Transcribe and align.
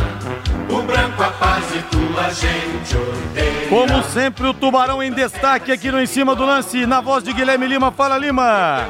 O 0.71 0.81
branco 0.81 1.21
a 1.21 1.31
paz 1.31 1.65
e 1.75 1.83
tua 1.91 2.31
gente 2.31 2.97
odeia. 2.97 3.69
Como 3.69 4.01
sempre, 4.05 4.47
o 4.47 4.55
Tubarão 4.55 5.03
em 5.03 5.11
destaque 5.11 5.73
aqui 5.73 5.91
no 5.91 6.01
Em 6.01 6.07
Cima 6.07 6.37
do 6.37 6.47
Lance, 6.47 6.87
na 6.87 7.01
voz 7.01 7.25
de 7.25 7.33
Guilherme 7.33 7.67
Lima. 7.67 7.91
Fala, 7.91 8.17
Lima! 8.17 8.87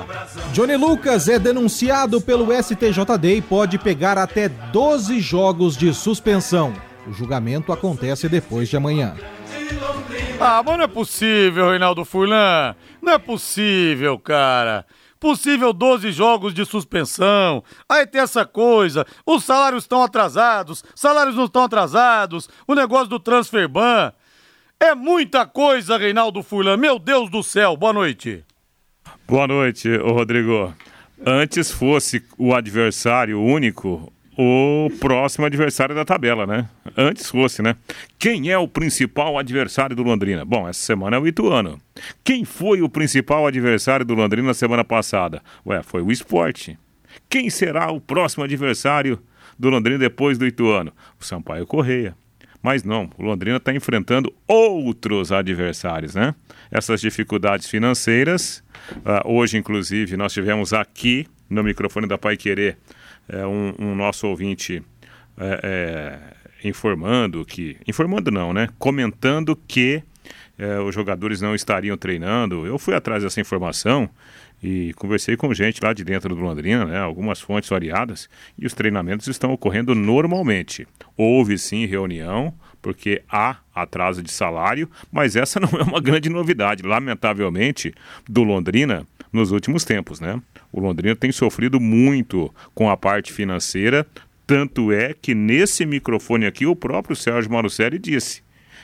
Johnny 0.52 0.76
Lucas 0.76 1.26
é 1.26 1.38
denunciado 1.38 2.20
pelo 2.20 2.52
STJD 2.52 3.36
e 3.36 3.40
pode 3.40 3.78
pegar 3.78 4.18
até 4.18 4.50
12 4.50 5.18
jogos 5.18 5.78
de 5.78 5.94
suspensão. 5.94 6.74
O 7.06 7.12
julgamento 7.14 7.72
acontece 7.72 8.28
depois 8.28 8.68
de 8.68 8.76
amanhã. 8.76 9.14
Ah, 10.40 10.62
mas 10.64 10.76
não 10.76 10.84
é 10.84 10.88
possível, 10.88 11.70
Reinaldo 11.70 12.04
Furlan. 12.04 12.74
Não 13.00 13.12
é 13.12 13.18
possível, 13.18 14.18
cara. 14.18 14.84
Possível 15.18 15.72
12 15.72 16.12
jogos 16.12 16.52
de 16.52 16.66
suspensão. 16.66 17.64
Aí 17.88 18.06
tem 18.06 18.20
essa 18.20 18.44
coisa. 18.44 19.06
Os 19.24 19.44
salários 19.44 19.84
estão 19.84 20.02
atrasados, 20.02 20.84
salários 20.94 21.36
não 21.36 21.46
estão 21.46 21.64
atrasados. 21.64 22.48
O 22.66 22.74
negócio 22.74 23.08
do 23.08 23.18
transfer 23.18 23.68
ban. 23.68 24.12
É 24.78 24.94
muita 24.94 25.46
coisa, 25.46 25.96
Reinaldo 25.96 26.42
Furlan. 26.42 26.76
Meu 26.76 26.98
Deus 26.98 27.30
do 27.30 27.42
céu. 27.42 27.76
Boa 27.76 27.92
noite. 27.92 28.44
Boa 29.26 29.46
noite, 29.46 29.96
Rodrigo. 29.96 30.74
Antes 31.24 31.70
fosse 31.70 32.22
o 32.36 32.54
adversário 32.54 33.40
único, 33.40 34.12
o 34.36 34.90
próximo 35.00 35.46
adversário 35.46 35.94
da 35.94 36.04
tabela, 36.04 36.46
né? 36.46 36.68
Antes 36.96 37.30
fosse, 37.30 37.62
né? 37.62 37.76
Quem 38.18 38.50
é 38.50 38.58
o 38.58 38.66
principal 38.66 39.38
adversário 39.38 39.94
do 39.94 40.02
Londrina? 40.02 40.44
Bom, 40.44 40.68
essa 40.68 40.80
semana 40.80 41.16
é 41.16 41.20
o 41.20 41.26
Ituano. 41.26 41.80
Quem 42.22 42.44
foi 42.44 42.82
o 42.82 42.88
principal 42.88 43.46
adversário 43.46 44.04
do 44.04 44.14
Londrina 44.14 44.48
na 44.48 44.54
semana 44.54 44.84
passada? 44.84 45.42
Ué, 45.64 45.82
foi 45.82 46.02
o 46.02 46.10
Esporte. 46.10 46.78
Quem 47.28 47.48
será 47.48 47.90
o 47.92 48.00
próximo 48.00 48.44
adversário 48.44 49.20
do 49.58 49.70
Londrina 49.70 49.98
depois 49.98 50.36
do 50.36 50.46
Ituano? 50.46 50.92
O 51.20 51.24
Sampaio 51.24 51.66
Correia. 51.66 52.16
Mas 52.60 52.82
não, 52.82 53.10
o 53.18 53.22
Londrina 53.22 53.58
está 53.58 53.74
enfrentando 53.74 54.32
outros 54.48 55.30
adversários, 55.30 56.14
né? 56.14 56.34
Essas 56.70 57.00
dificuldades 57.00 57.68
financeiras. 57.68 58.64
Uh, 58.96 59.32
hoje, 59.32 59.58
inclusive, 59.58 60.16
nós 60.16 60.32
tivemos 60.32 60.72
aqui 60.72 61.26
no 61.48 61.62
microfone 61.62 62.06
da 62.06 62.16
Pai 62.16 62.38
Querer 62.38 62.78
é, 63.28 63.46
um, 63.46 63.74
um, 63.78 63.94
nosso 63.94 64.26
ouvinte 64.26 64.82
é, 65.38 65.60
é, 66.62 66.68
informando 66.68 67.44
que. 67.44 67.76
Informando 67.86 68.30
não, 68.30 68.52
né? 68.52 68.68
Comentando 68.78 69.56
que 69.68 70.02
é, 70.58 70.78
os 70.80 70.94
jogadores 70.94 71.40
não 71.40 71.54
estariam 71.54 71.96
treinando. 71.96 72.66
Eu 72.66 72.78
fui 72.78 72.94
atrás 72.94 73.22
dessa 73.22 73.40
informação 73.40 74.08
e 74.62 74.94
conversei 74.94 75.36
com 75.36 75.52
gente 75.52 75.82
lá 75.82 75.92
de 75.92 76.04
dentro 76.04 76.34
do 76.34 76.40
Londrina, 76.40 76.86
né, 76.86 76.98
algumas 76.98 77.38
fontes 77.38 77.68
variadas, 77.68 78.30
e 78.58 78.66
os 78.66 78.72
treinamentos 78.72 79.26
estão 79.26 79.52
ocorrendo 79.52 79.94
normalmente. 79.94 80.88
Houve 81.16 81.58
sim 81.58 81.84
reunião, 81.84 82.54
porque 82.80 83.22
há 83.28 83.58
atraso 83.74 84.22
de 84.22 84.30
salário, 84.30 84.88
mas 85.10 85.36
essa 85.36 85.58
não 85.60 85.68
é 85.78 85.82
uma 85.82 86.00
grande 86.00 86.28
novidade, 86.28 86.82
lamentavelmente, 86.82 87.92
do 88.28 88.42
Londrina 88.42 89.06
nos 89.32 89.50
últimos 89.50 89.84
tempos, 89.84 90.20
né? 90.20 90.40
O 90.72 90.80
Londrina 90.80 91.16
tem 91.16 91.32
sofrido 91.32 91.80
muito 91.80 92.54
com 92.74 92.88
a 92.88 92.96
parte 92.96 93.32
financeira, 93.32 94.06
tanto 94.46 94.92
é 94.92 95.14
que 95.14 95.34
nesse 95.34 95.84
microfone 95.86 96.46
aqui 96.46 96.66
o 96.66 96.76
próprio 96.76 97.16
Sérgio 97.16 97.50
Marucelli 97.50 97.98
disse 97.98 98.42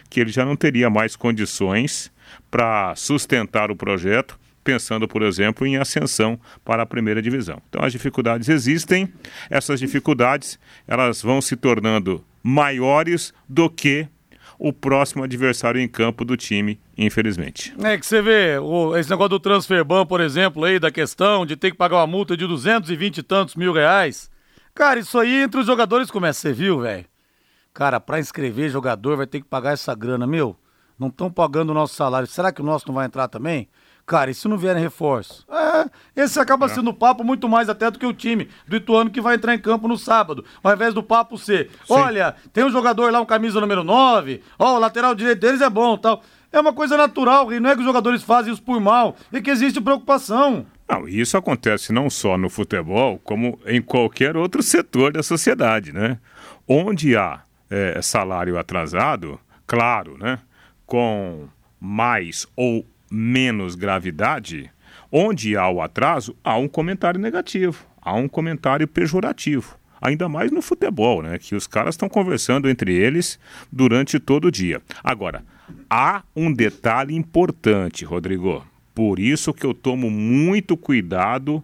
que 0.08 0.18
ele 0.20 0.30
já 0.30 0.44
não 0.44 0.56
teria 0.56 0.90
mais 0.90 1.14
condições 1.14 2.10
para 2.50 2.94
sustentar 2.96 3.70
o 3.70 3.76
projeto, 3.76 4.38
pensando, 4.64 5.06
por 5.06 5.22
exemplo, 5.22 5.66
em 5.66 5.76
ascensão 5.76 6.38
para 6.64 6.82
a 6.82 6.86
primeira 6.86 7.22
divisão. 7.22 7.62
Então 7.68 7.84
as 7.84 7.92
dificuldades 7.92 8.48
existem, 8.48 9.12
essas 9.48 9.78
dificuldades 9.78 10.58
elas 10.86 11.22
vão 11.22 11.40
se 11.40 11.56
tornando 11.56 12.24
maiores 12.42 13.32
do 13.48 13.68
que 13.68 14.08
o 14.60 14.74
próximo 14.74 15.24
adversário 15.24 15.80
em 15.80 15.88
campo 15.88 16.22
do 16.22 16.36
time, 16.36 16.78
infelizmente. 16.96 17.74
É 17.82 17.96
que 17.96 18.04
você 18.04 18.20
vê, 18.20 18.58
o, 18.58 18.94
esse 18.94 19.08
negócio 19.08 19.30
do 19.30 19.40
transfer 19.40 19.82
ban, 19.82 20.04
por 20.04 20.20
exemplo, 20.20 20.62
aí, 20.64 20.78
da 20.78 20.90
questão 20.90 21.46
de 21.46 21.56
ter 21.56 21.70
que 21.70 21.78
pagar 21.78 21.96
uma 21.96 22.06
multa 22.06 22.36
de 22.36 22.46
220 22.46 23.16
e 23.16 23.22
tantos 23.22 23.56
mil 23.56 23.72
reais. 23.72 24.30
Cara, 24.74 25.00
isso 25.00 25.18
aí 25.18 25.44
entre 25.44 25.60
os 25.60 25.66
jogadores 25.66 26.10
começa, 26.10 26.40
você 26.40 26.52
viu, 26.52 26.80
velho? 26.80 27.06
Cara, 27.72 27.98
pra 27.98 28.20
inscrever 28.20 28.68
jogador 28.68 29.16
vai 29.16 29.26
ter 29.26 29.40
que 29.40 29.48
pagar 29.48 29.72
essa 29.72 29.94
grana, 29.94 30.26
meu. 30.26 30.54
Não 30.98 31.08
estão 31.08 31.32
pagando 31.32 31.70
o 31.70 31.74
nosso 31.74 31.94
salário. 31.94 32.28
Será 32.28 32.52
que 32.52 32.60
o 32.60 32.64
nosso 32.64 32.86
não 32.86 32.94
vai 32.94 33.06
entrar 33.06 33.28
também? 33.28 33.66
Cara, 34.10 34.28
e 34.28 34.34
se 34.34 34.48
não 34.48 34.58
vierem 34.58 34.82
reforço? 34.82 35.46
É, 35.48 35.88
esse 36.20 36.40
acaba 36.40 36.66
é. 36.66 36.68
sendo 36.68 36.90
o 36.90 36.92
papo 36.92 37.22
muito 37.22 37.48
mais 37.48 37.68
até 37.68 37.88
do 37.88 37.96
que 37.96 38.04
o 38.04 38.12
time 38.12 38.48
do 38.66 38.74
Ituano 38.74 39.08
que 39.08 39.20
vai 39.20 39.36
entrar 39.36 39.54
em 39.54 39.58
campo 39.60 39.86
no 39.86 39.96
sábado, 39.96 40.44
ao 40.64 40.74
invés 40.74 40.92
do 40.92 41.00
papo 41.00 41.38
ser, 41.38 41.70
Sim. 41.86 41.94
olha, 41.94 42.34
tem 42.52 42.64
um 42.64 42.72
jogador 42.72 43.12
lá, 43.12 43.20
um 43.20 43.24
camisa 43.24 43.60
número 43.60 43.84
9, 43.84 44.42
ó, 44.58 44.74
o 44.74 44.78
lateral 44.80 45.14
direito 45.14 45.38
deles 45.38 45.60
é 45.60 45.70
bom 45.70 45.96
tal. 45.96 46.24
É 46.50 46.58
uma 46.58 46.72
coisa 46.72 46.96
natural, 46.96 47.52
e 47.52 47.60
não 47.60 47.70
é 47.70 47.74
que 47.74 47.82
os 47.82 47.86
jogadores 47.86 48.24
fazem 48.24 48.52
isso 48.52 48.60
por 48.60 48.80
mal, 48.80 49.14
é 49.32 49.40
que 49.40 49.48
existe 49.48 49.80
preocupação. 49.80 50.66
Não, 50.88 51.06
isso 51.06 51.36
acontece 51.36 51.92
não 51.92 52.10
só 52.10 52.36
no 52.36 52.50
futebol, 52.50 53.20
como 53.22 53.60
em 53.64 53.80
qualquer 53.80 54.36
outro 54.36 54.60
setor 54.60 55.12
da 55.12 55.22
sociedade, 55.22 55.92
né? 55.92 56.18
Onde 56.66 57.16
há 57.16 57.42
é, 57.70 58.02
salário 58.02 58.58
atrasado, 58.58 59.38
claro, 59.68 60.18
né? 60.18 60.40
Com 60.84 61.48
mais 61.78 62.44
ou 62.56 62.84
menos 63.10 63.74
gravidade, 63.74 64.70
onde 65.10 65.56
há 65.56 65.68
o 65.68 65.82
atraso, 65.82 66.36
há 66.44 66.56
um 66.56 66.68
comentário 66.68 67.20
negativo, 67.20 67.84
há 68.00 68.14
um 68.14 68.28
comentário 68.28 68.86
pejorativo. 68.86 69.76
Ainda 70.00 70.28
mais 70.30 70.50
no 70.50 70.62
futebol, 70.62 71.22
né? 71.22 71.38
Que 71.38 71.54
os 71.54 71.66
caras 71.66 71.94
estão 71.94 72.08
conversando 72.08 72.70
entre 72.70 72.94
eles 72.94 73.38
durante 73.70 74.18
todo 74.18 74.46
o 74.46 74.50
dia. 74.50 74.80
Agora, 75.04 75.44
há 75.90 76.22
um 76.34 76.50
detalhe 76.50 77.14
importante, 77.14 78.04
Rodrigo. 78.04 78.64
Por 78.94 79.18
isso 79.18 79.52
que 79.52 79.66
eu 79.66 79.74
tomo 79.74 80.10
muito 80.10 80.74
cuidado 80.74 81.62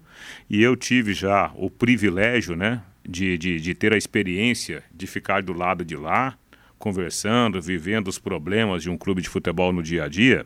e 0.50 0.62
eu 0.62 0.76
tive 0.76 1.14
já 1.14 1.50
o 1.54 1.70
privilégio, 1.70 2.54
né? 2.54 2.82
De, 3.08 3.38
de, 3.38 3.58
de 3.58 3.74
ter 3.74 3.94
a 3.94 3.96
experiência 3.96 4.82
de 4.92 5.06
ficar 5.06 5.40
do 5.40 5.54
lado 5.54 5.84
de 5.84 5.96
lá, 5.96 6.36
conversando, 6.78 7.62
vivendo 7.62 8.08
os 8.08 8.18
problemas 8.18 8.82
de 8.82 8.90
um 8.90 8.98
clube 8.98 9.22
de 9.22 9.28
futebol 9.28 9.72
no 9.72 9.82
dia 9.82 10.04
a 10.04 10.08
dia 10.08 10.44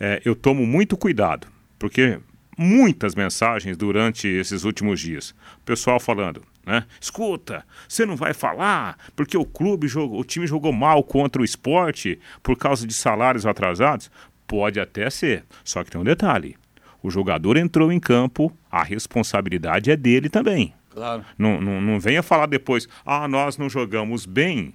é, 0.00 0.22
eu 0.24 0.34
tomo 0.34 0.66
muito 0.66 0.96
cuidado, 0.96 1.46
porque 1.78 2.18
muitas 2.56 3.14
mensagens 3.14 3.76
durante 3.76 4.26
esses 4.26 4.64
últimos 4.64 5.00
dias. 5.00 5.34
O 5.58 5.64
pessoal 5.64 6.00
falando, 6.00 6.42
né? 6.66 6.84
Escuta, 7.00 7.64
você 7.88 8.04
não 8.04 8.16
vai 8.16 8.34
falar 8.34 8.98
porque 9.14 9.36
o 9.36 9.44
clube 9.44 9.86
jogou, 9.88 10.20
o 10.20 10.24
time 10.24 10.46
jogou 10.46 10.72
mal 10.72 11.04
contra 11.04 11.40
o 11.40 11.44
esporte 11.44 12.18
por 12.42 12.56
causa 12.56 12.86
de 12.86 12.94
salários 12.94 13.46
atrasados? 13.46 14.10
Pode 14.46 14.80
até 14.80 15.08
ser, 15.10 15.44
só 15.64 15.84
que 15.84 15.90
tem 15.90 16.00
um 16.00 16.04
detalhe. 16.04 16.56
O 17.02 17.10
jogador 17.10 17.56
entrou 17.56 17.92
em 17.92 18.00
campo, 18.00 18.54
a 18.70 18.82
responsabilidade 18.82 19.90
é 19.90 19.96
dele 19.96 20.28
também. 20.28 20.74
Claro. 20.90 21.24
Não, 21.38 21.60
não, 21.60 21.80
não 21.80 22.00
venha 22.00 22.22
falar 22.22 22.46
depois, 22.46 22.88
ah, 23.06 23.28
nós 23.28 23.56
não 23.56 23.70
jogamos 23.70 24.26
bem 24.26 24.74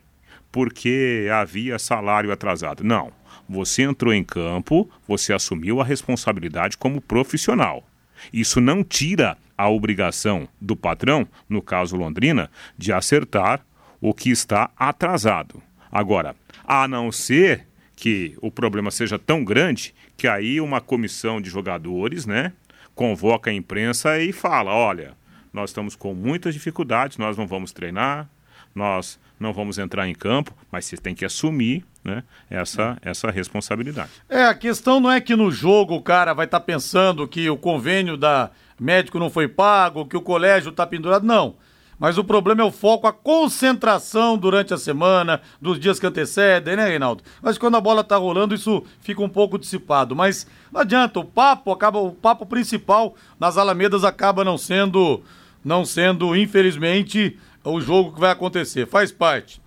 porque 0.51 1.27
havia 1.33 1.77
salário 1.77 2.31
atrasado. 2.31 2.83
Não. 2.83 3.12
Você 3.47 3.83
entrou 3.83 4.13
em 4.13 4.24
campo, 4.24 4.89
você 5.07 5.33
assumiu 5.33 5.80
a 5.80 5.86
responsabilidade 5.86 6.77
como 6.77 7.01
profissional. 7.01 7.88
Isso 8.33 8.59
não 8.59 8.83
tira 8.83 9.38
a 9.57 9.69
obrigação 9.69 10.47
do 10.59 10.75
patrão, 10.75 11.27
no 11.47 11.62
caso 11.62 11.95
Londrina, 11.95 12.50
de 12.77 12.92
acertar 12.92 13.65
o 14.01 14.13
que 14.13 14.30
está 14.30 14.69
atrasado. 14.77 15.62
Agora, 15.92 16.36
a 16.65 16.88
não 16.88 17.12
ser 17.12 17.65
que 17.95 18.36
o 18.42 18.51
problema 18.51 18.92
seja 18.92 19.18
tão 19.18 19.44
grande 19.44 19.94
que 20.18 20.27
aí 20.27 20.59
uma 20.59 20.81
comissão 20.81 21.39
de 21.39 21.50
jogadores, 21.50 22.25
né, 22.25 22.51
convoca 22.94 23.50
a 23.50 23.53
imprensa 23.53 24.19
e 24.19 24.31
fala: 24.31 24.74
olha, 24.74 25.13
nós 25.53 25.69
estamos 25.69 25.95
com 25.95 26.13
muitas 26.13 26.53
dificuldades, 26.53 27.18
nós 27.18 27.38
não 27.38 27.48
vamos 27.48 27.71
treinar, 27.71 28.30
nós 28.75 29.18
não 29.39 29.54
vamos 29.54 29.80
entrar 29.80 30.07
em 30.07 30.13
campo, 30.13 30.54
mas 30.72 30.86
você 30.86 30.98
tem 30.98 31.16
que 31.16 31.25
assumir 31.25 31.86
né, 32.04 32.24
essa, 32.50 32.98
essa 33.01 33.31
responsabilidade. 33.31 34.12
É, 34.30 34.44
a 34.45 34.54
questão 34.54 35.00
não 35.00 35.12
é 35.12 35.19
que 35.19 35.36
no 35.36 35.50
jogo 35.50 35.95
o 35.95 36.01
cara 36.01 36.33
vai 36.33 36.45
estar 36.45 36.60
tá 36.60 36.66
pensando 36.66 37.27
que 37.27 37.50
o 37.50 37.57
convênio 37.57 38.18
da 38.18 38.51
médico 38.80 39.18
não 39.18 39.30
foi 39.30 39.48
pago, 39.48 40.06
que 40.06 40.18
o 40.18 40.22
colégio 40.22 40.69
está 40.69 40.86
pendurado, 40.86 41.25
não. 41.25 41.56
Mas 41.98 42.18
o 42.18 42.24
problema 42.24 42.62
é 42.62 42.66
o 42.66 42.72
foco, 42.72 43.07
a 43.07 43.13
concentração 43.13 44.38
durante 44.38 44.74
a 44.74 44.77
semana, 44.77 45.42
dos 45.62 45.80
dias 45.80 45.98
que 45.98 46.06
antecedem, 46.06 46.75
né, 46.75 46.86
Reinaldo? 46.89 47.24
Mas 47.42 47.57
quando 47.57 47.77
a 47.77 47.81
bola 47.81 48.04
tá 48.04 48.18
rolando, 48.18 48.54
isso 48.54 48.83
fica 49.00 49.22
um 49.22 49.30
pouco 49.30 49.57
dissipado. 49.57 50.13
Mas 50.13 50.45
não 50.72 50.81
adianta, 50.81 51.22
o 51.22 51.25
papo 51.25 51.72
acaba, 51.72 52.00
o 52.00 52.12
papo 52.12 52.45
principal 52.45 53.16
nas 53.39 53.57
Alamedas 53.57 54.04
acaba 54.04 54.44
não 54.44 54.57
sendo, 54.57 55.24
não 55.63 55.86
sendo, 55.86 56.36
infelizmente, 56.36 57.39
o 57.71 57.81
jogo 57.81 58.13
que 58.13 58.19
vai 58.19 58.31
acontecer. 58.31 58.88
Faz 58.88 59.12
parte. 59.12 59.62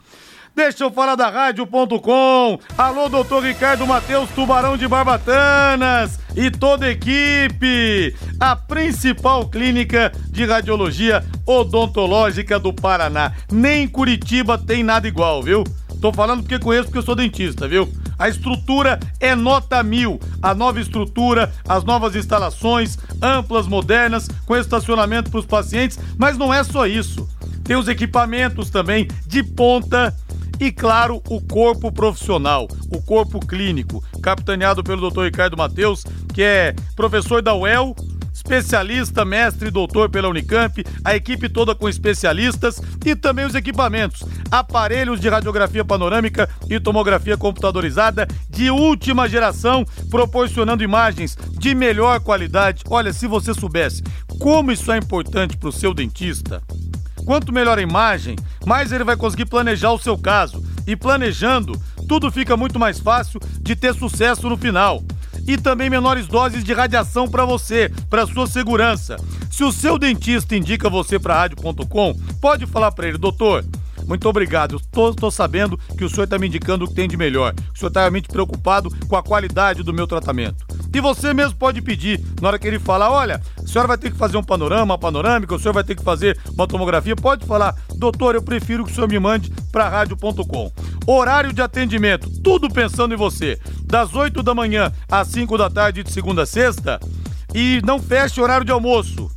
Deixa 0.55 0.83
eu 0.83 0.91
falar 0.91 1.15
da 1.15 1.31
rádio.com. 1.31 2.59
Alô, 2.77 3.09
doutor 3.09 3.45
Ricardo 3.45 3.87
Matheus, 3.87 4.29
Tubarão 4.31 4.77
de 4.77 4.89
Barbatanas 4.89 6.19
e 6.35 6.51
toda 6.51 6.87
a 6.87 6.91
equipe. 6.91 8.13
A 8.41 8.57
principal 8.57 9.49
clínica 9.49 10.11
de 10.31 10.45
radiologia 10.45 11.25
odontológica 11.47 12.59
do 12.59 12.73
Paraná. 12.73 13.33
Nem 13.53 13.87
Curitiba 13.87 14.59
tem 14.59 14.83
nada 14.83 15.07
igual, 15.07 15.43
viu? 15.45 15.63
Tô 16.01 16.13
falando 16.13 16.43
porque 16.43 16.59
conheço, 16.59 16.87
porque 16.87 16.99
eu 16.99 17.03
sou 17.03 17.15
dentista, 17.15 17.69
viu? 17.69 17.89
A 18.19 18.29
estrutura 18.29 18.99
é 19.21 19.37
nota 19.37 19.81
mil. 19.83 20.19
A 20.43 20.55
nova 20.55 20.81
estrutura, 20.81 21.53
as 21.69 21.85
novas 21.85 22.17
instalações, 22.17 22.99
amplas, 23.23 23.69
modernas, 23.69 24.29
com 24.45 24.57
estacionamento 24.57 25.31
para 25.31 25.39
os 25.39 25.47
pacientes. 25.47 25.99
Mas 26.17 26.37
não 26.37 26.53
é 26.53 26.65
só 26.65 26.85
isso. 26.85 27.29
Tem 27.69 27.77
os 27.77 27.87
equipamentos 27.87 28.71
também 28.71 29.07
de 29.27 29.43
ponta 29.43 30.17
e, 30.59 30.73
claro, 30.73 31.23
o 31.29 31.39
corpo 31.39 31.93
profissional, 31.93 32.67
o 32.91 33.03
corpo 33.03 33.39
clínico, 33.41 34.03
capitaneado 34.23 34.83
pelo 34.83 35.11
Dr. 35.11 35.25
Ricardo 35.25 35.55
Mateus, 35.55 36.03
que 36.33 36.43
é 36.43 36.75
professor 36.97 37.43
da 37.43 37.55
UEL, 37.55 37.95
especialista, 38.33 39.23
mestre 39.23 39.69
e 39.69 39.71
doutor 39.71 40.09
pela 40.09 40.31
Unicamp, 40.31 40.83
a 41.05 41.15
equipe 41.15 41.47
toda 41.47 41.75
com 41.75 41.87
especialistas 41.91 42.81
e 43.05 43.15
também 43.15 43.45
os 43.45 43.55
equipamentos, 43.55 44.25
aparelhos 44.51 45.21
de 45.21 45.29
radiografia 45.29 45.85
panorâmica 45.85 46.49
e 46.71 46.81
tomografia 46.81 47.37
computadorizada 47.37 48.27
de 48.49 48.71
última 48.71 49.29
geração, 49.29 49.85
proporcionando 50.11 50.83
imagens 50.83 51.37
de 51.59 51.75
melhor 51.75 52.19
qualidade. 52.21 52.83
Olha, 52.89 53.13
se 53.13 53.27
você 53.27 53.53
soubesse 53.53 54.03
como 54.39 54.73
isso 54.73 54.91
é 54.91 54.97
importante 54.97 55.55
para 55.59 55.69
o 55.69 55.73
seu 55.73 55.93
dentista, 55.93 56.63
Quanto 57.29 57.53
melhor 57.53 57.79
a 57.79 57.83
imagem, 57.83 58.37
mais 58.65 58.91
ele 58.91 59.05
vai 59.05 59.15
conseguir 59.15 59.45
planejar 59.45 59.93
o 59.93 59.99
seu 59.99 60.17
caso. 60.17 60.65
E 60.87 60.97
planejando, 60.97 61.79
tudo 62.09 62.33
fica 62.33 62.57
muito 62.57 62.79
mais 62.79 62.99
fácil 62.99 63.39
de 63.61 63.77
ter 63.77 63.95
sucesso 63.95 64.49
no 64.49 64.57
final. 64.57 65.05
E 65.47 65.59
também 65.59 65.91
menores 65.91 66.27
doses 66.27 66.65
de 66.65 66.73
radiação 66.73 67.29
para 67.29 67.45
você, 67.45 67.93
para 68.09 68.27
sua 68.27 68.47
segurança. 68.47 69.19
Se 69.51 69.63
o 69.63 69.71
seu 69.71 69.99
dentista 69.99 70.57
indica 70.57 70.89
você 70.89 71.19
para 71.19 71.35
rádio.com, 71.35 72.15
pode 72.41 72.65
falar 72.65 72.93
para 72.93 73.09
ele, 73.09 73.19
doutor. 73.19 73.63
Muito 74.07 74.27
obrigado. 74.27 74.77
Estou 74.77 75.31
sabendo 75.31 75.79
que 75.99 76.07
o 76.07 76.09
senhor 76.09 76.25
está 76.25 76.39
me 76.39 76.47
indicando 76.47 76.87
o 76.87 76.89
que 76.89 76.95
tem 76.95 77.07
de 77.07 77.19
melhor. 77.19 77.53
O 77.75 77.79
senhor 77.79 77.89
está 77.89 78.01
realmente 78.01 78.29
preocupado 78.29 78.89
com 79.07 79.17
a 79.17 79.23
qualidade 79.23 79.83
do 79.83 79.93
meu 79.93 80.07
tratamento. 80.07 80.67
E 80.93 81.01
você 81.01 81.35
mesmo 81.35 81.57
pode 81.57 81.83
pedir, 81.83 82.21
na 82.41 82.49
hora 82.49 82.59
que 82.59 82.67
ele 82.67 82.79
falar, 82.79 83.11
olha, 83.11 83.41
a 83.57 83.67
senhora 83.67 83.89
vai 83.89 83.99
ter 83.99 84.11
que 84.11 84.17
fazer 84.17 84.37
um 84.37 84.43
panorama, 84.43 84.85
uma 84.85 84.99
panorâmica, 84.99 85.55
o 85.55 85.59
senhor 85.59 85.75
vai 85.75 85.85
ter 85.85 85.95
que 85.95 86.03
fazer 86.03 86.39
uma 86.55 86.67
tomografia, 86.67 87.15
pode 87.15 87.47
falar, 87.47 87.75
doutor, 87.97 88.35
eu 88.35 88.43
prefiro 88.43 88.85
que 88.85 88.93
o 88.93 88.95
senhor 88.95 89.09
me 89.09 89.19
mande 89.19 89.51
para 89.71 89.89
rádio.com. 89.89 90.73
Horário 91.07 91.53
de 91.53 91.63
atendimento, 91.63 92.29
tudo 92.43 92.69
pensando 92.69 93.15
em 93.15 93.17
você. 93.17 93.59
Das 93.85 94.15
8 94.15 94.43
da 94.43 94.55
manhã 94.55 94.93
às 95.11 95.29
5 95.29 95.57
da 95.57 95.71
tarde 95.71 96.03
de 96.03 96.13
segunda 96.13 96.43
a 96.43 96.47
sexta. 96.47 96.99
E 97.55 97.81
não 97.85 97.99
feche 97.99 98.41
horário 98.41 98.65
de 98.65 98.73
almoço 98.73 99.31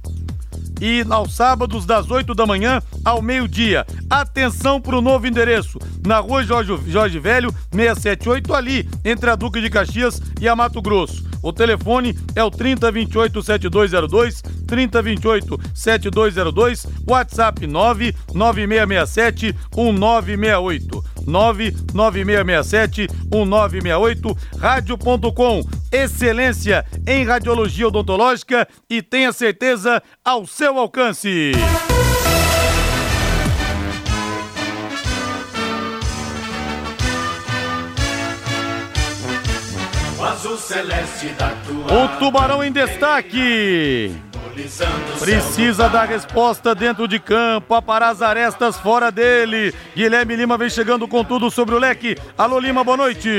e 0.82 1.06
aos 1.10 1.36
sábados 1.36 1.86
das 1.86 2.10
8 2.10 2.34
da 2.34 2.48
manhã 2.48 2.82
ao 3.06 3.22
meio-dia. 3.22 3.86
Atenção 4.10 4.82
para 4.82 4.98
o 4.98 5.02
novo 5.02 5.28
endereço, 5.28 5.78
na 6.06 6.18
rua 6.20 6.44
Jorge, 6.44 6.76
Jorge 6.88 7.20
Velho, 7.20 7.54
678, 7.72 8.54
ali, 8.54 8.90
entre 9.06 9.30
a 9.30 9.36
Duque 9.36 9.62
de 9.62 9.70
Caxias 9.70 10.20
e 10.42 10.50
a 10.50 10.56
Mato 10.56 10.82
Grosso. 10.82 11.30
O 11.44 11.54
telefone 11.54 12.18
é 12.36 12.44
o 12.44 12.52
3028 12.52 13.42
7202, 13.42 14.42
3028 14.68 15.60
7202, 15.74 16.88
WhatsApp 17.08 17.66
99667 17.68 19.56
1968. 19.76 21.11
99667 21.26 23.08
1968, 23.32 24.38
rádio.com. 24.58 25.64
Excelência 25.92 26.86
em 27.08 27.26
radiologia 27.26 27.88
odontológica 27.88 28.68
e 28.90 29.02
tenha 29.02 29.32
certeza 29.32 30.02
ao 30.24 30.46
seu 30.46 30.78
alcance. 30.78 31.52
O 41.90 42.20
Tubarão 42.20 42.64
em 42.64 42.72
destaque. 42.72 44.31
Precisa 45.20 45.88
dar 45.88 46.06
resposta 46.06 46.76
dentro 46.76 47.08
de 47.08 47.20
campo, 47.20 47.74
aparar 47.74 48.10
as 48.10 48.22
arestas 48.22 48.78
fora 48.78 49.12
dele. 49.12 49.74
Guilherme 49.96 50.36
Lima 50.36 50.58
vem 50.58 50.70
chegando 50.70 51.08
com 51.08 51.24
tudo 51.24 51.50
sobre 51.50 51.76
o 51.76 51.80
leque. 51.80 52.18
Alô 52.38 52.60
Lima, 52.60 52.84
boa 52.84 52.98
noite. 52.98 53.30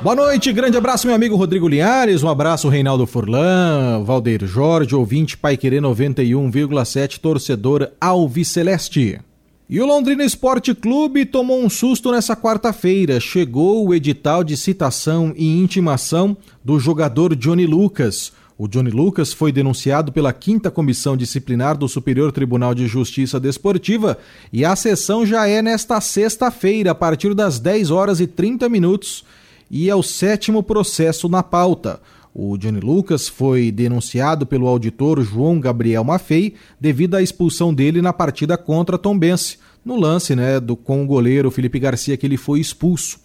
Boa 0.00 0.14
noite, 0.14 0.52
grande 0.52 0.76
abraço 0.76 1.06
meu 1.06 1.16
amigo 1.16 1.36
Rodrigo 1.36 1.66
Linhares, 1.66 2.22
um 2.22 2.28
abraço 2.28 2.68
Reinaldo 2.68 3.06
Furlan, 3.06 4.04
Valdeir 4.04 4.46
Jorge, 4.46 4.94
ouvinte 4.94 5.36
Pai 5.36 5.56
Querer 5.56 5.82
91,7, 5.82 7.18
torcedor 7.18 7.90
Alviceleste. 8.00 9.20
E 9.68 9.80
o 9.80 9.86
Londrina 9.86 10.22
Esporte 10.22 10.74
Clube 10.74 11.24
tomou 11.24 11.64
um 11.64 11.70
susto 11.70 12.12
nessa 12.12 12.36
quarta-feira. 12.36 13.18
Chegou 13.18 13.88
o 13.88 13.94
edital 13.94 14.44
de 14.44 14.54
citação 14.54 15.32
e 15.34 15.58
intimação 15.58 16.36
do 16.62 16.78
jogador 16.78 17.34
Johnny 17.34 17.64
Lucas. 17.64 18.32
O 18.58 18.68
Johnny 18.68 18.90
Lucas 18.90 19.32
foi 19.32 19.50
denunciado 19.50 20.12
pela 20.12 20.34
5 20.38 20.70
Comissão 20.70 21.16
Disciplinar 21.16 21.76
do 21.76 21.88
Superior 21.88 22.30
Tribunal 22.30 22.74
de 22.74 22.86
Justiça 22.86 23.40
Desportiva 23.40 24.18
e 24.52 24.64
a 24.64 24.76
sessão 24.76 25.24
já 25.24 25.48
é 25.48 25.62
nesta 25.62 26.00
sexta-feira, 26.00 26.90
a 26.90 26.94
partir 26.94 27.34
das 27.34 27.58
10 27.58 27.90
horas 27.90 28.20
e 28.20 28.26
30 28.26 28.68
minutos, 28.68 29.24
e 29.70 29.88
é 29.88 29.94
o 29.94 30.02
sétimo 30.02 30.62
processo 30.62 31.28
na 31.28 31.42
pauta. 31.42 32.00
O 32.34 32.56
Johnny 32.56 32.80
Lucas 32.80 33.28
foi 33.28 33.70
denunciado 33.70 34.46
pelo 34.46 34.66
auditor 34.66 35.22
João 35.22 35.58
Gabriel 35.58 36.04
Maffei 36.04 36.54
devido 36.80 37.14
à 37.14 37.22
expulsão 37.22 37.72
dele 37.72 38.00
na 38.00 38.12
partida 38.12 38.56
contra 38.56 38.96
Tombense, 38.98 39.58
no 39.84 39.98
lance 39.98 40.34
né, 40.36 40.60
do, 40.60 40.76
com 40.76 41.02
o 41.02 41.06
goleiro 41.06 41.50
Felipe 41.50 41.78
Garcia 41.78 42.16
que 42.16 42.26
ele 42.26 42.36
foi 42.36 42.60
expulso. 42.60 43.18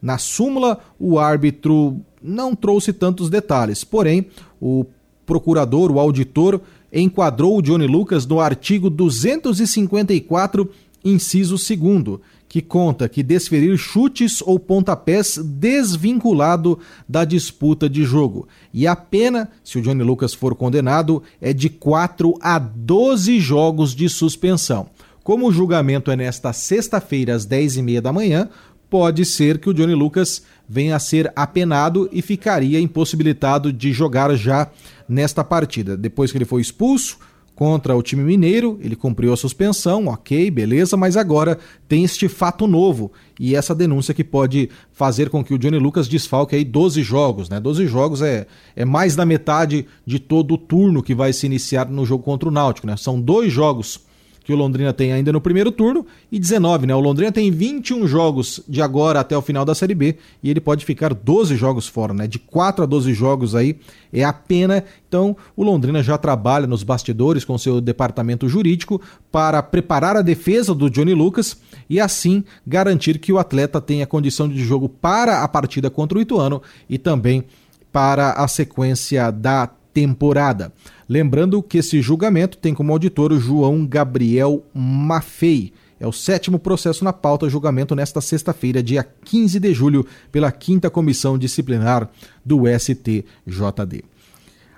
Na 0.00 0.18
súmula, 0.18 0.80
o 0.98 1.18
árbitro 1.18 2.00
não 2.22 2.54
trouxe 2.54 2.92
tantos 2.92 3.28
detalhes, 3.28 3.84
porém, 3.84 4.26
o 4.60 4.84
procurador, 5.26 5.90
o 5.90 5.98
auditor, 5.98 6.60
enquadrou 6.92 7.58
o 7.58 7.62
Johnny 7.62 7.86
Lucas 7.86 8.26
no 8.26 8.40
artigo 8.40 8.90
254, 8.90 10.68
inciso 11.04 11.56
2, 11.56 12.20
que 12.48 12.60
conta 12.60 13.08
que 13.08 13.22
desferir 13.22 13.78
chutes 13.78 14.42
ou 14.42 14.58
pontapés 14.58 15.38
desvinculado 15.42 16.78
da 17.08 17.24
disputa 17.24 17.88
de 17.88 18.04
jogo. 18.04 18.46
E 18.74 18.86
a 18.86 18.94
pena, 18.94 19.48
se 19.64 19.78
o 19.78 19.82
Johnny 19.82 20.02
Lucas 20.02 20.34
for 20.34 20.54
condenado, 20.54 21.22
é 21.40 21.54
de 21.54 21.70
4 21.70 22.34
a 22.42 22.58
12 22.58 23.40
jogos 23.40 23.94
de 23.94 24.06
suspensão. 24.08 24.86
Como 25.24 25.48
o 25.48 25.52
julgamento 25.52 26.10
é 26.10 26.16
nesta 26.16 26.52
sexta-feira, 26.52 27.34
às 27.34 27.46
10h30 27.46 28.00
da 28.02 28.12
manhã, 28.12 28.50
pode 28.90 29.24
ser 29.24 29.58
que 29.58 29.70
o 29.70 29.72
Johnny 29.72 29.94
Lucas 29.94 30.42
venha 30.68 30.96
a 30.96 30.98
ser 30.98 31.32
apenado 31.36 32.08
e 32.12 32.22
ficaria 32.22 32.80
impossibilitado 32.80 33.72
de 33.72 33.92
jogar 33.92 34.34
já 34.34 34.70
nesta 35.08 35.44
partida. 35.44 35.96
Depois 35.96 36.30
que 36.30 36.38
ele 36.38 36.44
foi 36.44 36.60
expulso, 36.60 37.18
contra 37.54 37.94
o 37.94 38.02
time 38.02 38.22
mineiro, 38.22 38.78
ele 38.82 38.96
cumpriu 38.96 39.32
a 39.32 39.36
suspensão, 39.36 40.06
ok, 40.06 40.50
beleza, 40.50 40.96
mas 40.96 41.16
agora 41.16 41.58
tem 41.86 42.02
este 42.02 42.28
fato 42.28 42.66
novo 42.66 43.12
e 43.38 43.54
essa 43.54 43.74
denúncia 43.74 44.14
que 44.14 44.24
pode 44.24 44.70
fazer 44.92 45.28
com 45.28 45.44
que 45.44 45.52
o 45.54 45.58
Johnny 45.58 45.78
Lucas 45.78 46.08
desfalque 46.08 46.56
aí 46.56 46.64
12 46.64 47.02
jogos, 47.02 47.48
né? 47.48 47.60
12 47.60 47.86
jogos 47.86 48.22
é, 48.22 48.46
é 48.74 48.84
mais 48.84 49.14
da 49.14 49.26
metade 49.26 49.86
de 50.06 50.18
todo 50.18 50.54
o 50.54 50.58
turno 50.58 51.02
que 51.02 51.14
vai 51.14 51.32
se 51.32 51.46
iniciar 51.46 51.88
no 51.88 52.06
jogo 52.06 52.24
contra 52.24 52.48
o 52.48 52.52
Náutico, 52.52 52.86
né? 52.86 52.96
São 52.96 53.20
dois 53.20 53.52
jogos 53.52 54.00
que 54.44 54.52
o 54.52 54.56
Londrina 54.56 54.92
tem 54.92 55.12
ainda 55.12 55.32
no 55.32 55.40
primeiro 55.40 55.70
turno, 55.70 56.06
e 56.30 56.38
19, 56.38 56.86
né? 56.86 56.94
O 56.94 57.00
Londrina 57.00 57.30
tem 57.30 57.50
21 57.50 58.06
jogos 58.06 58.60
de 58.68 58.82
agora 58.82 59.20
até 59.20 59.36
o 59.36 59.42
final 59.42 59.64
da 59.64 59.74
Série 59.74 59.94
B 59.94 60.16
e 60.42 60.50
ele 60.50 60.60
pode 60.60 60.84
ficar 60.84 61.14
12 61.14 61.56
jogos 61.56 61.86
fora, 61.86 62.12
né? 62.12 62.26
De 62.26 62.38
4 62.38 62.84
a 62.84 62.86
12 62.86 63.12
jogos 63.14 63.54
aí 63.54 63.76
é 64.12 64.24
a 64.24 64.32
pena. 64.32 64.84
Então, 65.08 65.36
o 65.56 65.62
Londrina 65.62 66.02
já 66.02 66.18
trabalha 66.18 66.66
nos 66.66 66.82
bastidores 66.82 67.44
com 67.44 67.56
seu 67.56 67.80
departamento 67.80 68.48
jurídico 68.48 69.00
para 69.30 69.62
preparar 69.62 70.16
a 70.16 70.22
defesa 70.22 70.74
do 70.74 70.90
Johnny 70.90 71.14
Lucas 71.14 71.56
e 71.88 72.00
assim 72.00 72.44
garantir 72.66 73.18
que 73.18 73.32
o 73.32 73.38
atleta 73.38 73.80
tenha 73.80 74.06
condição 74.06 74.48
de 74.48 74.62
jogo 74.64 74.88
para 74.88 75.42
a 75.42 75.48
partida 75.48 75.90
contra 75.90 76.18
o 76.18 76.20
Ituano 76.20 76.62
e 76.88 76.98
também 76.98 77.44
para 77.92 78.32
a 78.32 78.48
sequência 78.48 79.30
da 79.30 79.70
temporada. 79.92 80.72
Lembrando 81.08 81.62
que 81.62 81.78
esse 81.78 82.00
julgamento 82.00 82.58
tem 82.58 82.74
como 82.74 82.92
auditor 82.92 83.32
o 83.32 83.40
João 83.40 83.86
Gabriel 83.86 84.64
Maffei. 84.74 85.72
É 86.00 86.06
o 86.06 86.12
sétimo 86.12 86.58
processo 86.58 87.04
na 87.04 87.12
pauta, 87.12 87.48
julgamento 87.48 87.94
nesta 87.94 88.20
sexta-feira, 88.20 88.82
dia 88.82 89.06
15 89.24 89.60
de 89.60 89.72
julho, 89.72 90.04
pela 90.32 90.50
quinta 90.50 90.90
comissão 90.90 91.38
disciplinar 91.38 92.10
do 92.44 92.62
STJD. 92.66 94.04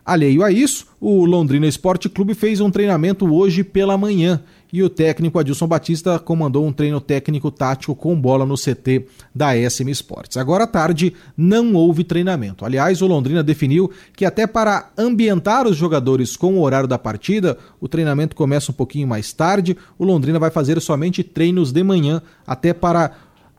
Alheio 0.05 0.43
a 0.43 0.51
isso, 0.51 0.87
o 1.01 1.25
Londrina 1.25 1.67
Esporte 1.67 2.11
Clube 2.11 2.35
fez 2.35 2.61
um 2.61 2.71
treinamento 2.71 3.33
hoje 3.33 3.65
pela 3.65 3.97
manhã 3.97 4.43
e 4.71 4.83
o 4.83 4.91
técnico 4.91 5.39
Adilson 5.39 5.69
Batista 5.69 6.19
comandou 6.19 6.67
um 6.67 6.73
treino 6.73 7.01
técnico 7.01 7.49
tático 7.51 7.95
com 7.95 8.21
bola 8.21 8.45
no 8.45 8.57
CT 8.57 9.07
da 9.33 9.55
SM 9.55 9.89
Sports. 9.91 10.37
Agora 10.37 10.65
à 10.65 10.67
tarde 10.67 11.15
não 11.37 11.75
houve 11.75 12.03
treinamento. 12.03 12.65
Aliás, 12.65 13.01
o 13.01 13.07
Londrina 13.07 13.43
definiu 13.43 13.89
que 14.17 14.25
até 14.25 14.47
para 14.47 14.91
ambientar 14.99 15.67
os 15.67 15.77
jogadores 15.77 16.37
com 16.37 16.59
o 16.59 16.63
horário 16.63 16.89
da 16.89 16.99
partida, 16.99 17.57
o 17.81 17.87
treinamento 17.87 18.35
começa 18.35 18.73
um 18.73 18.75
pouquinho 18.75 19.07
mais 19.07 19.33
tarde. 19.33 19.77
O 19.97 20.05
Londrina 20.05 20.41
vai 20.41 20.51
fazer 20.51 20.81
somente 20.81 21.23
treinos 21.23 21.71
de 21.71 21.85
manhã, 21.85 22.21
até 22.45 22.75
para 22.75 23.13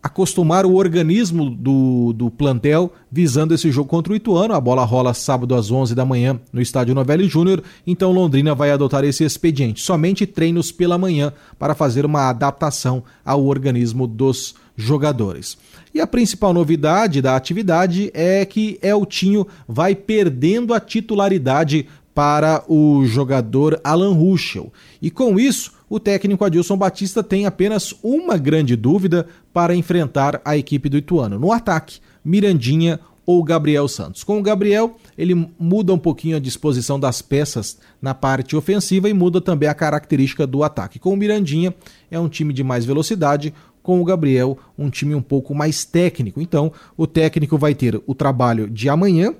acostumar 0.06 0.68
o 0.68 0.76
organismo 0.76 1.50
do, 1.50 2.14
do 2.14 2.30
plantel 2.30 2.94
visando 3.12 3.56
esse 3.56 3.72
jogo 3.72 3.90
contra 3.90 4.14
o 4.14 4.16
Ituano. 4.16 4.54
A 4.54 4.62
bola 4.62 4.86
rola 4.86 5.16
sábado 5.16 5.56
às 5.56 5.72
11 5.72 5.96
da 5.96 6.06
manhã 6.06 6.40
no 6.54 6.62
estádio 6.62 6.94
Novelli 6.94 7.28
Júnior, 7.28 7.64
então 7.88 8.12
Londrina 8.12 8.54
vai 8.54 8.70
adotar 8.70 9.04
esse 9.04 9.24
expediente. 9.24 9.82
Somente 9.82 10.28
treinos 10.28 10.72
pela 10.72 10.96
manhã 10.96 11.34
para 11.58 11.74
fazer 11.74 12.06
uma 12.06 12.30
adaptação 12.30 13.02
ao 13.26 13.44
organismo 13.48 14.06
dos 14.06 14.54
jogadores. 14.78 15.58
E 15.92 16.00
a 16.00 16.06
principal 16.06 16.54
novidade 16.54 17.20
da 17.20 17.36
atividade 17.36 18.12
é 18.14 18.46
que 18.46 18.78
Eltinho 18.84 19.48
vai 19.68 19.96
perdendo 19.96 20.76
a 20.76 20.80
titularidade 20.80 21.88
para 22.14 22.64
o 22.68 23.04
jogador 23.06 23.82
Alan 23.84 24.14
Ruschel. 24.14 24.72
E 25.02 25.10
com 25.10 25.40
isso, 25.40 25.72
o 25.90 26.00
técnico 26.00 26.44
Adilson 26.44 26.78
Batista 26.78 27.24
tem 27.24 27.46
apenas 27.46 27.94
uma 28.04 28.38
grande 28.38 28.76
dúvida 28.76 29.28
para 29.54 29.76
enfrentar 29.76 30.42
a 30.44 30.58
equipe 30.58 30.90
do 30.90 30.98
Ituano. 30.98 31.40
No 31.40 31.52
ataque, 31.52 32.00
Mirandinha 32.24 33.00
ou 33.26 33.44
Gabriel 33.44 33.88
Santos. 33.88 34.24
Com 34.24 34.40
o 34.40 34.42
Gabriel, 34.42 34.98
ele 35.18 35.34
muda 35.58 35.94
um 35.94 35.98
pouquinho 35.98 36.38
a 36.38 36.40
disposição 36.40 37.00
das 37.00 37.22
peças 37.22 37.80
na 38.02 38.14
parte 38.14 38.56
ofensiva 38.56 39.10
e 39.10 39.14
muda 39.14 39.42
também 39.42 39.68
a 39.68 39.74
característica 39.74 40.46
do 40.46 40.64
ataque. 40.64 41.00
Com 41.00 41.14
o 41.14 41.18
Mirandinha, 41.18 41.74
é 42.10 42.20
um 42.20 42.30
time 42.30 42.54
de 42.54 42.64
mais 42.64 42.86
velocidade, 42.86 43.54
com 43.82 44.02
o 44.02 44.06
Gabriel, 44.06 44.58
um 44.78 44.90
time 44.90 45.14
um 45.14 45.22
pouco 45.22 45.54
mais 45.54 45.86
técnico. 45.86 46.42
Então, 46.42 46.72
o 46.98 47.06
técnico 47.06 47.58
vai 47.58 47.76
ter 47.76 48.02
o 48.06 48.16
trabalho 48.16 48.70
de 48.70 48.90
amanhã 48.90 49.34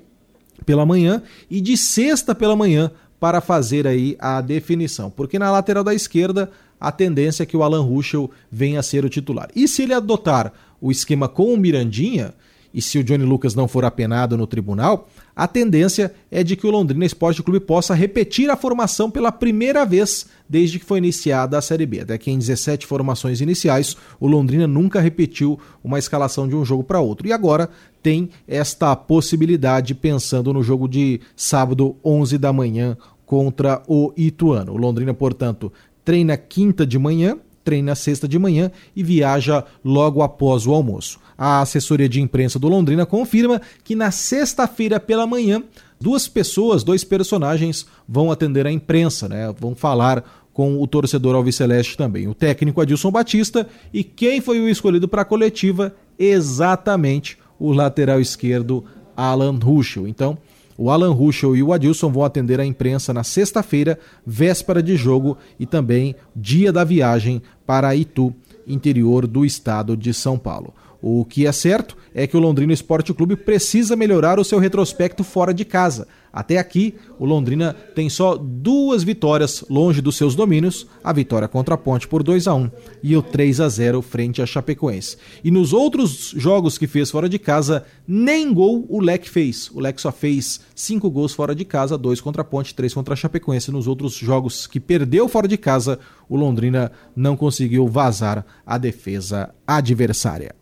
pela 0.64 0.86
manhã 0.86 1.22
e 1.50 1.60
de 1.60 1.76
sexta 1.76 2.34
pela 2.34 2.56
manhã 2.56 2.90
para 3.18 3.40
fazer 3.40 3.86
aí 3.86 4.16
a 4.18 4.40
definição. 4.40 5.10
Porque 5.10 5.38
na 5.38 5.50
lateral 5.50 5.82
da 5.82 5.94
esquerda, 5.94 6.50
a 6.80 6.92
tendência 6.92 7.42
é 7.42 7.46
que 7.46 7.56
o 7.56 7.62
Alan 7.62 7.82
Ruschel 7.82 8.30
venha 8.50 8.80
a 8.80 8.82
ser 8.82 9.04
o 9.04 9.08
titular. 9.08 9.48
E 9.54 9.66
se 9.66 9.82
ele 9.82 9.94
adotar 9.94 10.52
o 10.80 10.90
esquema 10.90 11.28
com 11.28 11.52
o 11.52 11.56
Mirandinha, 11.56 12.34
e 12.76 12.82
se 12.82 12.98
o 12.98 13.02
Johnny 13.02 13.24
Lucas 13.24 13.54
não 13.54 13.66
for 13.66 13.86
apenado 13.86 14.36
no 14.36 14.46
tribunal, 14.46 15.08
a 15.34 15.48
tendência 15.48 16.12
é 16.30 16.44
de 16.44 16.56
que 16.56 16.66
o 16.66 16.70
Londrina 16.70 17.06
Esporte 17.06 17.42
Clube 17.42 17.58
possa 17.58 17.94
repetir 17.94 18.50
a 18.50 18.56
formação 18.56 19.10
pela 19.10 19.32
primeira 19.32 19.86
vez 19.86 20.26
desde 20.46 20.78
que 20.78 20.84
foi 20.84 20.98
iniciada 20.98 21.56
a 21.56 21.62
Série 21.62 21.86
B. 21.86 22.00
Até 22.00 22.18
que 22.18 22.30
em 22.30 22.36
17 22.38 22.86
formações 22.86 23.40
iniciais, 23.40 23.96
o 24.20 24.26
Londrina 24.26 24.66
nunca 24.66 25.00
repetiu 25.00 25.58
uma 25.82 25.98
escalação 25.98 26.46
de 26.46 26.54
um 26.54 26.66
jogo 26.66 26.84
para 26.84 27.00
outro. 27.00 27.26
E 27.26 27.32
agora 27.32 27.70
tem 28.02 28.28
esta 28.46 28.94
possibilidade 28.94 29.94
pensando 29.94 30.52
no 30.52 30.62
jogo 30.62 30.86
de 30.86 31.18
sábado, 31.34 31.96
11 32.04 32.36
da 32.36 32.52
manhã, 32.52 32.94
contra 33.24 33.82
o 33.88 34.12
Ituano. 34.18 34.74
O 34.74 34.76
Londrina, 34.76 35.14
portanto, 35.14 35.72
treina 36.04 36.36
quinta 36.36 36.86
de 36.86 36.98
manhã, 36.98 37.38
treina 37.64 37.94
sexta 37.94 38.28
de 38.28 38.38
manhã 38.38 38.70
e 38.94 39.02
viaja 39.02 39.64
logo 39.82 40.22
após 40.22 40.66
o 40.66 40.74
almoço. 40.74 41.18
A 41.38 41.60
assessoria 41.60 42.08
de 42.08 42.20
imprensa 42.20 42.58
do 42.58 42.68
Londrina 42.68 43.04
confirma 43.04 43.60
que 43.84 43.94
na 43.94 44.10
sexta-feira 44.10 44.98
pela 44.98 45.26
manhã, 45.26 45.62
duas 46.00 46.28
pessoas, 46.28 46.82
dois 46.82 47.04
personagens 47.04 47.86
vão 48.08 48.30
atender 48.30 48.66
a 48.66 48.72
imprensa, 48.72 49.28
né? 49.28 49.54
Vão 49.58 49.74
falar 49.74 50.24
com 50.52 50.80
o 50.80 50.86
torcedor 50.86 51.34
alviceleste 51.34 51.98
também. 51.98 52.26
O 52.28 52.34
técnico 52.34 52.80
Adilson 52.80 53.10
Batista 53.10 53.68
e 53.92 54.02
quem 54.02 54.40
foi 54.40 54.58
o 54.58 54.68
escolhido 54.68 55.06
para 55.06 55.20
a 55.20 55.24
coletiva? 55.26 55.94
Exatamente 56.18 57.36
o 57.58 57.72
lateral 57.72 58.20
esquerdo 58.20 58.82
Alan 59.14 59.58
Ruschel. 59.58 60.08
Então, 60.08 60.38
o 60.78 60.90
Alan 60.90 61.12
Ruschel 61.12 61.56
e 61.56 61.62
o 61.62 61.72
Adilson 61.72 62.10
vão 62.10 62.24
atender 62.24 62.60
a 62.60 62.64
imprensa 62.64 63.12
na 63.12 63.24
sexta-feira, 63.24 63.98
véspera 64.26 64.82
de 64.82 64.96
jogo 64.96 65.36
e 65.58 65.66
também 65.66 66.14
dia 66.34 66.72
da 66.72 66.84
viagem 66.84 67.42
para 67.66 67.94
Itu, 67.94 68.34
interior 68.66 69.26
do 69.26 69.44
estado 69.44 69.96
de 69.96 70.12
São 70.12 70.38
Paulo. 70.38 70.74
O 71.00 71.24
que 71.24 71.46
é 71.46 71.52
certo 71.52 71.96
é 72.14 72.26
que 72.26 72.36
o 72.36 72.40
Londrina 72.40 72.72
Esporte 72.72 73.12
Clube 73.12 73.36
precisa 73.36 73.94
melhorar 73.94 74.40
o 74.40 74.44
seu 74.44 74.58
retrospecto 74.58 75.22
fora 75.22 75.52
de 75.52 75.64
casa. 75.64 76.08
Até 76.36 76.58
aqui, 76.58 76.94
o 77.18 77.24
Londrina 77.24 77.74
tem 77.94 78.10
só 78.10 78.36
duas 78.36 79.02
vitórias 79.02 79.64
longe 79.70 80.02
dos 80.02 80.16
seus 80.16 80.34
domínios, 80.34 80.86
a 81.02 81.10
vitória 81.10 81.48
contra 81.48 81.74
a 81.74 81.78
Ponte 81.78 82.06
por 82.06 82.22
2 82.22 82.46
a 82.46 82.54
1 82.54 82.70
e 83.02 83.16
o 83.16 83.22
3 83.22 83.58
a 83.60 83.68
0 83.70 84.02
frente 84.02 84.42
a 84.42 84.46
Chapecoense. 84.46 85.16
E 85.42 85.50
nos 85.50 85.72
outros 85.72 86.34
jogos 86.36 86.76
que 86.76 86.86
fez 86.86 87.10
fora 87.10 87.26
de 87.26 87.38
casa, 87.38 87.86
nem 88.06 88.52
gol 88.52 88.84
o 88.90 89.00
Leque 89.00 89.30
fez. 89.30 89.70
O 89.70 89.80
Leque 89.80 89.98
só 89.98 90.12
fez 90.12 90.60
cinco 90.74 91.10
gols 91.10 91.32
fora 91.32 91.54
de 91.54 91.64
casa, 91.64 91.96
dois 91.96 92.20
contra 92.20 92.42
a 92.42 92.44
Ponte, 92.44 92.74
três 92.74 92.92
contra 92.92 93.14
a 93.14 93.16
Chapecoense. 93.16 93.70
Nos 93.70 93.86
outros 93.86 94.14
jogos 94.14 94.66
que 94.66 94.78
perdeu 94.78 95.28
fora 95.28 95.48
de 95.48 95.56
casa, 95.56 95.98
o 96.28 96.36
Londrina 96.36 96.92
não 97.16 97.34
conseguiu 97.34 97.88
vazar 97.88 98.44
a 98.66 98.76
defesa 98.76 99.54
adversária. 99.66 100.54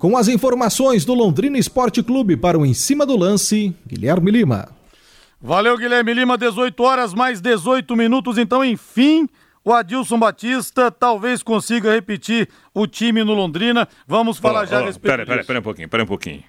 Com 0.00 0.16
as 0.16 0.28
informações 0.28 1.04
do 1.04 1.12
Londrina 1.12 1.58
Esporte 1.58 2.02
Clube 2.02 2.34
para 2.34 2.58
o 2.58 2.64
Em 2.64 2.72
Cima 2.72 3.04
do 3.04 3.14
Lance, 3.14 3.76
Guilherme 3.86 4.30
Lima. 4.30 4.70
Valeu, 5.38 5.76
Guilherme 5.76 6.14
Lima, 6.14 6.38
18 6.38 6.82
horas 6.82 7.12
mais 7.12 7.38
18 7.42 7.94
minutos, 7.94 8.38
então, 8.38 8.64
enfim, 8.64 9.28
o 9.62 9.74
Adilson 9.74 10.18
Batista 10.18 10.90
talvez 10.90 11.42
consiga 11.42 11.92
repetir 11.92 12.48
o 12.72 12.86
time 12.86 13.22
no 13.22 13.34
Londrina. 13.34 13.86
Vamos 14.08 14.38
falar 14.38 14.62
oh, 14.62 14.66
já 14.66 14.78
oh, 14.78 14.84
a 14.84 14.86
respeito 14.86 15.12
pera, 15.12 15.26
pera, 15.26 15.44
pera 15.44 15.58
um 15.58 15.62
pouquinho, 15.62 15.88
pera 15.90 16.02
um 16.02 16.06
pouquinho. 16.06 16.44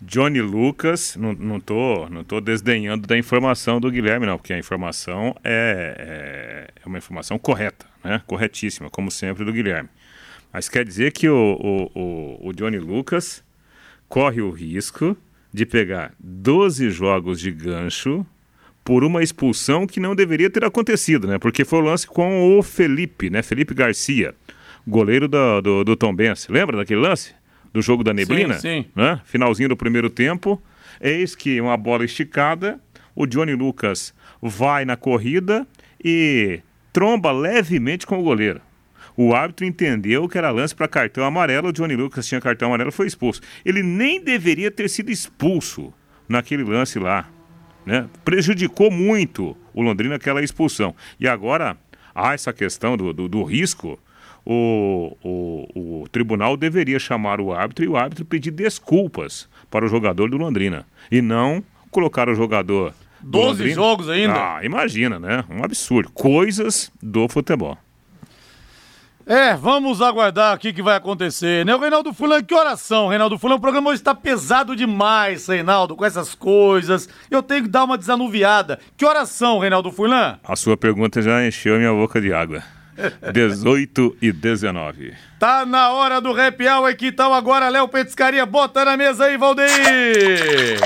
Johnny 0.00 0.40
Lucas, 0.40 1.14
não, 1.14 1.34
não, 1.34 1.60
tô, 1.60 2.08
não 2.08 2.24
tô 2.24 2.40
desdenhando 2.40 3.06
da 3.06 3.18
informação 3.18 3.78
do 3.78 3.90
Guilherme, 3.90 4.24
não, 4.24 4.38
porque 4.38 4.54
a 4.54 4.58
informação 4.58 5.36
é, 5.44 6.70
é, 6.74 6.82
é 6.82 6.88
uma 6.88 6.96
informação 6.96 7.38
correta, 7.38 7.84
né? 8.02 8.22
Corretíssima, 8.26 8.88
como 8.88 9.10
sempre, 9.10 9.44
do 9.44 9.52
Guilherme. 9.52 9.90
Mas 10.52 10.68
quer 10.68 10.84
dizer 10.84 11.12
que 11.12 11.28
o, 11.28 11.90
o, 11.94 12.48
o, 12.48 12.52
Johnny 12.52 12.78
Lucas 12.78 13.44
corre 14.08 14.40
o 14.40 14.50
risco 14.50 15.16
de 15.52 15.66
pegar 15.66 16.12
12 16.18 16.90
jogos 16.90 17.40
de 17.40 17.50
gancho 17.50 18.26
por 18.82 19.04
uma 19.04 19.22
expulsão 19.22 19.86
que 19.86 20.00
não 20.00 20.14
deveria 20.14 20.48
ter 20.48 20.64
acontecido, 20.64 21.26
né? 21.26 21.38
Porque 21.38 21.64
foi 21.64 21.80
o 21.80 21.82
lance 21.82 22.06
com 22.06 22.58
o 22.58 22.62
Felipe, 22.62 23.28
né? 23.28 23.42
Felipe 23.42 23.74
Garcia, 23.74 24.34
goleiro 24.86 25.28
do, 25.28 25.60
do, 25.60 25.84
do 25.84 25.96
Tom 25.96 26.14
Benz. 26.14 26.48
Lembra 26.48 26.78
daquele 26.78 27.00
lance? 27.00 27.34
Do 27.72 27.82
jogo 27.82 28.02
da 28.02 28.14
neblina? 28.14 28.54
Sim, 28.54 28.82
sim. 28.82 28.90
Né? 28.96 29.20
Finalzinho 29.26 29.68
do 29.68 29.76
primeiro 29.76 30.08
tempo. 30.08 30.60
Eis 31.00 31.34
que 31.34 31.60
uma 31.60 31.76
bola 31.76 32.04
esticada, 32.04 32.80
o 33.14 33.26
Johnny 33.26 33.54
Lucas 33.54 34.14
vai 34.40 34.86
na 34.86 34.96
corrida 34.96 35.66
e 36.02 36.60
tromba 36.92 37.30
levemente 37.30 38.06
com 38.06 38.18
o 38.18 38.22
goleiro. 38.22 38.60
O 39.20 39.34
árbitro 39.34 39.66
entendeu 39.66 40.28
que 40.28 40.38
era 40.38 40.48
lance 40.52 40.72
para 40.72 40.86
cartão 40.86 41.24
amarelo. 41.24 41.70
O 41.70 41.72
Johnny 41.72 41.96
Lucas 41.96 42.24
tinha 42.24 42.40
cartão 42.40 42.68
amarelo 42.68 42.92
foi 42.92 43.08
expulso. 43.08 43.40
Ele 43.64 43.82
nem 43.82 44.22
deveria 44.22 44.70
ter 44.70 44.88
sido 44.88 45.10
expulso 45.10 45.92
naquele 46.28 46.62
lance 46.62 47.00
lá. 47.00 47.28
Né? 47.84 48.08
Prejudicou 48.24 48.92
muito 48.92 49.56
o 49.74 49.82
Londrina 49.82 50.14
aquela 50.14 50.40
expulsão. 50.40 50.94
E 51.18 51.26
agora 51.26 51.76
há 52.14 52.32
essa 52.32 52.52
questão 52.52 52.96
do, 52.96 53.12
do, 53.12 53.28
do 53.28 53.42
risco. 53.42 53.98
O, 54.46 55.16
o, 55.20 56.02
o, 56.02 56.08
tribunal 56.12 56.56
deveria 56.56 57.00
chamar 57.00 57.40
o 57.40 57.52
árbitro 57.52 57.84
e 57.84 57.88
o 57.88 57.96
árbitro 57.96 58.24
pedir 58.24 58.52
desculpas 58.52 59.48
para 59.68 59.84
o 59.84 59.88
jogador 59.88 60.30
do 60.30 60.36
Londrina. 60.36 60.86
E 61.10 61.20
não 61.20 61.60
colocar 61.90 62.28
o 62.28 62.36
jogador. 62.36 62.94
12 63.20 63.70
jogos 63.70 64.08
ainda? 64.08 64.34
Ah, 64.34 64.60
imagina, 64.64 65.18
né? 65.18 65.44
Um 65.50 65.64
absurdo. 65.64 66.08
Coisas 66.12 66.92
do 67.02 67.28
futebol. 67.28 67.76
É, 69.28 69.54
vamos 69.54 70.00
aguardar 70.00 70.56
o 70.56 70.58
que, 70.58 70.72
que 70.72 70.80
vai 70.82 70.96
acontecer, 70.96 71.62
né? 71.66 71.74
O 71.74 71.78
Reinaldo 71.78 72.14
Fulan, 72.14 72.42
que 72.42 72.54
oração, 72.54 73.08
Reinaldo 73.08 73.38
Fulan? 73.38 73.56
O 73.56 73.60
programa 73.60 73.90
hoje 73.90 74.00
está 74.00 74.14
pesado 74.14 74.74
demais, 74.74 75.46
Reinaldo, 75.46 75.94
com 75.94 76.02
essas 76.02 76.34
coisas. 76.34 77.06
Eu 77.30 77.42
tenho 77.42 77.64
que 77.64 77.68
dar 77.68 77.84
uma 77.84 77.98
desanuviada. 77.98 78.78
Que 78.96 79.04
oração, 79.04 79.58
Reinaldo 79.58 79.92
Fulan? 79.92 80.38
A 80.42 80.56
sua 80.56 80.78
pergunta 80.78 81.20
já 81.20 81.46
encheu 81.46 81.76
minha 81.76 81.92
boca 81.92 82.22
de 82.22 82.32
água. 82.32 82.62
18 83.30 84.16
e 84.22 84.32
19. 84.32 85.12
Tá 85.38 85.66
na 85.66 85.90
hora 85.90 86.22
do 86.22 86.32
rap 86.32 86.66
hour, 86.66 86.96
que 86.96 87.12
tal 87.12 87.34
agora, 87.34 87.68
Léo 87.68 87.86
Petiscaria? 87.86 88.46
Bota 88.46 88.82
na 88.82 88.96
mesa 88.96 89.26
aí, 89.26 89.36
Valdeir! 89.36 90.80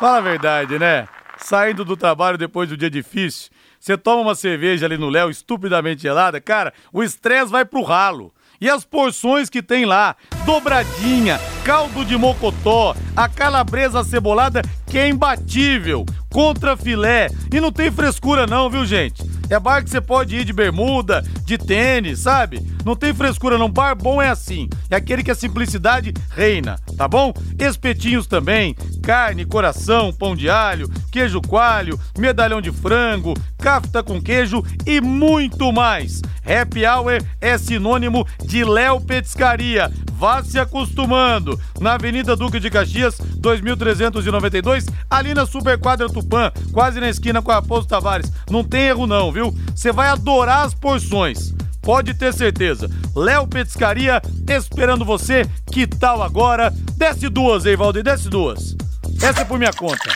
Fala 0.00 0.18
a 0.18 0.20
verdade, 0.20 0.76
né? 0.76 1.06
Saindo 1.38 1.84
do 1.84 1.96
trabalho 1.96 2.36
depois 2.36 2.68
do 2.68 2.76
dia 2.76 2.90
difícil, 2.90 3.48
você 3.82 3.98
toma 3.98 4.22
uma 4.22 4.36
cerveja 4.36 4.86
ali 4.86 4.96
no 4.96 5.08
Léo, 5.08 5.28
estupidamente 5.28 6.02
gelada, 6.02 6.40
cara, 6.40 6.72
o 6.92 7.02
estresse 7.02 7.50
vai 7.50 7.64
pro 7.64 7.82
ralo. 7.82 8.32
E 8.60 8.70
as 8.70 8.84
porções 8.84 9.50
que 9.50 9.60
tem 9.60 9.84
lá, 9.84 10.14
dobradinha, 10.46 11.40
caldo 11.64 12.04
de 12.04 12.16
mocotó, 12.16 12.94
a 13.16 13.28
calabresa 13.28 14.04
cebolada 14.04 14.62
que 14.92 14.98
é 14.98 15.08
imbatível, 15.08 16.04
contra 16.30 16.76
filé. 16.76 17.30
E 17.50 17.58
não 17.58 17.72
tem 17.72 17.90
frescura 17.90 18.46
não, 18.46 18.68
viu 18.68 18.84
gente? 18.84 19.24
É 19.48 19.58
bar 19.58 19.82
que 19.82 19.88
você 19.88 20.02
pode 20.02 20.36
ir 20.36 20.44
de 20.44 20.52
bermuda, 20.52 21.24
de 21.46 21.56
tênis, 21.56 22.18
sabe? 22.18 22.60
Não 22.84 22.94
tem 22.94 23.14
frescura 23.14 23.56
não. 23.56 23.70
Bar 23.70 23.94
bom 23.94 24.20
é 24.20 24.28
assim. 24.28 24.68
É 24.90 24.96
aquele 24.96 25.22
que 25.22 25.30
a 25.30 25.34
simplicidade 25.34 26.12
reina, 26.28 26.78
tá 26.94 27.08
bom? 27.08 27.32
Espetinhos 27.58 28.26
também, 28.26 28.74
carne, 29.02 29.46
coração, 29.46 30.12
pão 30.12 30.36
de 30.36 30.50
alho, 30.50 30.90
queijo 31.10 31.40
coalho, 31.40 31.98
medalhão 32.18 32.60
de 32.60 32.70
frango, 32.70 33.32
cafta 33.56 34.02
com 34.02 34.20
queijo 34.20 34.62
e 34.86 35.00
muito 35.00 35.72
mais. 35.72 36.20
Happy 36.44 36.84
Hour 36.84 37.22
é 37.40 37.56
sinônimo 37.56 38.26
de 38.44 38.62
Léo 38.62 39.00
Petiscaria. 39.00 39.90
Vá 40.22 40.42
se 40.42 40.58
acostumando. 40.58 41.58
Na 41.80 41.94
Avenida 41.94 42.36
Duque 42.36 42.60
de 42.60 42.70
Caxias, 42.70 43.18
2392, 43.38 44.81
ali 45.10 45.34
na 45.34 45.44
Superquadra 45.44 46.08
Tupã, 46.08 46.50
quase 46.72 47.00
na 47.00 47.10
esquina 47.10 47.42
com 47.42 47.50
a 47.50 47.58
Aposto 47.58 47.88
Tavares. 47.88 48.32
Não 48.50 48.64
tem 48.64 48.84
erro 48.84 49.06
não, 49.06 49.30
viu? 49.30 49.42
viu? 49.42 49.54
Você 49.74 49.90
vai 49.90 50.08
adorar 50.08 50.64
as 50.64 50.74
porções. 50.74 51.52
Pode 51.80 52.14
ter 52.14 52.32
certeza. 52.32 52.88
Léo 53.16 53.46
Petiscaria 53.46 54.22
esperando 54.48 55.04
você. 55.04 55.44
Que 55.66 55.86
tal 55.86 56.22
agora? 56.22 56.70
Desce 56.96 57.28
duas, 57.28 57.66
hein, 57.66 57.76
Valdir? 57.76 58.04
Desce 58.04 58.28
duas. 58.28 58.76
Essa 59.20 59.40
é 59.40 59.44
por 59.44 59.58
minha 59.58 59.72
conta. 59.72 60.08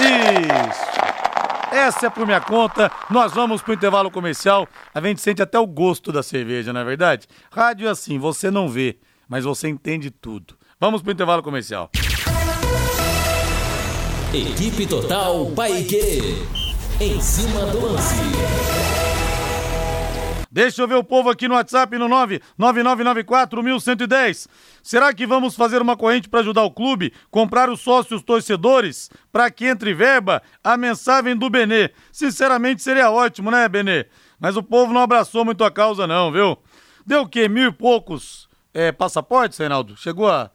Isso. 0.00 0.90
Essa 1.72 2.06
é 2.06 2.10
por 2.10 2.26
minha 2.26 2.40
conta. 2.40 2.90
Nós 3.08 3.32
vamos 3.32 3.62
pro 3.62 3.74
intervalo 3.74 4.10
comercial. 4.10 4.66
A 4.92 5.00
gente 5.00 5.20
sente 5.20 5.40
até 5.40 5.58
o 5.58 5.66
gosto 5.66 6.10
da 6.10 6.22
cerveja, 6.22 6.72
não 6.72 6.80
é 6.80 6.84
verdade? 6.84 7.28
Rádio 7.52 7.86
é 7.86 7.90
assim, 7.90 8.18
você 8.18 8.50
não 8.50 8.68
vê, 8.68 8.98
mas 9.28 9.44
você 9.44 9.68
entende 9.68 10.10
tudo. 10.10 10.56
Vamos 10.80 11.02
pro 11.02 11.12
intervalo 11.12 11.42
comercial. 11.42 11.90
Equipe 14.32 14.86
Total 14.86 15.44
Paique. 15.56 16.46
Em 17.00 17.20
cima 17.20 17.66
do 17.66 17.84
lance. 17.84 18.14
Deixa 20.48 20.80
eu 20.82 20.86
ver 20.86 20.94
o 20.94 21.02
povo 21.02 21.28
aqui 21.28 21.48
no 21.48 21.56
WhatsApp 21.56 21.98
no 21.98 22.08
999941110. 22.56 24.46
Será 24.84 25.12
que 25.12 25.26
vamos 25.26 25.56
fazer 25.56 25.82
uma 25.82 25.96
corrente 25.96 26.28
para 26.28 26.38
ajudar 26.38 26.62
o 26.62 26.70
clube, 26.70 27.12
comprar 27.28 27.68
os 27.68 27.80
sócios 27.80 28.22
torcedores, 28.22 29.10
para 29.32 29.50
que 29.50 29.66
entre 29.66 29.92
verba? 29.92 30.40
A 30.62 30.76
mensagem 30.76 31.34
do 31.34 31.50
Benê. 31.50 31.90
Sinceramente 32.12 32.84
seria 32.84 33.10
ótimo, 33.10 33.50
né, 33.50 33.68
Benê? 33.68 34.06
Mas 34.38 34.56
o 34.56 34.62
povo 34.62 34.92
não 34.92 35.00
abraçou 35.00 35.44
muito 35.44 35.64
a 35.64 35.72
causa 35.72 36.06
não, 36.06 36.30
viu? 36.30 36.56
Deu 37.04 37.22
o 37.22 37.28
quê? 37.28 37.48
Mil 37.48 37.70
e 37.70 37.72
poucos 37.72 38.48
é, 38.72 38.92
passaportes, 38.92 39.58
Reinaldo? 39.58 39.96
Chegou 39.96 40.30
a... 40.30 40.52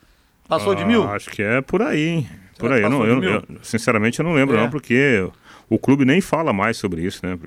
Passou 0.47 0.71
ah, 0.71 0.76
de 0.76 0.86
mil? 0.86 1.04
Acho 1.10 1.30
que 1.30 1.41
é 1.41 1.60
por 1.60 1.82
aí, 1.82 2.08
hein? 2.08 2.44
Por 2.58 2.72
aí. 2.72 2.82
Eu, 2.82 2.89
não, 2.89 3.06
eu, 3.06 3.24
eu, 3.24 3.44
sinceramente 3.62 4.20
eu 4.20 4.26
não 4.26 4.34
lembro 4.34 4.58
é. 4.58 4.62
não, 4.62 4.70
porque 4.70 5.28
o 5.70 5.78
clube 5.78 6.06
nem 6.06 6.22
fala 6.22 6.54
mais 6.54 6.78
sobre 6.78 7.02
isso, 7.02 7.26
né? 7.26 7.38